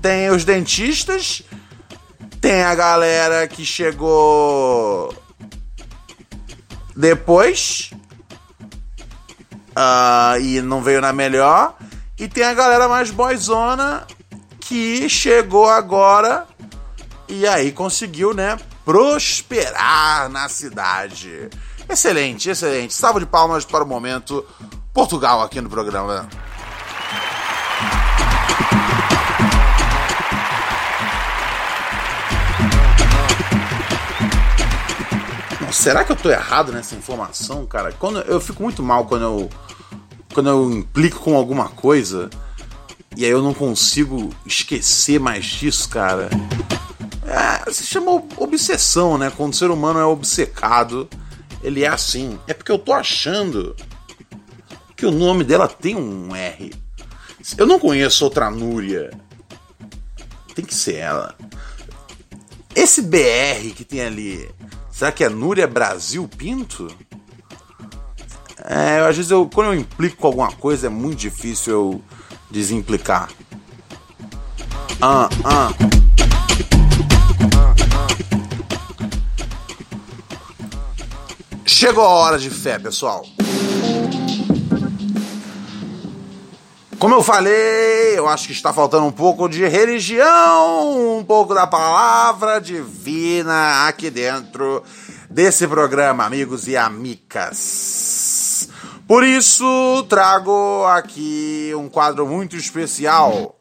tem 0.03 0.31
os 0.31 0.45
dentistas. 0.45 1.43
Tem 2.41 2.63
a 2.63 2.75
galera 2.75 3.47
que 3.47 3.65
chegou 3.65 5.15
depois. 6.97 7.91
Uh, 9.71 10.41
e 10.41 10.61
não 10.61 10.83
veio 10.83 11.01
na 11.01 11.13
melhor. 11.13 11.77
E 12.19 12.29
tem 12.29 12.45
a 12.45 12.55
galera 12.55 12.89
mais 12.89 13.11
boyzona 13.11 14.07
que 14.61 15.09
chegou 15.09 15.69
agora 15.69 16.47
e 17.29 17.47
aí 17.47 17.73
conseguiu, 17.73 18.33
né, 18.33 18.57
prosperar 18.85 20.29
na 20.29 20.49
cidade. 20.49 21.49
Excelente, 21.89 22.51
excelente. 22.51 22.95
Salva 22.95 23.21
de 23.21 23.27
palmas 23.27 23.65
para 23.65 23.85
o 23.85 23.87
momento 23.87 24.45
Portugal 24.93 25.43
aqui 25.43 25.61
no 25.61 25.69
programa. 25.69 26.29
Será 35.73 36.05
que 36.05 36.13
eu 36.13 36.17
tô 36.17 36.31
errado 36.31 36.73
nessa 36.73 36.95
informação, 36.95 37.67
cara? 37.67 37.93
Quando 37.93 38.21
eu 38.21 38.41
fico 38.41 38.63
muito 38.63 38.83
mal 38.83 39.07
quando 39.07 39.23
eu 39.23 39.51
quando 40.33 40.49
eu 40.49 40.71
implico 40.73 41.21
com 41.21 41.37
alguma 41.37 41.69
coisa 41.69 42.31
e 43.17 43.25
aí 43.25 43.31
eu 43.31 43.43
não 43.43 43.53
consigo 43.53 44.31
esquecer 44.47 45.21
mais 45.21 45.45
disso, 45.45 45.89
cara. 45.89 46.29
É, 47.35 47.69
se 47.73 47.85
chama 47.85 48.23
obsessão, 48.37 49.19
né? 49.19 49.33
Quando 49.37 49.53
o 49.53 49.57
ser 49.57 49.69
humano 49.69 49.99
é 49.99 50.05
obcecado, 50.05 51.09
ele 51.65 51.83
é 51.83 51.89
assim. 51.89 52.39
É 52.47 52.55
porque 52.55 52.71
eu 52.71 52.79
tô 52.79 52.93
achando 52.93 53.75
que 54.95 55.05
o 55.05 55.11
nome 55.11 55.43
dela 55.43 55.67
tem 55.67 55.97
um 55.97 56.35
R. 56.35 56.73
Eu 57.59 57.67
não 57.67 57.81
conheço 57.81 58.25
outra 58.25 58.51
Núria. 58.51 59.11
Tem 60.55 60.65
que 60.65 60.75
ser 60.75 60.97
ela. 60.97 61.35
Esse 62.73 63.03
BR 63.03 63.75
que 63.75 63.85
tem 63.85 64.01
ali, 64.03 64.49
será 64.93 65.11
que 65.11 65.25
é 65.25 65.29
Núria 65.29 65.67
Brasil 65.67 66.29
Pinto? 66.29 66.87
É, 68.65 69.01
às 69.01 69.17
vezes 69.17 69.33
eu, 69.33 69.51
quando 69.53 69.73
eu 69.73 69.75
implico 69.75 70.17
com 70.17 70.29
alguma 70.29 70.53
coisa 70.53 70.87
é 70.87 70.91
muito 70.91 71.19
difícil 71.19 71.73
eu 71.73 72.03
desimplicar. 72.49 73.29
Ah, 75.01 75.29
ah. 75.45 76.04
Chegou 81.67 82.05
a 82.05 82.09
hora 82.09 82.39
de 82.39 82.49
fé, 82.51 82.79
pessoal. 82.79 83.27
Como 86.99 87.15
eu 87.15 87.23
falei, 87.23 88.19
eu 88.19 88.27
acho 88.27 88.47
que 88.47 88.53
está 88.55 88.73
faltando 88.73 89.05
um 89.05 89.13
pouco 89.13 89.47
de 89.49 89.67
religião, 89.69 91.19
um 91.19 91.23
pouco 91.23 91.53
da 91.53 91.67
palavra 91.67 92.59
divina 92.59 93.87
aqui 93.87 94.09
dentro 94.09 94.83
desse 95.29 95.69
programa, 95.69 96.25
amigos 96.25 96.67
e 96.67 96.77
amigas. 96.77 98.71
Por 99.07 99.23
isso, 99.23 100.07
trago 100.09 100.87
aqui 100.87 101.73
um 101.77 101.91
quadro 101.91 102.27
muito 102.27 102.57
especial: 102.57 103.61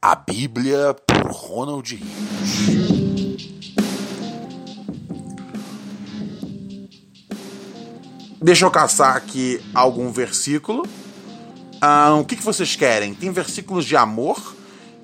A 0.00 0.14
Bíblia 0.14 0.96
por 1.06 1.30
Ronald 1.30 1.94
Rios. 1.94 2.91
Deixa 8.42 8.64
eu 8.64 8.70
caçar 8.70 9.16
aqui 9.16 9.62
algum 9.74 10.10
versículo. 10.10 10.86
Ah, 11.80 12.14
o 12.14 12.24
que, 12.24 12.36
que 12.36 12.44
vocês 12.44 12.76
querem? 12.76 13.14
Tem 13.14 13.30
versículos 13.30 13.84
de 13.84 13.96
amor, 13.96 14.54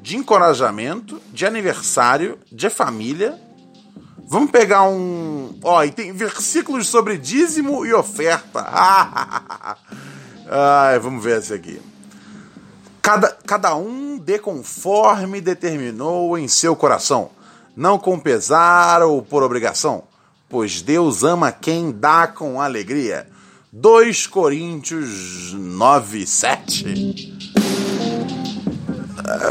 de 0.02 0.16
encorajamento, 0.16 1.20
de 1.32 1.46
aniversário, 1.46 2.38
de 2.50 2.68
família 2.68 3.38
Vamos 4.30 4.50
pegar 4.50 4.82
um. 4.82 5.58
Ó, 5.64 5.82
e 5.82 5.90
tem 5.90 6.12
versículos 6.12 6.86
sobre 6.86 7.16
dízimo 7.16 7.86
e 7.86 7.94
oferta. 7.94 8.62
Vamos 11.00 11.24
ver 11.24 11.38
esse 11.38 11.54
aqui. 11.54 11.80
Cada, 13.00 13.28
cada 13.46 13.74
um 13.74 14.18
dê 14.18 14.38
conforme 14.38 15.40
determinou 15.40 16.36
em 16.36 16.46
seu 16.46 16.76
coração, 16.76 17.30
não 17.74 17.98
com 17.98 18.20
pesar 18.20 19.02
ou 19.02 19.22
por 19.22 19.42
obrigação, 19.42 20.04
pois 20.48 20.82
Deus 20.82 21.22
ama 21.24 21.52
quem 21.52 21.92
dá 21.92 22.26
com 22.26 22.60
alegria. 22.60 23.26
2 23.72 24.26
Coríntios 24.26 25.52
9, 25.52 26.26
7. 26.26 27.38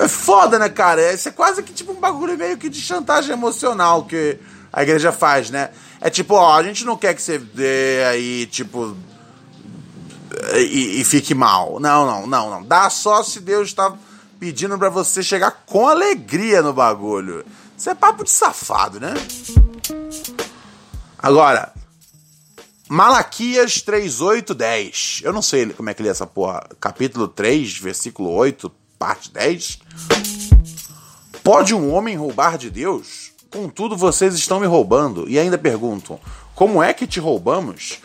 É 0.03 0.07
foda, 0.07 0.57
né, 0.57 0.69
cara? 0.69 1.13
Isso 1.13 1.29
é 1.29 1.31
quase 1.31 1.61
que 1.61 1.71
tipo 1.71 1.91
um 1.91 1.99
bagulho 1.99 2.37
meio 2.37 2.57
que 2.57 2.67
de 2.67 2.81
chantagem 2.81 3.31
emocional 3.31 4.05
que 4.05 4.39
a 4.73 4.81
igreja 4.81 5.11
faz, 5.11 5.51
né? 5.51 5.69
É 6.01 6.09
tipo, 6.09 6.33
ó, 6.35 6.55
a 6.55 6.63
gente 6.63 6.83
não 6.83 6.97
quer 6.97 7.13
que 7.13 7.21
você 7.21 7.37
dê 7.37 8.03
aí, 8.09 8.45
tipo. 8.47 8.97
E, 10.55 11.01
e 11.01 11.03
fique 11.03 11.33
mal. 11.33 11.79
Não, 11.79 12.05
não, 12.05 12.27
não, 12.27 12.49
não. 12.49 12.63
Dá 12.63 12.89
só 12.89 13.21
se 13.23 13.39
Deus 13.39 13.69
está 13.69 13.93
pedindo 14.39 14.77
para 14.77 14.89
você 14.89 15.21
chegar 15.21 15.63
com 15.65 15.87
alegria 15.87 16.61
no 16.61 16.73
bagulho. 16.73 17.45
Isso 17.77 17.89
é 17.89 17.95
papo 17.95 18.23
de 18.23 18.31
safado, 18.31 18.99
né? 18.99 19.13
Agora, 21.19 21.73
Malaquias 22.89 23.81
3, 23.81 24.21
8, 24.21 24.53
10. 24.53 25.21
Eu 25.23 25.33
não 25.33 25.41
sei 25.41 25.65
como 25.67 25.89
é 25.89 25.93
que 25.93 26.03
lê 26.03 26.09
essa 26.09 26.27
porra. 26.27 26.63
Capítulo 26.79 27.27
3, 27.27 27.77
versículo 27.79 28.31
8, 28.31 28.71
parte 28.97 29.31
10. 29.31 29.79
Pode 31.43 31.73
um 31.73 31.93
homem 31.93 32.15
roubar 32.15 32.57
de 32.57 32.69
Deus? 32.69 33.31
Contudo, 33.49 33.97
vocês 33.97 34.35
estão 34.35 34.59
me 34.59 34.67
roubando 34.67 35.27
e 35.27 35.39
ainda 35.39 35.57
perguntam: 35.57 36.19
como 36.53 36.81
é 36.81 36.93
que 36.93 37.07
te 37.07 37.19
roubamos? 37.19 37.99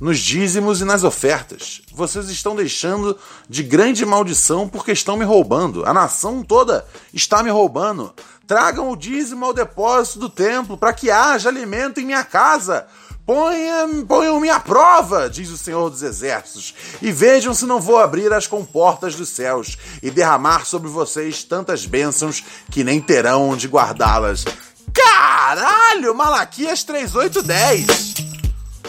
Nos 0.00 0.18
dízimos 0.20 0.80
e 0.80 0.84
nas 0.84 1.02
ofertas. 1.02 1.82
Vocês 1.92 2.28
estão 2.28 2.54
deixando 2.54 3.18
de 3.48 3.64
grande 3.64 4.06
maldição 4.06 4.68
porque 4.68 4.92
estão 4.92 5.16
me 5.16 5.24
roubando. 5.24 5.84
A 5.84 5.92
nação 5.92 6.44
toda 6.44 6.86
está 7.12 7.42
me 7.42 7.50
roubando. 7.50 8.14
Tragam 8.48 8.90
o 8.90 8.96
dízimo 8.96 9.44
ao 9.44 9.52
depósito 9.52 10.20
do 10.20 10.30
templo 10.30 10.78
para 10.78 10.94
que 10.94 11.10
haja 11.10 11.50
alimento 11.50 12.00
em 12.00 12.06
minha 12.06 12.24
casa. 12.24 12.86
Ponham, 13.26 14.06
ponham-me 14.06 14.48
à 14.48 14.58
prova, 14.58 15.28
diz 15.28 15.50
o 15.50 15.58
Senhor 15.58 15.90
dos 15.90 16.02
Exércitos, 16.02 16.74
e 17.02 17.12
vejam 17.12 17.52
se 17.52 17.66
não 17.66 17.78
vou 17.78 17.98
abrir 17.98 18.32
as 18.32 18.46
comportas 18.46 19.14
dos 19.14 19.28
céus 19.28 19.76
e 20.02 20.10
derramar 20.10 20.64
sobre 20.64 20.88
vocês 20.88 21.44
tantas 21.44 21.84
bênçãos 21.84 22.42
que 22.70 22.82
nem 22.82 23.02
terão 23.02 23.50
onde 23.50 23.68
guardá-las. 23.68 24.46
Caralho, 24.94 26.14
Malaquias 26.14 26.82
3810! 26.84 28.14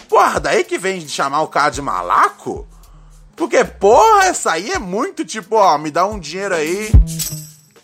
Porra, 0.07 0.39
daí 0.39 0.63
que 0.63 0.77
vem 0.77 1.01
de 1.01 1.09
chamar 1.09 1.41
o 1.41 1.49
cara 1.49 1.69
de 1.69 1.81
malaco? 1.81 2.65
Porque, 3.35 3.65
porra, 3.65 4.27
essa 4.27 4.53
aí 4.53 4.71
é 4.71 4.79
muito 4.79 5.25
tipo, 5.25 5.57
ó, 5.57 5.77
me 5.77 5.91
dá 5.91 6.05
um 6.05 6.17
dinheiro 6.17 6.55
aí 6.55 6.89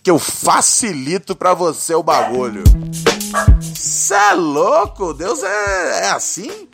que 0.06 0.12
eu 0.12 0.20
facilito 0.20 1.36
pra 1.36 1.56
você 1.56 1.96
o 1.96 2.04
bagulho. 2.04 2.64
Cê 3.60 4.14
é 4.14 4.34
louco? 4.36 5.16
Deus 5.16 5.42
é, 5.42 6.04
é 6.04 6.10
assim? 6.12 6.68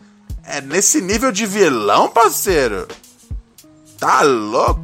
É 0.44 0.60
nesse 0.60 1.00
nível 1.00 1.32
de 1.32 1.46
vilão, 1.46 2.10
parceiro? 2.10 2.90
Tá 3.98 4.22
louco? 4.22 4.82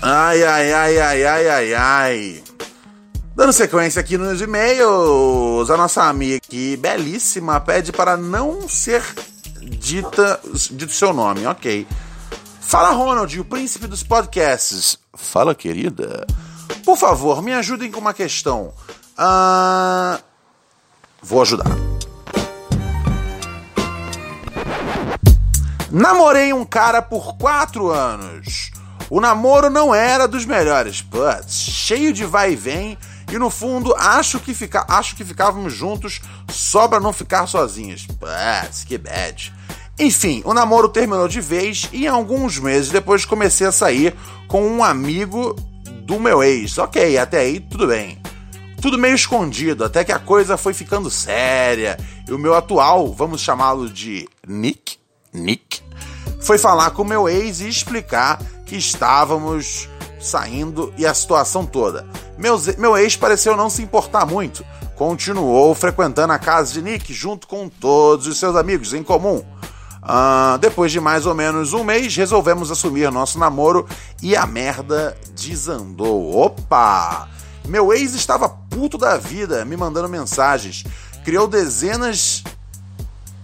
Ai, 0.00 0.44
ai, 0.44 0.72
ai, 0.72 0.98
ai, 1.00 1.26
ai, 1.26 1.48
ai, 1.48 1.74
ai. 1.74 2.44
Dando 3.34 3.52
sequência 3.52 3.98
aqui 3.98 4.16
nos 4.16 4.40
e-mails, 4.40 5.68
a 5.70 5.76
nossa 5.76 6.04
amiga 6.04 6.36
aqui, 6.36 6.76
belíssima, 6.76 7.58
pede 7.60 7.90
para 7.90 8.16
não 8.16 8.68
ser 8.68 9.02
dita, 9.60 10.38
dito 10.70 10.92
seu 10.92 11.12
nome, 11.12 11.44
ok. 11.46 11.84
Fala, 12.62 12.92
Ronald, 12.92 13.38
o 13.38 13.44
príncipe 13.44 13.86
dos 13.86 14.02
podcasts. 14.02 14.98
Fala, 15.14 15.54
querida. 15.54 16.26
Por 16.84 16.96
favor, 16.96 17.42
me 17.42 17.52
ajudem 17.52 17.90
com 17.90 18.00
uma 18.00 18.14
questão. 18.14 18.72
Ah, 19.18 20.20
vou 21.20 21.42
ajudar. 21.42 21.66
Namorei 25.90 26.54
um 26.54 26.64
cara 26.64 27.02
por 27.02 27.36
quatro 27.36 27.90
anos. 27.90 28.70
O 29.10 29.20
namoro 29.20 29.68
não 29.68 29.94
era 29.94 30.26
dos 30.26 30.46
melhores, 30.46 31.02
but 31.02 31.46
cheio 31.50 32.14
de 32.14 32.24
vai 32.24 32.52
e 32.52 32.56
vem, 32.56 32.96
e 33.30 33.38
no 33.38 33.50
fundo 33.50 33.94
acho 33.98 34.40
que, 34.40 34.54
fica, 34.54 34.86
acho 34.88 35.14
que 35.14 35.24
ficávamos 35.24 35.74
juntos 35.74 36.22
só 36.48 36.88
pra 36.88 36.98
não 36.98 37.12
ficar 37.12 37.46
sozinhos. 37.46 38.06
But 38.06 38.86
que 38.86 38.96
bad. 38.96 39.52
Enfim, 39.98 40.42
o 40.44 40.54
namoro 40.54 40.88
terminou 40.88 41.28
de 41.28 41.40
vez 41.40 41.88
e 41.92 42.06
alguns 42.06 42.58
meses 42.58 42.90
depois 42.90 43.24
comecei 43.24 43.66
a 43.66 43.72
sair 43.72 44.14
com 44.48 44.66
um 44.66 44.82
amigo 44.82 45.54
do 46.04 46.18
meu 46.18 46.42
ex. 46.42 46.78
Ok, 46.78 47.16
até 47.18 47.40
aí 47.40 47.60
tudo 47.60 47.86
bem. 47.86 48.20
Tudo 48.80 48.98
meio 48.98 49.14
escondido, 49.14 49.84
até 49.84 50.02
que 50.02 50.10
a 50.10 50.18
coisa 50.18 50.56
foi 50.56 50.74
ficando 50.74 51.08
séria. 51.08 51.96
E 52.26 52.32
o 52.32 52.38
meu 52.38 52.54
atual, 52.54 53.12
vamos 53.12 53.40
chamá-lo 53.40 53.88
de 53.88 54.28
Nick, 54.46 54.96
Nick, 55.32 55.80
foi 56.40 56.58
falar 56.58 56.90
com 56.90 57.02
o 57.02 57.06
meu 57.06 57.28
ex 57.28 57.60
e 57.60 57.68
explicar 57.68 58.42
que 58.66 58.76
estávamos 58.76 59.88
saindo 60.20 60.92
e 60.98 61.06
a 61.06 61.14
situação 61.14 61.64
toda. 61.64 62.06
Meu, 62.36 62.60
meu 62.76 62.96
ex 62.96 63.14
pareceu 63.16 63.56
não 63.56 63.70
se 63.70 63.82
importar 63.82 64.26
muito. 64.26 64.64
Continuou 64.96 65.74
frequentando 65.74 66.32
a 66.32 66.38
casa 66.38 66.72
de 66.72 66.82
Nick 66.82 67.12
junto 67.12 67.46
com 67.46 67.68
todos 67.68 68.26
os 68.26 68.38
seus 68.38 68.56
amigos 68.56 68.92
em 68.92 69.02
comum. 69.02 69.44
Uh, 70.02 70.58
depois 70.58 70.90
de 70.90 70.98
mais 70.98 71.26
ou 71.26 71.34
menos 71.34 71.72
um 71.72 71.84
mês, 71.84 72.16
resolvemos 72.16 72.72
assumir 72.72 73.10
nosso 73.12 73.38
namoro 73.38 73.86
e 74.20 74.34
a 74.34 74.44
merda 74.44 75.16
desandou. 75.36 76.36
Opa! 76.36 77.28
Meu 77.68 77.92
ex 77.92 78.14
estava 78.14 78.48
puto 78.48 78.98
da 78.98 79.16
vida, 79.16 79.64
me 79.64 79.76
mandando 79.76 80.08
mensagens. 80.08 80.84
Criou 81.24 81.46
dezenas. 81.46 82.42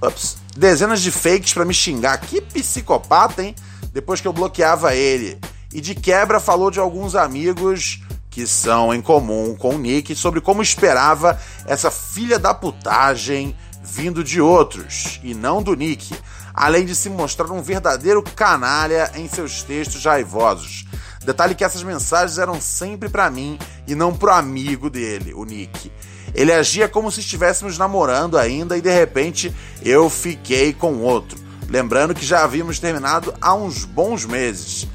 Ups, 0.03 0.37
dezenas 0.57 1.01
de 1.01 1.13
fakes 1.13 1.55
para 1.55 1.65
me 1.65 1.73
xingar. 1.73 2.19
Que 2.19 2.41
psicopata, 2.41 3.43
hein? 3.43 3.55
Depois 3.93 4.21
que 4.21 4.27
eu 4.27 4.33
bloqueava 4.33 4.95
ele. 4.95 5.39
E 5.73 5.81
de 5.81 5.95
quebra 5.95 6.41
falou 6.41 6.71
de 6.71 6.81
alguns 6.81 7.15
amigos 7.15 8.03
que 8.31 8.47
são 8.47 8.93
em 8.93 9.01
comum 9.01 9.55
com 9.57 9.75
o 9.75 9.79
Nick 9.79 10.15
sobre 10.15 10.41
como 10.41 10.63
esperava 10.63 11.41
essa 11.67 11.91
filha 11.91 12.39
da 12.39 12.53
putagem 12.55 13.57
vindo 13.83 14.23
de 14.23 14.41
outros 14.41 15.19
e 15.23 15.35
não 15.35 15.63
do 15.63 15.75
Nick 15.75 16.15
além 16.59 16.85
de 16.85 16.93
se 16.93 17.09
mostrar 17.09 17.53
um 17.53 17.63
verdadeiro 17.63 18.21
canalha 18.21 19.13
em 19.15 19.29
seus 19.29 19.63
textos 19.63 20.05
raivosos. 20.05 20.85
Detalhe 21.25 21.55
que 21.55 21.63
essas 21.63 21.85
mensagens 21.85 22.37
eram 22.37 22.61
sempre 22.61 23.09
para 23.09 23.31
mim 23.31 23.57
e 23.87 23.95
não 23.95 24.13
pro 24.13 24.33
amigo 24.33 24.91
dele, 24.91 25.33
o 25.35 25.45
Nick. 25.45 25.93
Ele 26.35 26.53
agia 26.53 26.89
como 26.89 27.13
se 27.13 27.21
estivéssemos 27.21 27.79
namorando 27.79 28.37
ainda 28.37 28.77
e 28.77 28.81
de 28.81 28.91
repente 28.91 29.55
eu 29.85 30.11
fiquei 30.11 30.73
com 30.73 30.97
outro. 30.97 31.39
Lembrando 31.69 32.13
que 32.13 32.27
já 32.27 32.43
havíamos 32.43 32.81
terminado 32.81 33.33
há 33.41 33.55
uns 33.55 33.85
bons 33.85 34.25
meses. 34.25 34.89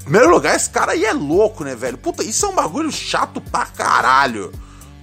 Em 0.00 0.04
primeiro 0.04 0.30
lugar, 0.30 0.54
esse 0.54 0.70
cara 0.70 0.92
aí 0.92 1.04
é 1.04 1.12
louco, 1.12 1.64
né, 1.64 1.74
velho? 1.74 1.98
Puta, 1.98 2.22
isso 2.22 2.46
é 2.46 2.48
um 2.48 2.54
bagulho 2.54 2.92
chato 2.92 3.40
pra 3.40 3.66
caralho. 3.66 4.52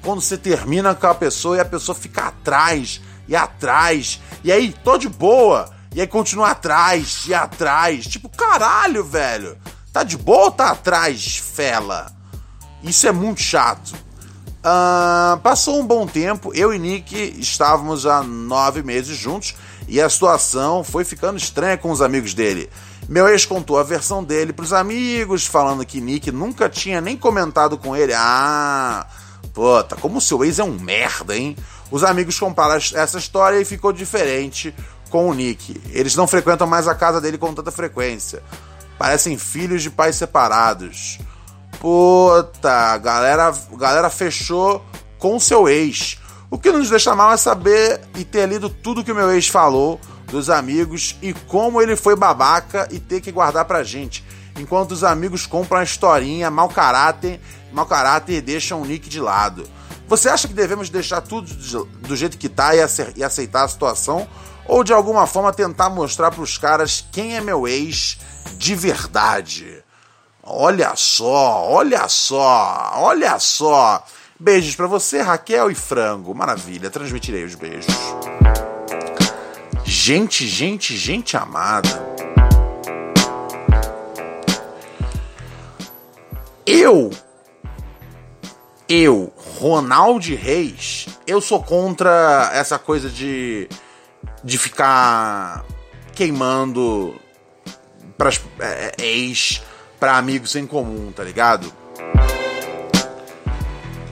Quando 0.01 0.21
você 0.21 0.37
termina 0.37 0.95
com 0.95 1.07
a 1.07 1.15
pessoa 1.15 1.57
e 1.57 1.59
a 1.59 1.65
pessoa 1.65 1.95
fica 1.95 2.27
atrás 2.27 3.01
e 3.27 3.35
atrás. 3.35 4.21
E 4.41 4.51
aí, 4.51 4.73
tô 4.83 4.97
de 4.97 5.09
boa. 5.09 5.80
E 5.93 5.99
aí 5.99 6.07
continua 6.07 6.51
atrás 6.51 7.23
e 7.27 7.33
atrás. 7.33 8.05
Tipo, 8.05 8.29
caralho, 8.29 9.03
velho. 9.03 9.57
Tá 9.91 10.03
de 10.03 10.17
boa 10.17 10.45
ou 10.45 10.51
tá 10.51 10.69
atrás, 10.71 11.37
fela? 11.37 12.11
Isso 12.81 13.07
é 13.07 13.11
muito 13.11 13.41
chato. 13.41 13.93
Uh, 14.61 15.37
passou 15.39 15.79
um 15.79 15.85
bom 15.85 16.05
tempo, 16.05 16.53
eu 16.53 16.71
e 16.71 16.77
Nick 16.77 17.35
estávamos 17.39 18.05
há 18.05 18.21
nove 18.21 18.83
meses 18.83 19.17
juntos 19.17 19.55
e 19.87 19.99
a 19.99 20.07
situação 20.07 20.83
foi 20.83 21.03
ficando 21.03 21.37
estranha 21.37 21.77
com 21.77 21.89
os 21.89 22.01
amigos 22.01 22.35
dele. 22.35 22.69
Meu 23.09 23.27
ex 23.27 23.43
contou 23.43 23.79
a 23.79 23.83
versão 23.83 24.23
dele 24.23 24.53
pros 24.53 24.71
amigos, 24.71 25.45
falando 25.45 25.85
que 25.85 25.99
Nick 25.99 26.31
nunca 26.31 26.69
tinha 26.69 27.01
nem 27.01 27.17
comentado 27.17 27.77
com 27.77 27.95
ele. 27.95 28.13
Ah, 28.15 29.07
puta, 29.51 29.95
como 29.95 30.21
seu 30.21 30.45
ex 30.45 30.59
é 30.59 30.63
um 30.63 30.79
merda, 30.79 31.35
hein? 31.35 31.57
Os 31.89 32.03
amigos 32.03 32.39
compraram 32.39 32.75
essa 32.75 33.17
história 33.17 33.59
e 33.59 33.65
ficou 33.65 33.91
diferente 33.91 34.73
com 35.11 35.29
o 35.29 35.33
Nick. 35.33 35.79
Eles 35.91 36.15
não 36.15 36.25
frequentam 36.25 36.65
mais 36.65 36.87
a 36.87 36.95
casa 36.95 37.21
dele 37.21 37.37
com 37.37 37.53
tanta 37.53 37.69
frequência. 37.69 38.41
Parecem 38.97 39.37
filhos 39.37 39.83
de 39.83 39.89
pais 39.89 40.15
separados. 40.15 41.19
Puta, 41.79 42.97
galera, 42.97 43.53
galera 43.73 44.09
fechou 44.09 44.83
com 45.19 45.39
seu 45.39 45.67
ex. 45.67 46.17
O 46.49 46.57
que 46.57 46.71
nos 46.71 46.89
deixa 46.89 47.15
mal 47.15 47.33
é 47.33 47.37
saber 47.37 48.01
e 48.17 48.23
ter 48.23 48.47
lido 48.47 48.69
tudo 48.69 49.03
que 49.03 49.11
o 49.11 49.15
meu 49.15 49.31
ex 49.31 49.47
falou 49.47 49.99
dos 50.27 50.49
amigos 50.49 51.17
e 51.21 51.33
como 51.33 51.81
ele 51.81 51.95
foi 51.95 52.15
babaca 52.15 52.87
e 52.89 52.99
ter 52.99 53.19
que 53.21 53.31
guardar 53.31 53.65
pra 53.65 53.83
gente. 53.83 54.23
Enquanto 54.57 54.91
os 54.91 55.03
amigos 55.03 55.45
compram 55.45 55.79
a 55.79 55.83
historinha, 55.83 56.49
mau 56.49 56.69
caráter, 56.69 57.39
mau 57.71 57.85
caráter 57.85 58.33
e 58.33 58.41
deixam 58.41 58.81
o 58.81 58.85
Nick 58.85 59.09
de 59.09 59.19
lado. 59.19 59.67
Você 60.07 60.29
acha 60.29 60.47
que 60.47 60.53
devemos 60.53 60.89
deixar 60.89 61.21
tudo 61.21 61.49
do 62.01 62.15
jeito 62.15 62.37
que 62.37 62.49
tá 62.49 62.75
e 62.75 63.23
aceitar 63.23 63.63
a 63.63 63.67
situação? 63.67 64.27
Ou 64.67 64.83
de 64.83 64.93
alguma 64.93 65.27
forma 65.27 65.53
tentar 65.53 65.89
mostrar 65.89 66.31
para 66.31 66.41
os 66.41 66.57
caras 66.57 67.05
quem 67.11 67.35
é 67.35 67.41
meu 67.41 67.67
ex 67.67 68.17
de 68.57 68.75
verdade. 68.75 69.83
Olha 70.43 70.95
só, 70.95 71.67
olha 71.69 72.07
só, 72.07 72.93
olha 72.95 73.37
só. 73.39 74.03
Beijos 74.39 74.75
para 74.75 74.87
você, 74.87 75.21
Raquel 75.21 75.69
e 75.69 75.75
Frango. 75.75 76.33
Maravilha, 76.33 76.89
transmitirei 76.89 77.43
os 77.43 77.53
beijos. 77.53 77.93
Gente, 79.83 80.47
gente, 80.47 80.97
gente 80.97 81.37
amada. 81.37 81.89
Eu, 86.65 87.11
eu, 88.89 89.31
Ronald 89.59 90.33
Reis, 90.33 91.07
eu 91.27 91.39
sou 91.39 91.61
contra 91.61 92.49
essa 92.53 92.79
coisa 92.79 93.09
de 93.09 93.69
de 94.43 94.57
ficar 94.57 95.65
queimando 96.13 97.15
pras 98.17 98.41
é, 98.59 98.91
é, 98.99 99.05
ex 99.05 99.61
para 99.99 100.17
amigos 100.17 100.55
em 100.55 100.65
comum, 100.65 101.11
tá 101.11 101.23
ligado? 101.23 101.71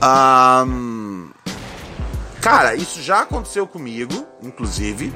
Um, 0.02 1.30
cara, 2.40 2.74
isso 2.74 3.02
já 3.02 3.20
aconteceu 3.20 3.66
comigo, 3.66 4.26
inclusive. 4.42 5.12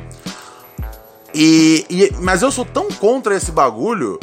E, 1.34 1.84
e, 1.88 2.12
mas 2.20 2.42
eu 2.42 2.50
sou 2.50 2.64
tão 2.64 2.88
contra 2.88 3.34
esse 3.34 3.50
bagulho 3.50 4.18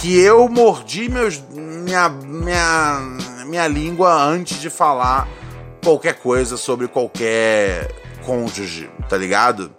que 0.00 0.18
eu 0.18 0.48
mordi 0.48 1.08
meus, 1.08 1.40
minha, 1.50 2.08
minha, 2.08 3.00
minha 3.46 3.66
língua 3.66 4.12
antes 4.12 4.60
de 4.60 4.68
falar 4.68 5.26
qualquer 5.82 6.14
coisa 6.18 6.56
sobre 6.56 6.88
qualquer 6.88 7.90
cônjuge, 8.24 8.90
tá 9.08 9.16
ligado? 9.16 9.72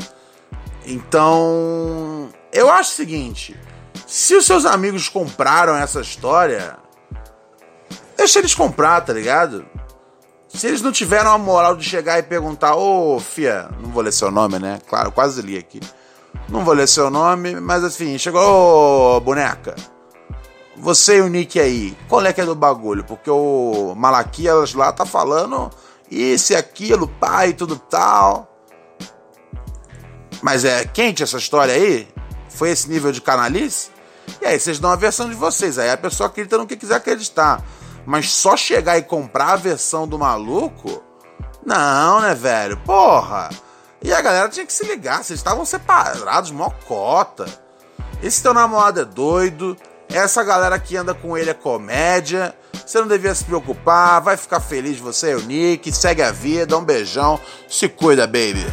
Então, 0.87 2.29
eu 2.51 2.71
acho 2.71 2.93
o 2.93 2.95
seguinte: 2.95 3.59
se 4.07 4.33
os 4.35 4.45
seus 4.45 4.65
amigos 4.65 5.09
compraram 5.09 5.75
essa 5.75 5.99
história, 5.99 6.77
deixa 8.15 8.39
eles 8.39 8.55
comprar, 8.55 9.01
tá 9.01 9.11
ligado? 9.11 9.65
Se 10.47 10.65
eles 10.65 10.81
não 10.81 10.93
tiveram 10.93 11.31
a 11.33 11.37
moral 11.37 11.75
de 11.75 11.83
chegar 11.83 12.17
e 12.17 12.23
perguntar, 12.23 12.75
ô 12.75 13.17
oh, 13.17 13.19
Fia, 13.19 13.69
não 13.81 13.91
vou 13.91 14.01
ler 14.01 14.13
seu 14.13 14.31
nome, 14.31 14.57
né? 14.59 14.79
Claro, 14.87 15.11
quase 15.11 15.41
li 15.41 15.57
aqui. 15.57 15.81
Não 16.47 16.63
vou 16.63 16.73
ler 16.73 16.87
seu 16.87 17.09
nome, 17.09 17.59
mas 17.59 17.83
assim, 17.83 18.17
chegou, 18.17 18.41
oh, 18.41 19.19
boneca. 19.19 19.75
Você 20.77 21.17
e 21.17 21.21
o 21.21 21.27
Nick 21.27 21.59
aí, 21.59 21.97
qual 22.07 22.25
é 22.25 22.31
que 22.31 22.39
é 22.39 22.45
do 22.45 22.55
bagulho? 22.55 23.03
Porque 23.03 23.29
o 23.29 23.93
Malaquias 23.95 24.73
lá 24.73 24.91
tá 24.93 25.05
falando 25.05 25.69
isso 26.09 26.53
e 26.53 26.55
aquilo, 26.55 27.07
pai, 27.07 27.51
tudo 27.51 27.77
tal. 27.77 28.46
Mas 30.41 30.65
é 30.65 30.85
quente 30.85 31.23
essa 31.23 31.37
história 31.37 31.73
aí? 31.73 32.07
Foi 32.49 32.69
esse 32.69 32.89
nível 32.89 33.11
de 33.11 33.21
canalice? 33.21 33.89
E 34.41 34.45
aí 34.45 34.59
vocês 34.59 34.79
dão 34.79 34.91
a 34.91 34.95
versão 34.95 35.29
de 35.29 35.35
vocês. 35.35 35.77
Aí 35.79 35.89
a 35.89 35.97
pessoa 35.97 36.27
acredita 36.27 36.57
no 36.57 36.67
que 36.67 36.75
quiser 36.75 36.95
acreditar. 36.95 37.63
Mas 38.05 38.31
só 38.31 38.55
chegar 38.55 38.97
e 38.97 39.01
comprar 39.01 39.53
a 39.53 39.55
versão 39.57 40.07
do 40.07 40.17
maluco? 40.17 41.03
Não, 41.65 42.21
né, 42.21 42.33
velho? 42.33 42.77
Porra! 42.77 43.49
E 44.01 44.13
a 44.13 44.21
galera 44.21 44.47
tinha 44.47 44.65
que 44.65 44.71
se 44.71 44.85
ligar, 44.85 45.23
vocês 45.23 45.39
estavam 45.39 45.65
separados, 45.65 46.51
mocota. 46.51 47.45
Esse 48.21 48.41
teu 48.41 48.53
namorado 48.53 49.01
é 49.01 49.05
doido, 49.05 49.75
essa 50.07 50.43
galera 50.43 50.79
que 50.79 50.95
anda 50.95 51.13
com 51.13 51.37
ele 51.37 51.49
é 51.49 51.53
comédia. 51.53 52.55
Você 52.85 52.99
não 52.99 53.07
devia 53.07 53.35
se 53.35 53.43
preocupar, 53.43 54.21
vai 54.21 54.37
ficar 54.37 54.61
feliz 54.61 54.99
você 54.99 55.31
e 55.31 55.35
o 55.35 55.41
Nick, 55.41 55.91
segue 55.91 56.21
a 56.21 56.31
vida, 56.31 56.77
um 56.77 56.85
beijão, 56.85 57.39
se 57.67 57.89
cuida, 57.89 58.25
baby. 58.25 58.65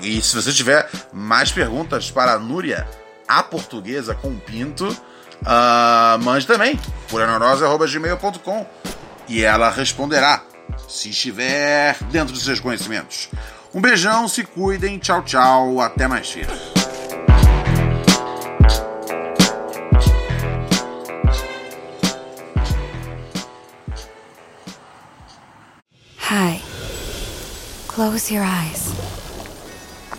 E 0.03 0.22
se 0.22 0.34
você 0.34 0.53
tiver 0.53 0.88
mais 1.12 1.53
perguntas 1.53 2.11
para 2.11 2.32
a 2.32 2.38
Núria, 2.38 2.88
a 3.28 3.42
portuguesa 3.42 4.14
com 4.14 4.36
pinto, 4.38 4.88
uh, 4.88 6.18
mande 6.22 6.46
também, 6.46 6.78
puraneurose.gmail.com 7.09 8.66
e 9.28 9.44
ela 9.44 9.70
responderá, 9.70 10.42
se 10.88 11.11
estiver 11.11 11.96
dentro 12.11 12.34
dos 12.34 12.44
seus 12.44 12.59
conhecimentos. 12.59 13.28
Um 13.72 13.80
beijão, 13.80 14.26
se 14.26 14.42
cuidem, 14.42 14.98
tchau, 14.98 15.22
tchau, 15.22 15.80
até 15.80 16.09
mais 16.09 16.30
ver. 16.32 16.48
Hi. 26.30 26.61
Close 27.86 28.32
your 28.32 28.44
eyes. 28.44 29.20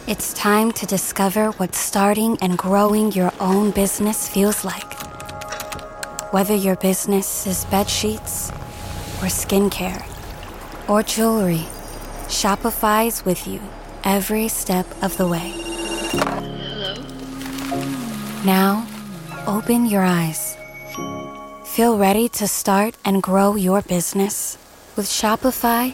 It's 0.07 0.33
time 0.33 0.71
to 0.73 0.85
discover 0.87 1.51
what 1.51 1.75
starting 1.75 2.37
and 2.41 2.57
growing 2.57 3.11
your 3.11 3.31
own 3.39 3.69
business 3.71 4.27
feels 4.27 4.65
like. 4.65 4.91
Whether 6.33 6.55
your 6.55 6.75
business 6.75 7.45
is 7.45 7.65
bed 7.65 7.87
sheets, 7.87 8.49
or 9.21 9.27
skincare 9.27 10.03
or 10.89 11.03
jewelry, 11.03 11.65
Shopify's 12.27 13.23
with 13.23 13.47
you 13.47 13.61
every 14.03 14.47
step 14.47 14.87
of 15.03 15.17
the 15.17 15.27
way. 15.27 15.53
Hello? 16.71 16.95
Now, 18.43 18.87
open 19.45 19.85
your 19.85 20.01
eyes. 20.01 20.57
Feel 21.63 21.97
ready 21.97 22.27
to 22.29 22.47
start 22.47 22.95
and 23.05 23.21
grow 23.21 23.55
your 23.55 23.83
business? 23.83 24.57
With 24.95 25.05
Shopify, 25.05 25.93